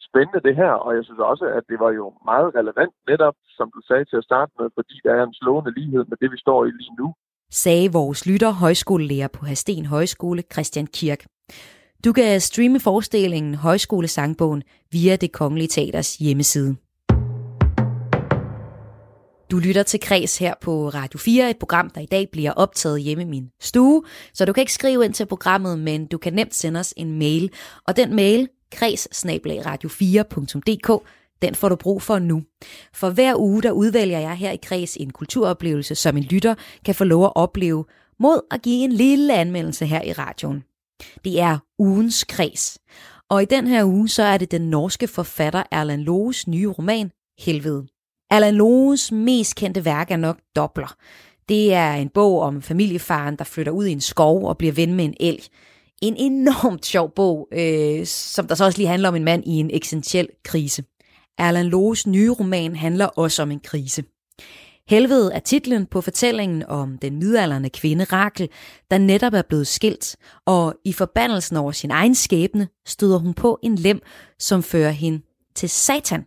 spændende 0.09 0.45
det 0.47 0.55
her, 0.61 0.73
og 0.85 0.91
jeg 0.97 1.03
synes 1.05 1.21
også, 1.31 1.45
at 1.57 1.63
det 1.71 1.77
var 1.83 1.91
jo 1.99 2.05
meget 2.31 2.49
relevant 2.59 2.95
netop, 3.11 3.35
som 3.57 3.67
du 3.75 3.79
sagde 3.89 4.05
til 4.05 4.17
at 4.21 4.27
starte 4.29 4.51
med, 4.59 4.67
fordi 4.77 4.95
der 5.05 5.13
er 5.19 5.23
en 5.23 5.37
slående 5.39 5.71
lighed 5.77 6.03
med 6.11 6.17
det, 6.21 6.29
vi 6.33 6.39
står 6.45 6.59
i 6.65 6.71
lige 6.81 6.95
nu. 7.01 7.07
Sagde 7.63 7.93
vores 7.99 8.21
lytter, 8.29 8.51
højskolelærer 8.63 9.31
på 9.37 9.45
Hasten 9.45 9.85
Højskole, 9.85 10.41
Christian 10.53 10.87
Kirk. 10.97 11.21
Du 12.05 12.13
kan 12.13 12.41
streame 12.41 12.79
forestillingen 12.79 13.55
Højskolesangbogen 13.55 14.63
via 14.91 15.15
det 15.15 15.31
Kongelige 15.31 15.67
Teaters 15.67 16.17
hjemmeside. 16.17 16.75
Du 19.51 19.59
lytter 19.59 19.83
til 19.83 19.99
Kres 19.99 20.37
her 20.37 20.53
på 20.61 20.89
Radio 20.89 21.19
4, 21.19 21.49
et 21.49 21.57
program, 21.57 21.89
der 21.89 22.01
i 22.01 22.05
dag 22.05 22.29
bliver 22.31 22.51
optaget 22.51 23.01
hjemme 23.01 23.23
i 23.23 23.25
min 23.25 23.49
stue. 23.59 24.03
Så 24.33 24.45
du 24.45 24.53
kan 24.53 24.61
ikke 24.61 24.73
skrive 24.73 25.05
ind 25.05 25.13
til 25.13 25.25
programmet, 25.25 25.79
men 25.79 26.05
du 26.05 26.17
kan 26.17 26.33
nemt 26.33 26.55
sende 26.55 26.79
os 26.79 26.93
en 26.97 27.19
mail. 27.19 27.51
Og 27.87 27.97
den 27.97 28.15
mail, 28.15 28.49
kreds 28.71 29.07
radio4.dk, 29.07 31.07
den 31.41 31.55
får 31.55 31.69
du 31.69 31.75
brug 31.75 32.01
for 32.01 32.19
nu. 32.19 32.43
For 32.93 33.09
hver 33.09 33.35
uge, 33.35 33.63
der 33.63 33.71
udvælger 33.71 34.19
jeg 34.19 34.35
her 34.35 34.51
i 34.51 34.59
Kreds 34.63 34.95
en 34.95 35.09
kulturoplevelse, 35.09 35.95
som 35.95 36.17
en 36.17 36.23
lytter 36.23 36.55
kan 36.85 36.95
få 36.95 37.03
lov 37.03 37.25
at 37.25 37.35
opleve, 37.35 37.85
mod 38.19 38.41
at 38.51 38.61
give 38.61 38.83
en 38.83 38.91
lille 38.91 39.33
anmeldelse 39.33 39.85
her 39.85 40.01
i 40.01 40.13
radioen. 40.13 40.63
Det 41.23 41.39
er 41.39 41.57
ugens 41.79 42.23
kreds. 42.23 42.79
Og 43.29 43.41
i 43.41 43.45
den 43.45 43.67
her 43.67 43.85
uge, 43.85 44.09
så 44.09 44.23
er 44.23 44.37
det 44.37 44.51
den 44.51 44.61
norske 44.61 45.07
forfatter 45.07 45.63
Erland 45.71 46.01
Loes 46.01 46.47
nye 46.47 46.67
roman, 46.67 47.11
Helvede. 47.39 47.87
Alan 48.29 48.55
Loes 48.55 49.11
mest 49.11 49.55
kendte 49.55 49.85
værk 49.85 50.11
er 50.11 50.17
nok 50.17 50.37
Dobler. 50.55 50.95
Det 51.49 51.73
er 51.73 51.93
en 51.93 52.09
bog 52.09 52.41
om 52.41 52.61
familiefaren, 52.61 53.35
der 53.35 53.43
flytter 53.43 53.71
ud 53.71 53.85
i 53.85 53.91
en 53.91 54.01
skov 54.01 54.47
og 54.47 54.57
bliver 54.57 54.73
ven 54.73 54.93
med 54.93 55.05
en 55.05 55.13
elg. 55.19 55.43
En 56.01 56.15
enormt 56.17 56.85
sjov 56.85 57.11
bog, 57.15 57.47
øh, 57.53 58.05
som 58.05 58.47
der 58.47 58.55
så 58.55 58.65
også 58.65 58.77
lige 58.77 58.87
handler 58.87 59.09
om 59.09 59.15
en 59.15 59.23
mand 59.23 59.43
i 59.45 59.51
en 59.51 59.69
eksistentiel 59.73 60.27
krise. 60.43 60.83
Erland 61.37 61.67
Loes 61.67 62.07
nye 62.07 62.31
roman 62.31 62.75
handler 62.75 63.05
også 63.05 63.41
om 63.41 63.51
en 63.51 63.59
krise. 63.59 64.03
Helvede 64.89 65.33
er 65.33 65.39
titlen 65.39 65.85
på 65.85 66.01
fortællingen 66.01 66.63
om 66.63 66.97
den 66.97 67.19
midalderne 67.19 67.69
kvinde 67.69 68.03
Rakel, 68.03 68.49
der 68.91 68.97
netop 68.97 69.33
er 69.33 69.41
blevet 69.41 69.67
skilt, 69.67 70.15
og 70.45 70.75
i 70.85 70.93
forbandelsen 70.93 71.57
over 71.57 71.71
sin 71.71 71.91
egen 71.91 72.15
skæbne 72.15 72.67
støder 72.85 73.17
hun 73.17 73.33
på 73.33 73.59
en 73.63 73.75
lem, 73.75 74.01
som 74.39 74.63
fører 74.63 74.91
hende 74.91 75.21
til 75.55 75.69
Satan. 75.69 76.25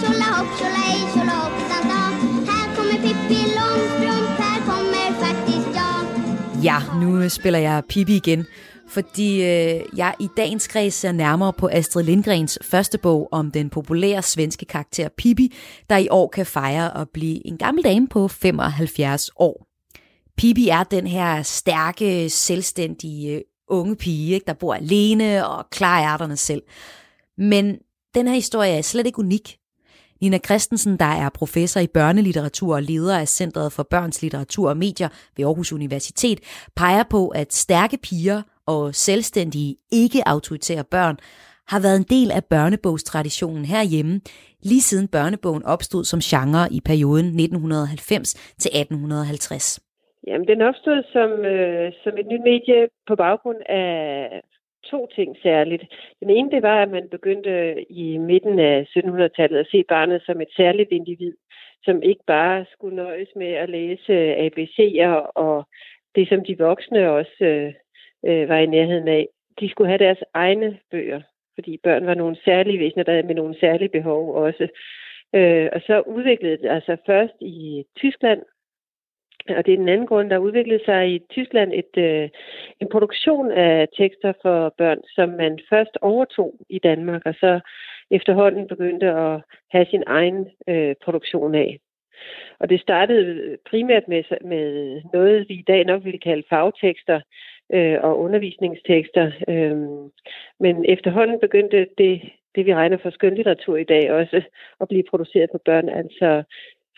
tjolahopp, 0.00 0.48
tjolahej, 0.58 1.00
tjolahoppsan 1.14 1.82
sa. 1.90 2.02
Här 2.50 2.76
kommer 2.76 2.98
Pippi 3.04 3.40
Långstrump, 3.56 4.38
här 4.38 4.60
kommer 4.60 5.06
faktiskt 5.24 5.68
jag. 5.74 6.64
Ja, 6.64 6.82
nu 7.00 7.28
spiller 7.30 7.58
jeg 7.58 7.84
Pippi 7.88 8.16
igen, 8.16 8.46
fordi 8.88 9.42
øh, 9.42 9.80
jeg 9.96 10.14
i 10.20 10.28
dagens 10.36 10.66
kreds 10.66 10.94
ser 10.94 11.12
nærmere 11.12 11.52
på 11.52 11.68
Astrid 11.72 12.04
Lindgrens 12.04 12.58
første 12.62 12.98
bog 12.98 13.28
om 13.32 13.50
den 13.50 13.70
populære 13.70 14.22
svenske 14.22 14.64
karakter 14.64 15.08
Pippi, 15.16 15.54
der 15.90 15.96
i 15.96 16.08
år 16.10 16.28
kan 16.28 16.46
fejre 16.46 17.00
at 17.00 17.08
blive 17.14 17.46
en 17.46 17.58
gammel 17.58 17.84
dame 17.84 18.08
på 18.08 18.28
75 18.28 19.30
år. 19.36 19.66
Pippi 20.36 20.68
er 20.68 20.82
den 20.82 21.06
her 21.06 21.42
stærke, 21.42 22.30
selvstændige 22.30 23.34
øh, 23.34 23.40
unge 23.68 23.96
pige, 23.96 24.34
ikke, 24.34 24.46
der 24.46 24.52
bor 24.52 24.74
alene 24.74 25.48
og 25.48 25.70
klarer 25.70 26.12
ærterne 26.12 26.36
selv. 26.36 26.62
Men 27.38 27.78
den 28.14 28.26
her 28.26 28.34
historie 28.34 28.70
er 28.70 28.82
slet 28.82 29.06
ikke 29.06 29.18
unik. 29.18 29.56
Nina 30.22 30.38
Christensen, 30.38 30.96
der 30.96 31.12
er 31.24 31.30
professor 31.34 31.80
i 31.80 31.86
børnelitteratur 31.94 32.74
og 32.74 32.82
leder 32.82 33.18
af 33.18 33.28
Centret 33.28 33.72
for 33.72 33.82
Børns 33.90 34.22
Litteratur 34.22 34.68
og 34.68 34.76
Medier 34.76 35.08
ved 35.36 35.44
Aarhus 35.44 35.72
Universitet, 35.72 36.38
peger 36.76 37.04
på, 37.10 37.28
at 37.28 37.52
stærke 37.52 37.98
piger 38.02 38.42
og 38.66 38.94
selvstændige, 38.94 39.76
ikke-autoritære 39.92 40.84
børn 40.84 41.16
har 41.72 41.80
været 41.84 41.96
en 41.96 42.10
del 42.16 42.30
af 42.38 42.44
børnebogstraditionen 42.44 43.64
herhjemme, 43.64 44.20
lige 44.62 44.80
siden 44.88 45.08
børnebogen 45.08 45.64
opstod 45.74 46.04
som 46.04 46.20
genre 46.30 46.62
i 46.76 46.80
perioden 46.90 47.26
1990 47.26 48.34
til 48.62 48.70
1850. 48.80 49.80
Jamen, 50.26 50.46
den 50.52 50.60
opstod 50.68 50.98
som, 51.14 51.30
øh, 51.52 51.92
som 52.02 52.12
et 52.20 52.26
nyt 52.32 52.44
medie 52.50 52.88
på 53.08 53.14
baggrund 53.24 53.60
af 53.68 53.90
to 54.84 55.06
ting 55.14 55.36
særligt. 55.42 55.84
Den 56.20 56.30
ene, 56.30 56.50
det 56.50 56.62
var, 56.62 56.82
at 56.82 56.90
man 56.90 57.08
begyndte 57.08 57.84
i 57.92 58.18
midten 58.18 58.58
af 58.58 58.86
1700-tallet 58.96 59.58
at 59.58 59.68
se 59.70 59.84
barnet 59.88 60.22
som 60.22 60.40
et 60.40 60.48
særligt 60.56 60.90
individ, 60.92 61.34
som 61.84 62.02
ikke 62.02 62.24
bare 62.26 62.64
skulle 62.72 62.96
nøjes 62.96 63.28
med 63.36 63.52
at 63.52 63.68
læse 63.70 64.36
ABC'er 64.36 65.32
og 65.34 65.68
det, 66.14 66.28
som 66.28 66.44
de 66.44 66.58
voksne 66.58 67.10
også 67.10 67.72
øh, 68.24 68.48
var 68.48 68.58
i 68.58 68.66
nærheden 68.66 69.08
af. 69.08 69.28
De 69.60 69.70
skulle 69.70 69.88
have 69.88 70.04
deres 70.04 70.22
egne 70.34 70.78
bøger, 70.90 71.20
fordi 71.54 71.80
børn 71.82 72.06
var 72.06 72.14
nogle 72.14 72.36
særlige 72.44 72.78
væsener, 72.78 73.04
der 73.04 73.22
med 73.22 73.34
nogle 73.34 73.60
særlige 73.60 73.88
behov 73.88 74.34
også. 74.34 74.68
Øh, 75.34 75.68
og 75.72 75.80
så 75.86 76.00
udviklede 76.00 76.56
det 76.56 76.68
altså 76.68 76.96
først 77.06 77.34
i 77.40 77.84
Tyskland, 77.96 78.42
og 79.56 79.66
det 79.66 79.72
er 79.72 79.78
den 79.78 79.88
anden 79.88 80.06
grund, 80.06 80.30
der 80.30 80.38
udviklede 80.38 80.84
sig 80.84 81.14
i 81.14 81.18
Tyskland 81.30 81.72
et, 81.72 81.96
øh, 81.96 82.28
en 82.80 82.88
produktion 82.88 83.50
af 83.50 83.88
tekster 83.98 84.32
for 84.42 84.74
børn, 84.78 84.98
som 85.14 85.28
man 85.28 85.58
først 85.70 85.98
overtog 86.00 86.54
i 86.68 86.78
Danmark, 86.78 87.22
og 87.24 87.34
så 87.34 87.60
efterhånden 88.10 88.68
begyndte 88.68 89.06
at 89.06 89.40
have 89.70 89.86
sin 89.90 90.02
egen 90.06 90.48
øh, 90.68 90.94
produktion 91.04 91.54
af. 91.54 91.78
Og 92.58 92.70
det 92.70 92.80
startede 92.80 93.56
primært 93.70 94.08
med, 94.08 94.22
med 94.44 95.00
noget, 95.12 95.48
vi 95.48 95.54
i 95.54 95.64
dag 95.68 95.84
nok 95.84 96.04
ville 96.04 96.18
kalde 96.18 96.42
fagtekster 96.48 97.20
øh, 97.72 97.98
og 98.02 98.18
undervisningstekster. 98.20 99.30
Øh, 99.48 99.76
men 100.60 100.84
efterhånden 100.84 101.40
begyndte 101.40 101.86
det, 101.98 102.20
det, 102.54 102.66
vi 102.66 102.74
regner 102.74 102.98
for 103.02 103.10
skønlitteratur 103.10 103.76
i 103.76 103.84
dag, 103.84 104.12
også 104.12 104.42
at 104.80 104.88
blive 104.88 105.04
produceret 105.10 105.50
på 105.52 105.58
børn. 105.64 105.88
Altså 105.88 106.42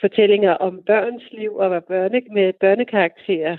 fortællinger 0.05 0.53
om 0.67 0.83
børns 0.87 1.27
liv 1.33 1.53
og 1.63 1.71
var 1.71 1.81
børne, 1.81 2.21
med 2.31 2.53
børnekarakterer, 2.61 3.57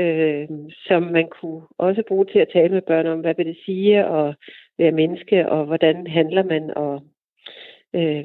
øh, 0.00 0.48
som 0.86 1.02
man 1.02 1.28
kunne 1.28 1.62
også 1.78 2.02
bruge 2.08 2.26
til 2.32 2.38
at 2.38 2.52
tale 2.52 2.72
med 2.72 2.82
børn 2.82 3.06
om, 3.06 3.20
hvad 3.20 3.34
vil 3.36 3.46
det 3.46 3.58
sige 3.64 4.04
at 4.18 4.34
være 4.78 4.92
menneske, 4.92 5.48
og 5.48 5.64
hvordan 5.64 6.06
handler 6.06 6.42
man, 6.42 6.64
og 6.76 6.94
øh, 7.98 8.24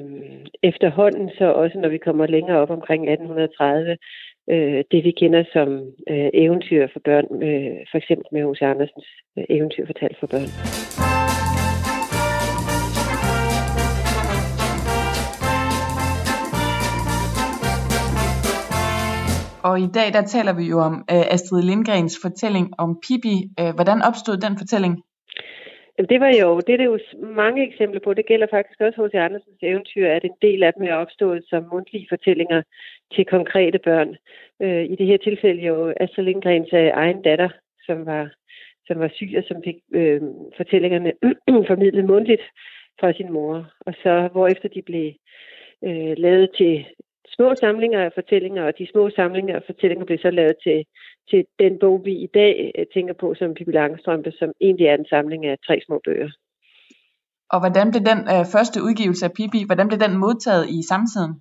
efterhånden 0.62 1.30
så 1.38 1.44
også, 1.44 1.78
når 1.78 1.88
vi 1.88 1.98
kommer 1.98 2.26
længere 2.26 2.58
op 2.58 2.70
omkring 2.70 3.02
1830, 3.02 3.96
øh, 4.50 4.84
det 4.90 5.04
vi 5.04 5.10
kender 5.10 5.44
som 5.52 5.68
øh, 6.10 6.30
eventyr 6.34 6.86
for 6.92 7.00
børn, 7.04 7.26
øh, 7.42 7.76
for 7.90 7.98
eksempel 7.98 8.26
med 8.32 8.42
H.C. 8.50 8.62
Andersens 8.62 9.08
øh, 9.38 9.44
eventyr 9.48 9.86
fortalt 9.86 10.16
for 10.20 10.26
børn. 10.26 10.89
Og 19.68 19.80
i 19.80 19.88
dag 19.98 20.08
der 20.16 20.22
taler 20.22 20.54
vi 20.60 20.64
jo 20.72 20.78
om 20.88 20.94
øh, 21.14 21.34
Astrid 21.34 21.62
Lindgrens 21.62 22.18
fortælling 22.24 22.66
om 22.78 22.90
Pippi. 23.04 23.36
Øh, 23.60 23.72
hvordan 23.74 23.98
opstod 24.08 24.36
den 24.36 24.54
fortælling? 24.58 24.94
Jamen, 25.94 26.08
det 26.08 26.20
var 26.20 26.32
jo, 26.42 26.60
det 26.66 26.72
er 26.72 26.76
det 26.76 26.90
jo 26.92 26.98
mange 27.42 27.60
eksempler 27.68 28.00
på. 28.04 28.14
Det 28.14 28.26
gælder 28.26 28.46
faktisk 28.50 28.80
også 28.80 29.00
hos 29.02 29.14
Andersens 29.14 29.62
eventyr, 29.62 30.06
at 30.08 30.24
en 30.24 30.36
del 30.42 30.62
af 30.62 30.72
dem 30.74 30.82
er 30.82 30.94
opstået 30.94 31.44
som 31.50 31.68
mundtlige 31.72 32.06
fortællinger 32.08 32.62
til 33.14 33.24
konkrete 33.24 33.78
børn. 33.78 34.10
Øh, 34.62 34.84
I 34.92 34.94
det 34.96 35.06
her 35.06 35.18
tilfælde 35.18 35.62
jo 35.62 35.94
Astrid 36.00 36.24
Lindgrens 36.24 36.72
øh, 36.72 36.90
egen 37.02 37.22
datter, 37.22 37.48
som 37.86 38.06
var, 38.06 38.24
som 38.86 38.98
var 38.98 39.10
syg 39.14 39.32
og 39.38 39.44
som 39.48 39.56
fik 39.64 39.76
øh, 39.94 40.20
fortællingerne 40.56 41.12
formidlet 41.70 42.04
mundtligt 42.04 42.42
fra 43.00 43.12
sin 43.12 43.32
mor. 43.32 43.54
Og 43.86 43.94
så 44.02 44.28
hvorefter 44.32 44.68
de 44.68 44.82
blev 44.82 45.12
øh, 45.84 46.14
lavet 46.24 46.50
til 46.58 46.86
små 47.36 47.54
samlinger 47.54 48.00
af 48.04 48.12
fortællinger, 48.14 48.62
og 48.68 48.72
de 48.78 48.86
små 48.92 49.10
samlinger 49.10 49.56
af 49.56 49.62
fortællinger 49.66 50.04
blev 50.04 50.18
så 50.18 50.30
lavet 50.30 50.56
til, 50.66 50.78
til 51.30 51.40
den 51.58 51.78
bog, 51.82 52.02
vi 52.04 52.12
i 52.26 52.28
dag 52.34 52.72
øh, 52.78 52.86
tænker 52.94 53.14
på 53.22 53.34
som 53.38 53.54
Pippi 53.54 53.72
Langstrømpe, 53.72 54.32
som 54.38 54.50
egentlig 54.60 54.86
er 54.86 54.94
en 54.94 55.10
samling 55.14 55.46
af 55.46 55.56
tre 55.66 55.80
små 55.86 56.00
bøger. 56.06 56.30
Og 57.52 57.58
hvordan 57.60 57.90
blev 57.90 58.02
den 58.12 58.20
øh, 58.34 58.44
første 58.54 58.78
udgivelse 58.86 59.24
af 59.26 59.32
Pippi, 59.36 59.60
hvordan 59.66 59.88
blev 59.88 60.00
den 60.06 60.14
modtaget 60.24 60.64
i 60.76 60.78
samtiden? 60.90 61.32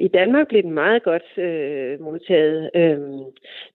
I 0.00 0.08
Danmark 0.08 0.48
blev 0.48 0.62
den 0.62 0.72
meget 0.72 1.02
godt 1.02 1.38
øh, 1.38 2.00
modtaget. 2.00 2.70
Øhm, 2.74 3.24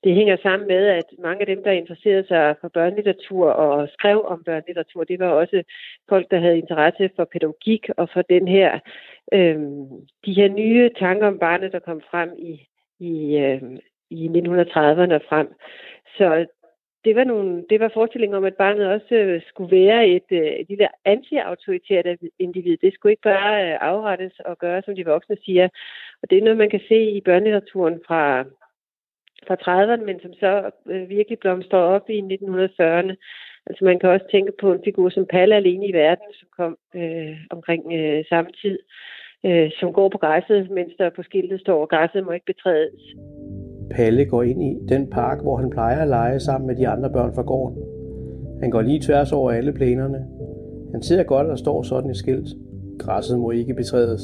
det 0.04 0.16
hænger 0.16 0.38
sammen 0.44 0.68
med, 0.68 0.88
at 0.88 1.06
mange 1.20 1.42
af 1.42 1.46
dem, 1.46 1.64
der 1.64 1.72
interesserede 1.72 2.28
sig 2.28 2.56
for 2.62 2.68
børnelitteratur 2.68 3.50
og 3.50 3.90
skrev 3.90 4.26
om 4.26 4.44
børnelitteratur, 4.44 5.04
det 5.04 5.20
var 5.20 5.30
også 5.30 5.64
folk, 6.10 6.32
der 6.32 6.40
havde 6.40 6.58
interesse 6.58 7.10
for 7.16 7.26
pædagogik 7.26 7.90
og 7.98 8.10
for 8.14 8.22
den 8.22 8.48
her, 8.48 8.80
øh, 9.34 9.60
de 10.26 10.34
her 10.34 10.48
nye 10.48 10.90
tanker 11.00 11.28
om 11.28 11.40
barnet, 11.40 11.72
der 11.72 11.80
kom 11.80 12.02
frem 12.12 12.30
i, 12.38 12.68
i, 13.00 13.38
øh, 13.38 13.62
i 14.10 14.28
1930'erne 14.28 15.14
og 15.14 15.22
frem. 15.30 15.48
Så 16.18 16.46
det 17.06 17.16
var, 17.16 17.24
nogle, 17.24 17.66
det 17.70 17.80
var 17.80 17.92
forestillingen 17.94 18.38
om, 18.38 18.46
at 18.46 18.56
barnet 18.56 18.88
også 18.88 19.16
øh, 19.16 19.42
skulle 19.48 19.76
være 19.78 20.08
et, 20.08 20.30
øh, 20.32 20.52
et 20.62 20.70
lille 20.70 20.88
anti-autoritært 21.06 22.06
individ. 22.40 22.78
Det 22.78 22.94
skulle 22.94 23.14
ikke 23.14 23.30
bare 23.34 23.72
øh, 23.72 23.78
afrettes 23.82 24.40
og 24.40 24.58
gøre, 24.58 24.82
som 24.86 24.96
de 24.96 25.06
voksne 25.06 25.38
siger. 25.46 25.68
Og 26.22 26.30
det 26.30 26.38
er 26.38 26.42
noget, 26.44 26.58
man 26.58 26.70
kan 26.70 26.82
se 26.88 27.00
i 27.12 27.22
børnelitteraturen 27.22 28.00
fra, 28.08 28.44
fra 29.48 29.56
30'erne, 29.64 30.06
men 30.06 30.20
som 30.20 30.34
så 30.34 30.72
øh, 30.90 31.10
virkelig 31.10 31.40
blomstrer 31.40 31.80
op 31.80 32.10
i 32.10 32.20
1940'erne, 32.20 33.16
Altså 33.68 33.86
man 33.86 34.00
kan 34.00 34.10
også 34.10 34.26
tænke 34.32 34.52
på 34.62 34.74
en 34.74 34.82
figur 34.84 35.10
som 35.10 35.26
Palle 35.26 35.56
alene 35.56 35.88
i 35.88 35.94
verden, 35.94 36.26
som 36.34 36.48
kom 36.58 36.78
øh, 36.96 37.38
omkring 37.50 37.94
øh, 37.94 38.26
samme 38.30 38.52
tid, 38.62 38.80
øh, 39.46 39.72
som 39.80 39.94
går 39.94 40.10
på 40.10 40.18
græsset, 40.18 40.70
mens 40.70 40.94
der 40.98 41.10
på 41.10 41.24
skiltet 41.24 41.60
står, 41.60 41.86
græsset 41.86 42.26
må 42.26 42.32
ikke 42.32 42.46
betrædes. 42.46 43.02
Palle 43.92 44.26
går 44.26 44.44
ind 44.44 44.64
i 44.64 44.78
den 44.90 45.10
park, 45.10 45.42
hvor 45.42 45.58
han 45.58 45.70
plejer 45.70 46.02
at 46.02 46.08
lege 46.08 46.40
sammen 46.40 46.68
med 46.68 46.76
de 46.76 46.88
andre 46.88 47.10
børn 47.10 47.34
fra 47.36 47.42
gården. 47.42 47.84
Han 48.62 48.70
går 48.72 48.82
lige 48.82 49.02
tværs 49.02 49.32
over 49.32 49.52
alle 49.52 49.74
plænerne. 49.74 50.28
Han 50.92 51.02
ser 51.02 51.24
godt, 51.24 51.46
at 51.46 51.50
der 51.50 51.56
står 51.56 51.82
sådan 51.84 52.10
et 52.10 52.18
skilt. 52.18 52.50
Græsset 53.00 53.40
må 53.40 53.52
ikke 53.52 53.74
betrædes. 53.74 54.22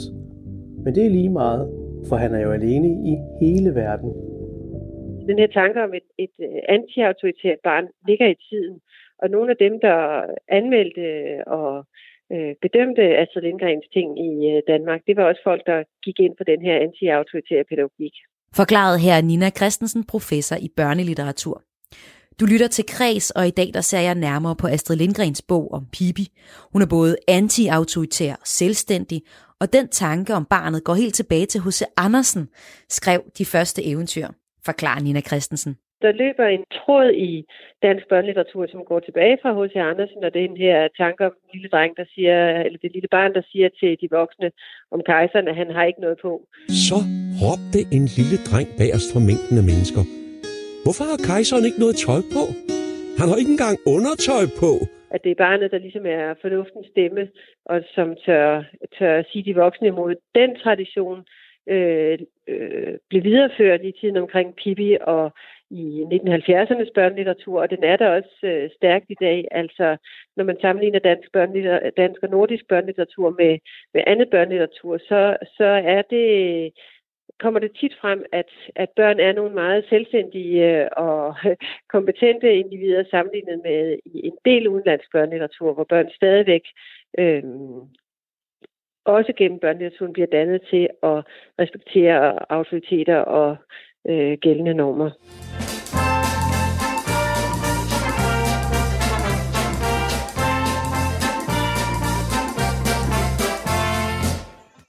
Men 0.83 0.95
det 0.95 1.05
er 1.05 1.09
lige 1.09 1.29
meget, 1.29 1.69
for 2.09 2.15
han 2.15 2.35
er 2.35 2.41
jo 2.41 2.51
alene 2.51 2.87
i 3.11 3.13
hele 3.41 3.75
verden. 3.75 4.11
Den 5.29 5.39
her 5.39 5.47
tanke 5.47 5.83
om 5.83 5.93
et, 5.93 6.07
et 6.17 6.35
øh, 6.39 6.59
anti-autoritært 6.69 7.59
barn 7.63 7.87
ligger 8.07 8.27
i 8.27 8.37
tiden, 8.49 8.79
og 9.21 9.29
nogle 9.29 9.51
af 9.51 9.57
dem, 9.57 9.79
der 9.79 9.97
anmeldte 10.47 11.03
og 11.47 11.85
øh, 12.33 12.55
bedømte 12.61 13.17
Astrid 13.21 13.41
Lindgrens 13.41 13.87
ting 13.93 14.09
i 14.27 14.31
øh, 14.51 14.61
Danmark, 14.67 15.01
det 15.07 15.17
var 15.17 15.23
også 15.23 15.41
folk, 15.43 15.61
der 15.65 15.83
gik 16.05 16.19
ind 16.19 16.33
for 16.37 16.43
den 16.43 16.61
her 16.61 16.75
anti-autoritære 16.85 17.63
pædagogik. 17.69 18.15
Forklaret 18.55 18.99
her 18.99 19.21
Nina 19.21 19.49
Christensen, 19.49 20.03
professor 20.03 20.55
i 20.55 20.69
børnelitteratur. 20.75 21.61
Du 22.39 22.45
lytter 22.45 22.67
til 22.67 22.85
Kres, 22.87 23.31
og 23.31 23.47
i 23.47 23.51
dag 23.51 23.71
der 23.73 23.81
ser 23.81 23.99
jeg 23.99 24.15
nærmere 24.15 24.55
på 24.55 24.67
Astrid 24.67 24.97
Lindgrens 24.97 25.41
bog 25.41 25.73
om 25.73 25.85
Pippi. 25.91 26.27
Hun 26.73 26.81
er 26.81 26.85
både 26.85 27.15
anti-autoritær, 27.27 28.35
selvstændig, 28.45 29.21
og 29.59 29.73
den 29.73 29.87
tanke 29.87 30.35
om 30.35 30.45
barnet 30.45 30.83
går 30.83 30.95
helt 30.95 31.15
tilbage 31.15 31.45
til 31.45 31.61
H.C. 31.61 31.81
Andersen, 31.97 32.47
skrev 32.89 33.21
de 33.37 33.45
første 33.45 33.83
eventyr, 33.83 34.27
forklarer 34.65 34.99
Nina 34.99 35.21
Christensen. 35.21 35.75
Der 36.03 36.11
løber 36.11 36.45
en 36.45 36.63
tråd 36.77 37.07
i 37.29 37.45
dansk 37.85 38.05
børnelitteratur, 38.09 38.67
som 38.71 38.81
går 38.89 38.99
tilbage 38.99 39.37
fra 39.41 39.51
H.C. 39.57 39.75
Andersen, 39.75 40.23
og 40.23 40.33
det 40.33 40.41
er 40.43 40.47
den 40.47 40.57
her 40.57 40.87
tanke 41.01 41.25
om 41.25 41.33
den 41.41 41.49
lille 41.53 41.69
dreng, 41.73 41.91
der 41.97 42.05
siger, 42.13 42.37
eller 42.65 42.79
det 42.81 42.91
lille 42.93 43.11
barn, 43.17 43.33
der 43.33 43.43
siger 43.51 43.69
til 43.79 43.91
de 44.01 44.07
voksne 44.19 44.51
om 44.91 45.01
kejseren, 45.05 45.47
at 45.47 45.55
han 45.55 45.69
har 45.75 45.83
ikke 45.89 46.01
noget 46.05 46.17
på. 46.21 46.31
Så 46.87 46.97
råbte 47.41 47.79
en 47.97 48.05
lille 48.17 48.37
dreng 48.49 48.67
bagerst 48.79 49.07
fra 49.13 49.21
mængden 49.29 49.55
af 49.61 49.65
mennesker. 49.71 50.03
Hvorfor 50.83 51.05
har 51.11 51.19
kejseren 51.29 51.65
ikke 51.69 51.83
noget 51.83 51.95
tøj 52.05 52.21
på? 52.35 52.43
Han 53.19 53.27
har 53.29 53.37
ikke 53.41 53.55
engang 53.57 53.77
undertøj 53.95 54.45
på. 54.63 54.71
At 55.13 55.19
det 55.23 55.31
er 55.31 55.43
barnet, 55.47 55.71
der 55.73 55.79
ligesom 55.85 56.05
er 56.05 56.25
fornuftens 56.43 56.87
stemme, 56.93 57.23
og 57.71 57.77
som 57.95 58.07
tør, 58.25 58.63
tør 58.97 59.23
sige 59.29 59.43
de 59.47 59.55
voksne 59.63 59.87
imod 59.87 60.13
den 60.39 60.51
tradition, 60.63 61.19
øh, 61.73 62.19
øh, 62.47 62.93
blev 63.09 63.23
videreført 63.23 63.81
i 63.83 63.91
tiden 63.99 64.17
omkring 64.17 64.55
Pippi 64.55 64.97
og 65.01 65.25
i 65.71 66.03
1970'ernes 66.03 66.91
børnelitteratur, 66.95 67.61
og 67.61 67.69
den 67.69 67.83
er 67.83 67.97
der 67.97 68.07
også 68.07 68.35
øh, 68.43 68.69
stærkt 68.75 69.05
i 69.09 69.15
dag. 69.21 69.47
Altså, 69.51 69.97
når 70.35 70.43
man 70.43 70.57
sammenligner 70.61 70.99
dansk, 70.99 71.33
dansk 71.97 72.23
og 72.23 72.29
nordisk 72.29 72.67
børnelitteratur 72.67 73.29
med, 73.29 73.59
med 73.93 74.03
andet 74.07 74.29
børnelitteratur, 74.29 74.97
så, 74.97 75.37
så 75.57 75.65
er 75.95 76.01
det 76.01 76.27
kommer 77.39 77.59
det 77.59 77.71
tit 77.79 77.95
frem, 78.01 78.25
at, 78.31 78.49
at 78.75 78.89
børn 78.95 79.19
er 79.19 79.33
nogle 79.33 79.53
meget 79.53 79.85
selvstændige 79.89 80.81
øh, 80.81 80.87
og 80.97 81.35
kompetente 81.93 82.55
individer 82.55 83.03
sammenlignet 83.11 83.61
med 83.63 83.99
en 84.05 84.37
del 84.45 84.67
udenlandsk 84.67 85.11
børnelitteratur, 85.11 85.73
hvor 85.73 85.83
børn 85.83 86.09
stadigvæk 86.15 86.63
øh, 87.17 87.43
også 89.05 89.33
gennem 89.37 89.59
børnelitteraturen 89.59 90.13
bliver 90.13 90.27
dannet 90.27 90.61
til 90.69 90.89
at 91.03 91.23
respektere 91.59 92.51
autoriteter 92.51 93.17
og 93.17 93.57
øh, 94.09 94.37
gældende 94.41 94.73
normer. 94.73 95.09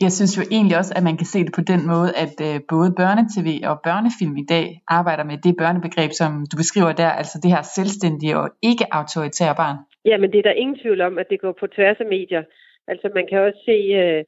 Jeg 0.04 0.12
synes 0.12 0.32
jo 0.38 0.42
egentlig 0.56 0.76
også, 0.80 0.92
at 0.96 1.04
man 1.08 1.16
kan 1.20 1.28
se 1.32 1.38
det 1.46 1.52
på 1.58 1.64
den 1.72 1.82
måde, 1.92 2.10
at 2.24 2.36
øh, 2.48 2.56
både 2.74 2.88
børnetv 3.00 3.48
og 3.70 3.76
børnefilm 3.88 4.36
i 4.44 4.46
dag 4.54 4.66
arbejder 4.98 5.24
med 5.30 5.36
det 5.46 5.54
børnebegreb, 5.62 6.10
som 6.20 6.30
du 6.50 6.56
beskriver 6.62 6.92
der, 6.92 7.10
altså 7.20 7.36
det 7.42 7.50
her 7.54 7.62
selvstændige 7.62 8.38
og 8.40 8.46
ikke 8.70 8.84
autoritære 9.00 9.54
barn. 9.62 9.76
Ja, 10.10 10.16
men 10.18 10.28
det 10.32 10.38
er 10.38 10.48
der 10.48 10.60
ingen 10.62 10.78
tvivl 10.82 11.00
om, 11.08 11.18
at 11.18 11.26
det 11.30 11.40
går 11.40 11.54
på 11.60 11.66
tværs 11.66 12.00
af 12.04 12.06
medier. 12.16 12.42
Altså 12.90 13.06
man 13.18 13.26
kan 13.30 13.38
også 13.46 13.60
se, 13.70 13.78
øh, 14.02 14.20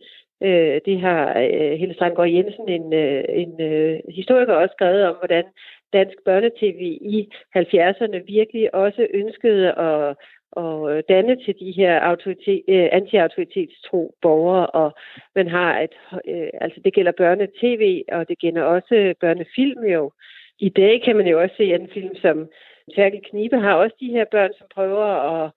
øh, 0.43 0.81
det 0.85 1.01
har 1.01 1.39
øh, 1.39 1.79
Helle 1.79 1.95
Strandgaard 1.95 2.31
Jensen, 2.31 2.69
en, 2.69 2.93
øh, 2.93 3.25
en 3.29 3.61
øh, 3.61 4.01
historiker, 4.15 4.55
også 4.55 4.73
skrevet 4.73 5.07
om, 5.07 5.17
hvordan 5.17 5.45
dansk 5.93 6.19
børnetv 6.25 6.81
i 7.17 7.29
70'erne 7.57 8.19
virkelig 8.27 8.75
også 8.75 9.07
ønskede 9.15 9.73
at, 9.73 10.17
at 10.57 11.09
danne 11.09 11.37
til 11.45 11.55
de 11.61 11.73
her 11.73 12.01
autoritet, 12.01 12.63
øh, 12.69 12.89
anti-autoritetstro 12.93 14.15
borgere, 14.23 14.67
og 14.67 14.93
man 15.35 15.49
har 15.49 15.81
et, 15.81 15.95
øh, 16.29 16.49
altså 16.61 16.81
det 16.85 16.95
gælder 16.95 17.13
børnetv, 17.13 18.03
og 18.13 18.29
det 18.29 18.39
gælder 18.39 18.63
også 18.63 19.15
børnefilm 19.21 19.85
jo. 19.85 20.13
I 20.59 20.69
dag 20.69 21.03
kan 21.05 21.17
man 21.17 21.27
jo 21.27 21.41
også 21.43 21.57
se 21.57 21.75
en 21.75 21.89
film 21.95 22.17
som 22.17 22.49
Terkel 22.95 23.21
Knibe 23.31 23.59
har 23.59 23.75
også 23.75 23.97
de 24.01 24.11
her 24.11 24.25
børn, 24.31 24.53
som 24.59 24.67
prøver 24.75 25.05
at, 25.05 25.51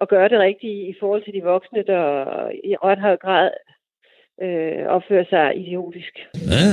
at 0.00 0.08
gøre 0.08 0.28
det 0.28 0.38
rigtige 0.38 0.88
i 0.88 0.94
forhold 1.00 1.22
til 1.24 1.34
de 1.34 1.42
voksne, 1.42 1.82
der 1.82 2.04
i 2.64 2.76
ret 2.76 2.98
høj 2.98 3.16
grad 3.16 3.50
øh, 4.44 4.80
opfører 4.96 5.26
sig 5.34 5.46
idiotisk. 5.62 6.14
Ja. 6.54 6.68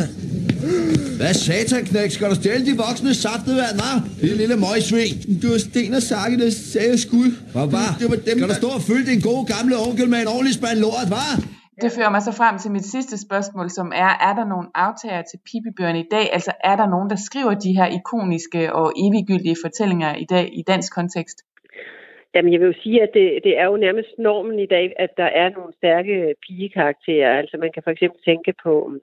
Hvad 1.19 1.33
satan, 1.45 1.83
knæk? 1.89 2.09
Skal 2.15 2.27
du 2.31 2.35
stjæle 2.41 2.63
de 2.69 2.73
voksne 2.85 3.11
saftevand, 3.25 3.75
hva'? 3.81 3.99
Det 4.21 4.37
lille 4.41 4.55
møgsvin. 4.65 5.15
Du 5.41 5.47
var 5.53 5.59
Sten 5.67 5.93
og 5.99 6.03
Sakke, 6.11 6.35
der 6.43 6.49
sagde, 6.73 6.89
jeg 6.95 7.01
skulle. 7.07 7.31
Hvad 7.55 7.67
var? 7.77 7.89
Det 7.99 8.07
var 8.11 8.17
dem, 8.29 8.37
Skal 8.37 8.49
du 8.51 8.57
stå 8.63 8.69
og 8.77 8.83
fylde 8.89 9.05
din 9.11 9.21
gode 9.29 9.43
gamle 9.53 9.75
onkel 9.87 10.07
med 10.13 10.19
en 10.25 10.29
ordentlig 10.35 10.55
spand 10.59 10.77
lort, 10.85 11.07
hva'? 11.13 11.35
Det 11.83 11.91
fører 11.97 12.11
mig 12.15 12.21
så 12.21 12.33
frem 12.41 12.55
til 12.59 12.71
mit 12.71 12.85
sidste 12.95 13.15
spørgsmål, 13.25 13.67
som 13.69 13.87
er, 14.05 14.11
er 14.27 14.33
der 14.39 14.45
nogle 14.53 14.67
aftager 14.87 15.21
til 15.29 15.37
pipibøgerne 15.47 15.99
i 16.05 16.07
dag? 16.15 16.25
Altså 16.37 16.51
er 16.63 16.75
der 16.75 16.87
nogen, 16.95 17.09
der 17.09 17.19
skriver 17.27 17.53
de 17.65 17.71
her 17.77 17.87
ikoniske 17.99 18.61
og 18.79 18.87
eviggyldige 19.05 19.57
fortællinger 19.65 20.11
i 20.23 20.25
dag 20.33 20.45
i 20.59 20.61
dansk 20.71 20.89
kontekst? 20.99 21.37
Jamen, 22.35 22.53
jeg 22.53 22.59
vil 22.59 22.67
jo 22.67 22.81
sige, 22.83 23.03
at 23.03 23.09
det, 23.13 23.43
det 23.43 23.57
er 23.57 23.65
jo 23.65 23.77
nærmest 23.77 24.09
normen 24.17 24.59
i 24.59 24.65
dag, 24.65 24.93
at 24.95 25.17
der 25.17 25.23
er 25.23 25.49
nogle 25.49 25.73
stærke 25.73 26.35
pigekarakterer. 26.47 27.37
Altså, 27.37 27.57
man 27.57 27.71
kan 27.71 27.83
for 27.83 27.91
eksempel 27.91 28.21
tænke 28.25 28.53
på 28.63 28.87
mm, 28.87 28.99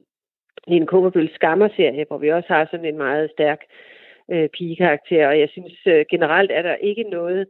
en 0.66 0.86
Kåberbøls 0.86 1.34
skammerserie, 1.34 2.04
hvor 2.08 2.18
vi 2.18 2.32
også 2.32 2.48
har 2.48 2.68
sådan 2.70 2.86
en 2.86 2.96
meget 2.96 3.30
stærk 3.30 3.60
øh, 4.30 4.48
pigekarakter. 4.48 5.28
Og 5.28 5.40
jeg 5.40 5.48
synes 5.48 5.86
øh, 5.86 6.04
generelt 6.10 6.50
er 6.50 6.62
der 6.62 6.74
ikke 6.74 7.02
noget, 7.02 7.46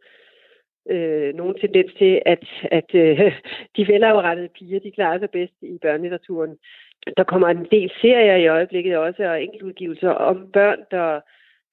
øh, 0.90 1.34
nogen 1.34 1.58
tendens 1.60 1.92
til, 1.98 2.22
at, 2.26 2.44
at 2.62 2.94
øh, 2.94 3.32
de 3.76 3.88
velafrettede 3.88 4.48
piger, 4.48 4.80
de 4.80 4.90
klarer 4.90 5.18
sig 5.18 5.30
bedst 5.30 5.54
i 5.62 5.78
børnelitteraturen. 5.82 6.56
Der 7.16 7.24
kommer 7.24 7.48
en 7.48 7.66
del 7.70 7.90
serier 8.00 8.36
i 8.36 8.46
øjeblikket 8.46 8.96
også, 8.96 9.24
og 9.24 9.42
enkeltudgivelser 9.42 10.10
om 10.10 10.50
børn, 10.52 10.78
der, 10.90 11.20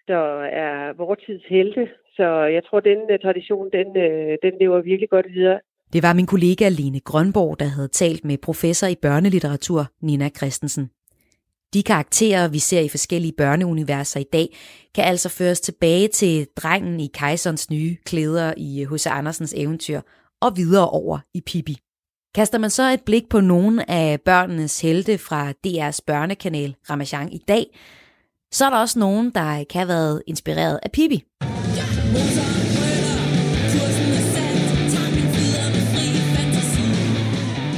der 0.08 0.44
er 0.44 0.94
vortids 0.94 1.44
helte. 1.46 1.90
Så 2.18 2.28
jeg 2.56 2.64
tror, 2.68 2.80
den 2.80 3.00
øh, 3.12 3.20
tradition, 3.20 3.70
den, 3.78 3.88
øh, 3.98 4.38
den 4.44 4.54
lever 4.62 4.82
virkelig 4.82 5.10
godt 5.10 5.26
videre. 5.36 5.60
Det 5.94 6.04
var 6.04 6.14
min 6.14 6.26
kollega 6.26 6.70
Lene 6.70 7.00
Grønborg, 7.00 7.60
der 7.60 7.66
havde 7.66 7.88
talt 7.88 8.26
med 8.26 8.38
professor 8.38 8.88
i 8.88 8.96
børnelitteratur 9.02 9.86
Nina 10.02 10.30
Christensen. 10.30 10.90
De 11.74 11.84
karakterer, 11.84 12.48
vi 12.48 12.60
ser 12.60 12.82
i 12.82 12.90
forskellige 12.90 13.34
børneuniverser 13.38 14.20
i 14.20 14.30
dag, 14.34 14.48
kan 14.96 15.04
altså 15.04 15.30
føres 15.30 15.62
tilbage 15.62 16.08
til 16.08 16.48
drengen 16.58 17.00
i 17.00 17.08
kejserens 17.14 17.70
nye 17.70 17.98
klæder 18.06 18.54
i 18.58 18.82
øh, 18.82 18.94
H.C. 18.94 19.08
Andersens 19.08 19.54
eventyr 19.58 20.02
og 20.42 20.58
videre 20.58 20.90
over 20.90 21.20
i 21.34 21.42
Pippi. 21.46 21.78
Kaster 22.36 22.58
man 22.58 22.70
så 22.70 22.84
et 22.84 23.04
blik 23.06 23.30
på 23.30 23.40
nogle 23.40 23.92
af 23.92 24.22
børnenes 24.22 24.82
helte 24.82 25.18
fra 25.18 25.52
DR's 25.68 26.00
børnekanal 26.08 26.76
Ramachan 26.90 27.32
i 27.32 27.42
dag, 27.48 27.66
så 28.52 28.66
er 28.66 28.70
der 28.70 28.78
også 28.78 29.00
nogen, 29.00 29.32
der 29.36 29.64
kan 29.70 29.80
have 29.80 29.88
været 29.88 30.24
inspireret 30.28 30.80
af 30.84 30.92
Pippi. 30.92 31.24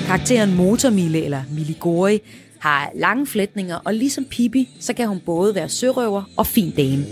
Karakteren 0.05 0.55
Motormille 0.55 1.23
eller 1.23 1.43
Miligori 1.51 2.19
har 2.59 2.91
lange 2.95 3.27
flætninger, 3.27 3.75
og 3.75 3.93
ligesom 3.93 4.25
Pippi, 4.25 4.69
så 4.79 4.93
kan 4.93 5.07
hun 5.07 5.19
både 5.19 5.55
være 5.55 5.69
sørøver 5.69 6.23
og 6.38 6.47
fin 6.47 6.71
dame. 6.71 7.05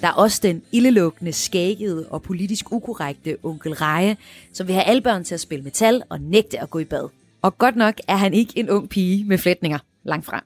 Der 0.00 0.08
er 0.08 0.12
også 0.12 0.40
den 0.42 0.62
ildelukkende, 0.72 1.32
skæggede 1.32 2.06
og 2.10 2.22
politisk 2.22 2.72
ukorrekte 2.72 3.36
onkel 3.42 3.72
Reje, 3.72 4.16
som 4.52 4.66
vil 4.66 4.74
have 4.74 4.84
alle 4.84 5.02
børn 5.02 5.24
til 5.24 5.34
at 5.34 5.40
spille 5.40 5.64
metal 5.64 6.02
og 6.08 6.20
nægte 6.20 6.60
at 6.60 6.70
gå 6.70 6.78
i 6.78 6.84
bad. 6.84 7.08
Og 7.42 7.58
godt 7.58 7.76
nok 7.76 7.94
er 8.08 8.16
han 8.16 8.34
ikke 8.34 8.52
en 8.58 8.70
ung 8.70 8.88
pige 8.88 9.24
med 9.24 9.38
flætninger, 9.38 9.78
langt 10.04 10.26
fra. 10.26 10.44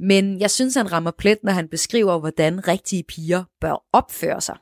Men 0.00 0.40
jeg 0.40 0.50
synes, 0.50 0.74
han 0.74 0.92
rammer 0.92 1.10
plet, 1.18 1.38
når 1.42 1.52
han 1.52 1.68
beskriver, 1.68 2.18
hvordan 2.18 2.68
rigtige 2.68 3.02
piger 3.02 3.44
bør 3.60 3.84
opføre 3.92 4.40
sig. 4.40 4.56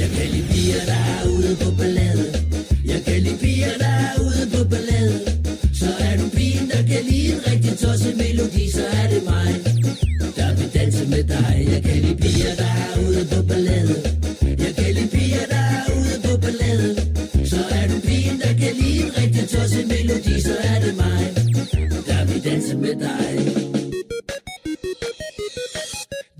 Jeg 0.00 0.08
kan 0.16 0.26
lide 0.30 0.46
piger, 0.52 0.80
der 0.86 1.00
er 1.14 1.28
ude 1.36 1.56
på 1.62 1.70
ballade. 1.78 2.24
Jeg 2.84 3.04
kan 3.04 3.22
lide 3.22 3.38
piger, 3.38 3.78
der 3.78 3.92
er 4.06 4.12
ude 4.20 4.44
på 4.54 4.68
ballade. 4.70 5.18
Så 5.80 5.88
er 6.00 6.16
du 6.16 6.28
pigen, 6.36 6.68
der 6.70 6.82
kan 6.90 7.02
lide 7.10 7.32
en 7.34 7.40
rigtig 7.50 7.78
tosset 7.78 8.16
melodi, 8.16 8.70
så 8.70 8.84
er 8.86 9.06
det 9.12 9.22
mig, 9.24 9.67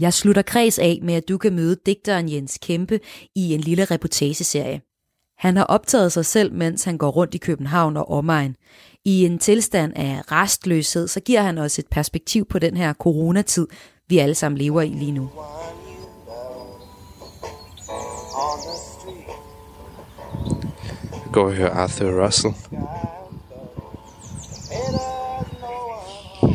Jeg 0.08 0.14
slutter 0.14 0.42
kreds 0.42 0.78
af 0.78 0.98
med, 1.02 1.14
at 1.14 1.28
du 1.28 1.38
kan 1.38 1.54
møde 1.54 1.76
digteren 1.86 2.32
Jens 2.32 2.58
Kæmpe 2.62 3.00
i 3.34 3.54
en 3.54 3.60
lille 3.60 3.84
reportageserie. 3.84 4.80
Han 5.38 5.56
har 5.56 5.64
optaget 5.64 6.12
sig 6.12 6.26
selv, 6.26 6.52
mens 6.52 6.84
han 6.84 6.98
går 6.98 7.10
rundt 7.10 7.34
i 7.34 7.38
København 7.38 7.96
og 7.96 8.10
omegn. 8.10 8.56
I 9.04 9.24
en 9.24 9.38
tilstand 9.38 9.92
af 9.96 10.20
restløshed, 10.32 11.08
så 11.08 11.20
giver 11.20 11.42
han 11.42 11.58
os 11.58 11.78
et 11.78 11.86
perspektiv 11.90 12.44
på 12.44 12.58
den 12.58 12.76
her 12.76 12.92
coronatid, 12.92 13.66
vi 14.08 14.18
alle 14.18 14.34
sammen 14.34 14.58
lever 14.58 14.82
i 14.82 14.88
lige 14.88 15.12
nu. 15.12 15.30
Jeg 21.12 21.32
går 21.32 21.44
og 21.44 21.52
hører 21.52 21.70
Arthur 21.70 22.24
Russell. 22.24 22.54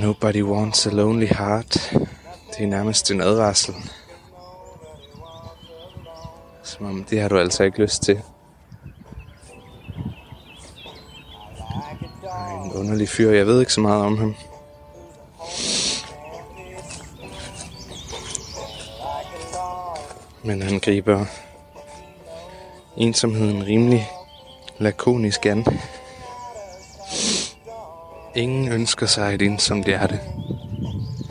Nobody 0.02 0.44
wants 0.44 0.88
a 0.88 0.90
lonely 0.90 1.28
heart. 1.28 1.94
Det 2.58 2.64
er 2.64 2.68
nærmest 2.68 3.12
en 3.12 3.22
advarsel. 3.22 3.76
Som 6.64 6.86
om, 6.86 7.04
det 7.04 7.22
har 7.22 7.30
du 7.30 7.40
altså 7.40 7.64
ikke 7.64 7.82
lyst 7.82 8.04
til. 8.04 8.22
En 12.66 12.74
underlig 12.74 13.10
fyr, 13.10 13.32
jeg 13.32 13.48
ved 13.48 13.60
ikke 13.60 13.74
så 13.74 13.82
meget 13.82 14.04
om 14.04 14.18
ham. 14.18 14.36
Men 20.44 20.62
han 20.62 20.80
griber 20.80 21.26
ensomheden 22.98 23.66
rimelig 23.66 24.10
lakonisk 24.78 25.46
an. 25.46 25.66
Ingen 28.36 28.68
ønsker 28.72 29.06
sig 29.06 29.34
et 29.34 29.42
ensomt 29.42 29.86
hjerte. 29.86 30.20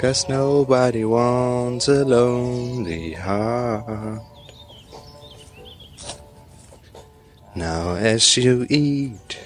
Cause 0.03 0.28
nobody 0.28 1.05
wants 1.05 1.86
a 1.86 2.05
lonely 2.05 3.12
heart. 3.12 4.20
Now 7.55 7.94
as 7.94 8.36
you 8.36 8.66
eat, 8.68 9.38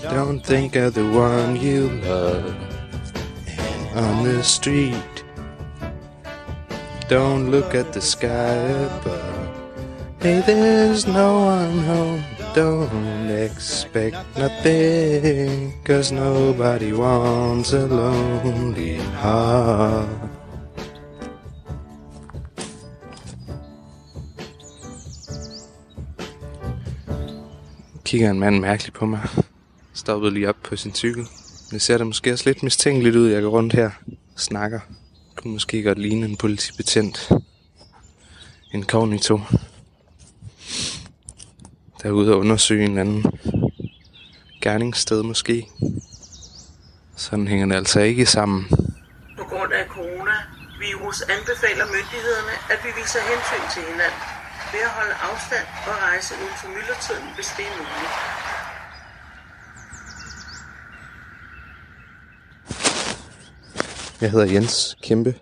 don't 0.00 0.46
think 0.46 0.76
of 0.76 0.94
the 0.94 1.10
one 1.10 1.56
you 1.56 1.90
love. 2.06 2.54
On 3.96 4.22
the 4.22 4.44
street, 4.44 5.24
don't 7.08 7.50
look 7.50 7.74
at 7.74 7.92
the 7.92 8.00
sky 8.00 8.54
above. 8.86 9.48
Hey, 10.20 10.40
there's 10.46 11.04
no 11.04 11.46
one 11.46 11.78
home. 11.78 12.37
Don't 12.58 13.30
expect 13.30 14.16
nothing, 14.36 15.72
cause 15.84 16.14
nobody 16.14 16.92
wants 16.92 17.72
a 17.72 17.86
lonely 17.86 18.96
heart. 18.96 20.08
Kigger 28.04 28.30
en 28.30 28.40
mand 28.40 28.60
mærkeligt 28.60 28.94
på 28.94 29.06
mig. 29.06 29.20
Stoppede 29.94 30.34
lige 30.34 30.48
op 30.48 30.56
på 30.64 30.76
sin 30.76 30.94
cykel. 30.94 31.26
Det 31.70 31.82
ser 31.82 31.98
da 31.98 32.04
måske 32.04 32.32
også 32.32 32.44
lidt 32.46 32.62
mistænkeligt 32.62 33.16
ud, 33.16 33.28
jeg 33.28 33.42
går 33.42 33.50
rundt 33.50 33.72
her 33.72 33.90
og 34.06 34.40
snakker. 34.40 34.80
Kunne 35.36 35.52
måske 35.52 35.82
godt 35.82 35.98
ligne 35.98 36.26
en 36.26 36.36
politibetjent. 36.36 37.32
En 38.74 38.82
kognito 38.82 39.40
er 42.08 42.12
ude 42.12 42.32
og 42.34 42.38
undersøge 42.38 42.84
en 42.84 42.98
anden 42.98 43.24
gerningssted 44.62 45.22
måske. 45.22 45.66
Sådan 47.16 47.48
hænger 47.48 47.66
det 47.66 47.74
altså 47.74 48.00
ikke 48.00 48.26
sammen. 48.26 48.66
På 49.38 49.44
grund 49.44 49.72
af 49.72 49.84
coronavirus 49.88 51.20
anbefaler 51.22 51.86
myndighederne, 51.96 52.54
at 52.72 52.78
vi 52.84 52.90
viser 53.00 53.20
hensyn 53.30 53.64
til 53.74 53.82
hinanden 53.90 54.22
ved 54.72 54.82
at 54.88 54.92
holde 54.98 55.14
afstand 55.30 55.66
og 55.88 55.94
rejse 56.08 56.34
uden 56.42 56.56
for 56.60 56.68
myldretiden, 56.68 57.28
hvis 57.36 57.48
det 57.56 57.64
er 57.70 57.74
muligt. 57.78 58.14
Jeg 64.20 64.30
hedder 64.30 64.52
Jens 64.54 64.96
Kæmpe. 65.02 65.34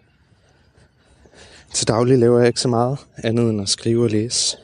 Til 1.74 1.88
daglig 1.88 2.18
laver 2.18 2.38
jeg 2.38 2.48
ikke 2.48 2.60
så 2.60 2.68
meget 2.68 2.98
andet 3.24 3.50
end 3.50 3.60
at 3.60 3.68
skrive 3.68 4.04
og 4.04 4.10
læse. 4.10 4.56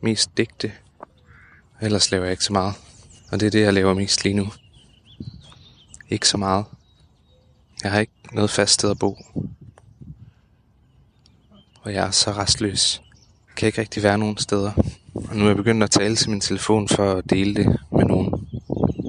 Mest 0.00 0.30
digte 0.36 0.72
Ellers 1.82 2.10
laver 2.10 2.24
jeg 2.24 2.32
ikke 2.32 2.44
så 2.44 2.52
meget. 2.52 2.74
Og 3.30 3.40
det 3.40 3.46
er 3.46 3.50
det, 3.50 3.60
jeg 3.60 3.74
laver 3.74 3.94
mest 3.94 4.24
lige 4.24 4.34
nu. 4.34 4.52
Ikke 6.10 6.28
så 6.28 6.36
meget. 6.36 6.64
Jeg 7.82 7.92
har 7.92 8.00
ikke 8.00 8.12
noget 8.32 8.50
fast 8.50 8.72
sted 8.72 8.90
at 8.90 8.98
bo. 8.98 9.18
Og 11.82 11.94
jeg 11.94 12.06
er 12.06 12.10
så 12.10 12.32
restløs. 12.32 13.02
Jeg 13.48 13.56
kan 13.56 13.66
ikke 13.66 13.80
rigtig 13.80 14.02
være 14.02 14.18
nogen 14.18 14.38
steder. 14.38 14.72
Og 15.14 15.36
nu 15.36 15.44
er 15.44 15.48
jeg 15.48 15.56
begyndt 15.56 15.82
at 15.82 15.90
tale 15.90 16.16
til 16.16 16.30
min 16.30 16.40
telefon 16.40 16.88
for 16.88 17.12
at 17.12 17.30
dele 17.30 17.54
det 17.54 17.78
med 17.92 18.04
nogen. 18.04 18.48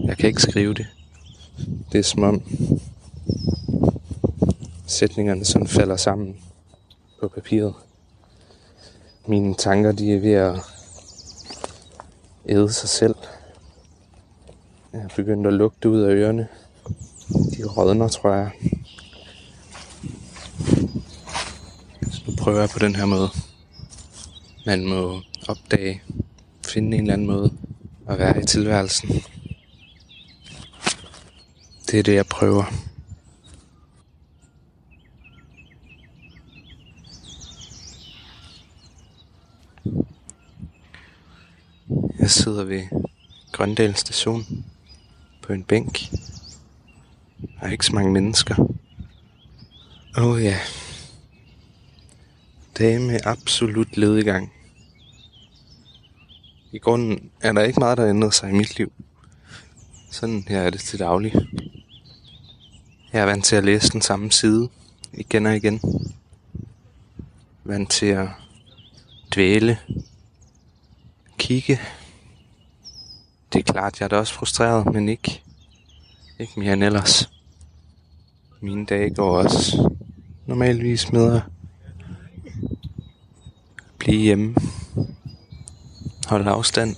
Jeg 0.06 0.18
kan 0.18 0.28
ikke 0.28 0.42
skrive 0.42 0.74
det. 0.74 0.88
Det 1.92 2.00
er 2.00 2.04
som 2.04 2.24
om 2.24 2.44
sætningerne 4.88 5.46
sådan 5.46 5.68
falder 5.68 5.96
sammen 5.96 6.38
på 7.20 7.28
papiret. 7.28 7.74
Mine 9.28 9.56
tanker, 9.56 9.92
de 9.92 10.14
er 10.14 10.20
ved 10.20 10.34
at 10.34 10.71
æde 12.50 12.74
sig 12.74 12.89
selv. 12.89 13.16
Jeg 14.94 15.02
er 15.02 15.08
begyndt 15.16 15.48
at 15.48 15.54
lugte 15.54 15.89
ud 15.89 16.02
af 16.02 16.14
ørerne. 16.14 16.48
De 17.30 17.64
rådner, 17.66 18.08
tror 18.08 18.34
jeg. 18.34 18.52
Så 22.12 22.22
nu 22.28 22.36
prøver 22.38 22.60
jeg 22.60 22.70
på 22.70 22.80
den 22.80 22.96
her 22.96 23.06
måde. 23.06 23.30
Man 24.66 24.86
må 24.86 25.22
opdage, 25.48 26.04
finde 26.66 26.98
en 26.98 27.04
eller 27.04 27.14
anden 27.14 27.28
måde 27.28 27.52
at 28.10 28.20
være 28.20 28.42
i 28.42 28.46
tilværelsen. 28.46 29.10
Det 31.92 32.00
er 32.00 32.04
det, 32.04 32.16
jeg 32.16 32.26
prøver. 32.26 32.91
Jeg 42.22 42.30
sidder 42.30 42.64
ved 42.64 42.84
Grøndal 43.52 43.96
station 43.96 44.66
på 45.42 45.54
en 45.54 45.64
bænk. 45.64 46.00
Der 47.42 47.68
er 47.68 47.72
ikke 47.72 47.86
så 47.86 47.96
mange 47.96 48.12
mennesker. 48.12 48.56
Åh 50.18 50.26
oh, 50.26 50.44
ja. 50.44 50.58
Dage 52.78 53.00
med 53.00 53.20
absolut 53.24 53.98
ledegang. 53.98 54.54
I 56.72 56.78
grunden 56.78 57.32
er 57.40 57.52
der 57.52 57.62
ikke 57.64 57.80
meget, 57.80 57.98
der 57.98 58.10
ændrer 58.10 58.30
sig 58.30 58.50
i 58.50 58.54
mit 58.54 58.78
liv. 58.78 58.92
Sådan 60.12 60.44
her 60.48 60.62
er 60.62 60.70
det 60.70 60.80
til 60.80 61.00
daglig. 61.00 61.34
Jeg 63.14 63.22
er 63.22 63.26
vant 63.26 63.46
til 63.46 63.56
at 63.56 63.64
læse 63.64 63.92
den 63.92 64.02
samme 64.02 64.32
side 64.32 64.70
igen 65.14 65.46
og 65.46 65.56
igen. 65.56 65.82
Vant 67.64 67.90
til 67.92 68.06
at 68.06 68.28
dvæle, 69.36 69.78
kigge. 71.38 71.80
Det 73.54 73.60
er 73.60 73.74
klart, 73.74 73.99
jeg 73.99 74.06
er 74.06 74.10
da 74.10 74.18
også 74.18 74.34
frustreret, 74.34 74.93
men 74.93 75.10
ikke, 75.10 75.41
ikke 76.39 76.60
mere 76.60 76.74
end 76.74 76.84
ellers. 76.84 77.30
Mine 78.62 78.86
dage 78.86 79.10
går 79.16 79.38
også 79.38 79.89
normalvis 80.45 81.12
med 81.12 81.36
at 81.36 81.41
blive 83.99 84.22
hjemme. 84.22 84.56
Holde 86.28 86.49
afstand. 86.49 86.95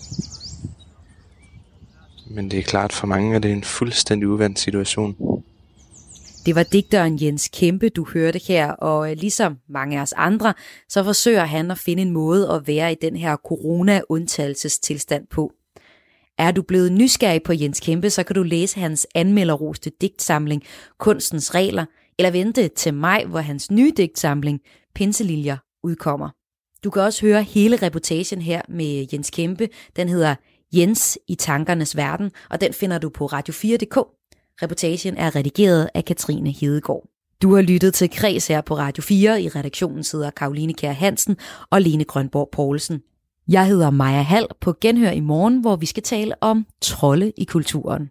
Men 2.29 2.51
det 2.51 2.59
er 2.59 2.63
klart 2.63 2.93
for 2.93 3.07
mange, 3.07 3.35
at 3.35 3.43
det 3.43 3.51
er 3.51 3.55
en 3.55 3.63
fuldstændig 3.63 4.29
uvandt 4.29 4.59
situation. 4.59 5.15
Det 6.45 6.55
var 6.55 6.63
digteren 6.63 7.21
Jens 7.21 7.49
Kæmpe, 7.53 7.89
du 7.89 8.07
hørte 8.13 8.39
her, 8.47 8.71
og 8.71 9.11
øh, 9.11 9.17
ligesom 9.17 9.57
mange 9.69 9.97
af 9.97 10.01
os 10.01 10.13
andre, 10.13 10.53
så 10.89 11.03
forsøger 11.03 11.45
han 11.45 11.71
at 11.71 11.77
finde 11.77 12.01
en 12.01 12.11
måde 12.11 12.49
at 12.49 12.67
være 12.67 12.91
i 12.91 12.95
den 13.01 13.15
her 13.15 13.35
corona-undtagelsestilstand 13.35 15.27
på. 15.27 15.51
Er 16.37 16.51
du 16.51 16.61
blevet 16.61 16.91
nysgerrig 16.91 17.43
på 17.43 17.53
Jens 17.53 17.79
Kæmpe, 17.79 18.09
så 18.09 18.23
kan 18.23 18.35
du 18.35 18.43
læse 18.43 18.79
hans 18.79 19.07
anmelderroste 19.15 19.91
digtsamling 20.01 20.63
Kunstens 20.99 21.55
Regler, 21.55 21.85
eller 22.19 22.31
vente 22.31 22.67
til 22.67 22.93
maj, 22.93 23.25
hvor 23.25 23.39
hans 23.39 23.71
nye 23.71 23.91
digtsamling 23.97 24.59
Pinseliljer 24.95 25.57
udkommer. 25.83 26.29
Du 26.83 26.89
kan 26.89 27.01
også 27.01 27.25
høre 27.25 27.43
hele 27.43 27.75
reportagen 27.75 28.41
her 28.41 28.61
med 28.69 29.05
Jens 29.13 29.29
Kæmpe. 29.29 29.69
Den 29.95 30.09
hedder 30.09 30.35
Jens 30.73 31.19
i 31.27 31.35
tankernes 31.35 31.97
verden, 31.97 32.31
og 32.49 32.61
den 32.61 32.73
finder 32.73 32.97
du 32.97 33.09
på 33.09 33.25
radio4.dk. 33.25 33.97
Reportagen 34.61 35.17
er 35.17 35.35
redigeret 35.35 35.89
af 35.93 36.05
Katrine 36.05 36.51
Hedegaard. 36.51 37.03
Du 37.41 37.55
har 37.55 37.61
lyttet 37.61 37.93
til 37.93 38.09
Kreds 38.09 38.47
her 38.47 38.61
på 38.61 38.77
Radio 38.77 39.03
4. 39.03 39.41
I 39.41 39.49
redaktionen 39.49 40.03
sidder 40.03 40.29
Karoline 40.29 40.73
Kær 40.73 40.91
Hansen 40.91 41.37
og 41.69 41.81
Lene 41.81 42.03
Grønborg 42.03 42.49
Poulsen. 42.51 43.01
Jeg 43.47 43.67
hedder 43.67 43.89
Maja 43.89 44.21
Hall 44.21 44.47
på 44.61 44.73
Genhør 44.81 45.11
i 45.11 45.19
morgen, 45.19 45.61
hvor 45.61 45.75
vi 45.75 45.85
skal 45.85 46.03
tale 46.03 46.33
om 46.41 46.65
trolde 46.81 47.31
i 47.37 47.43
kulturen. 47.43 48.09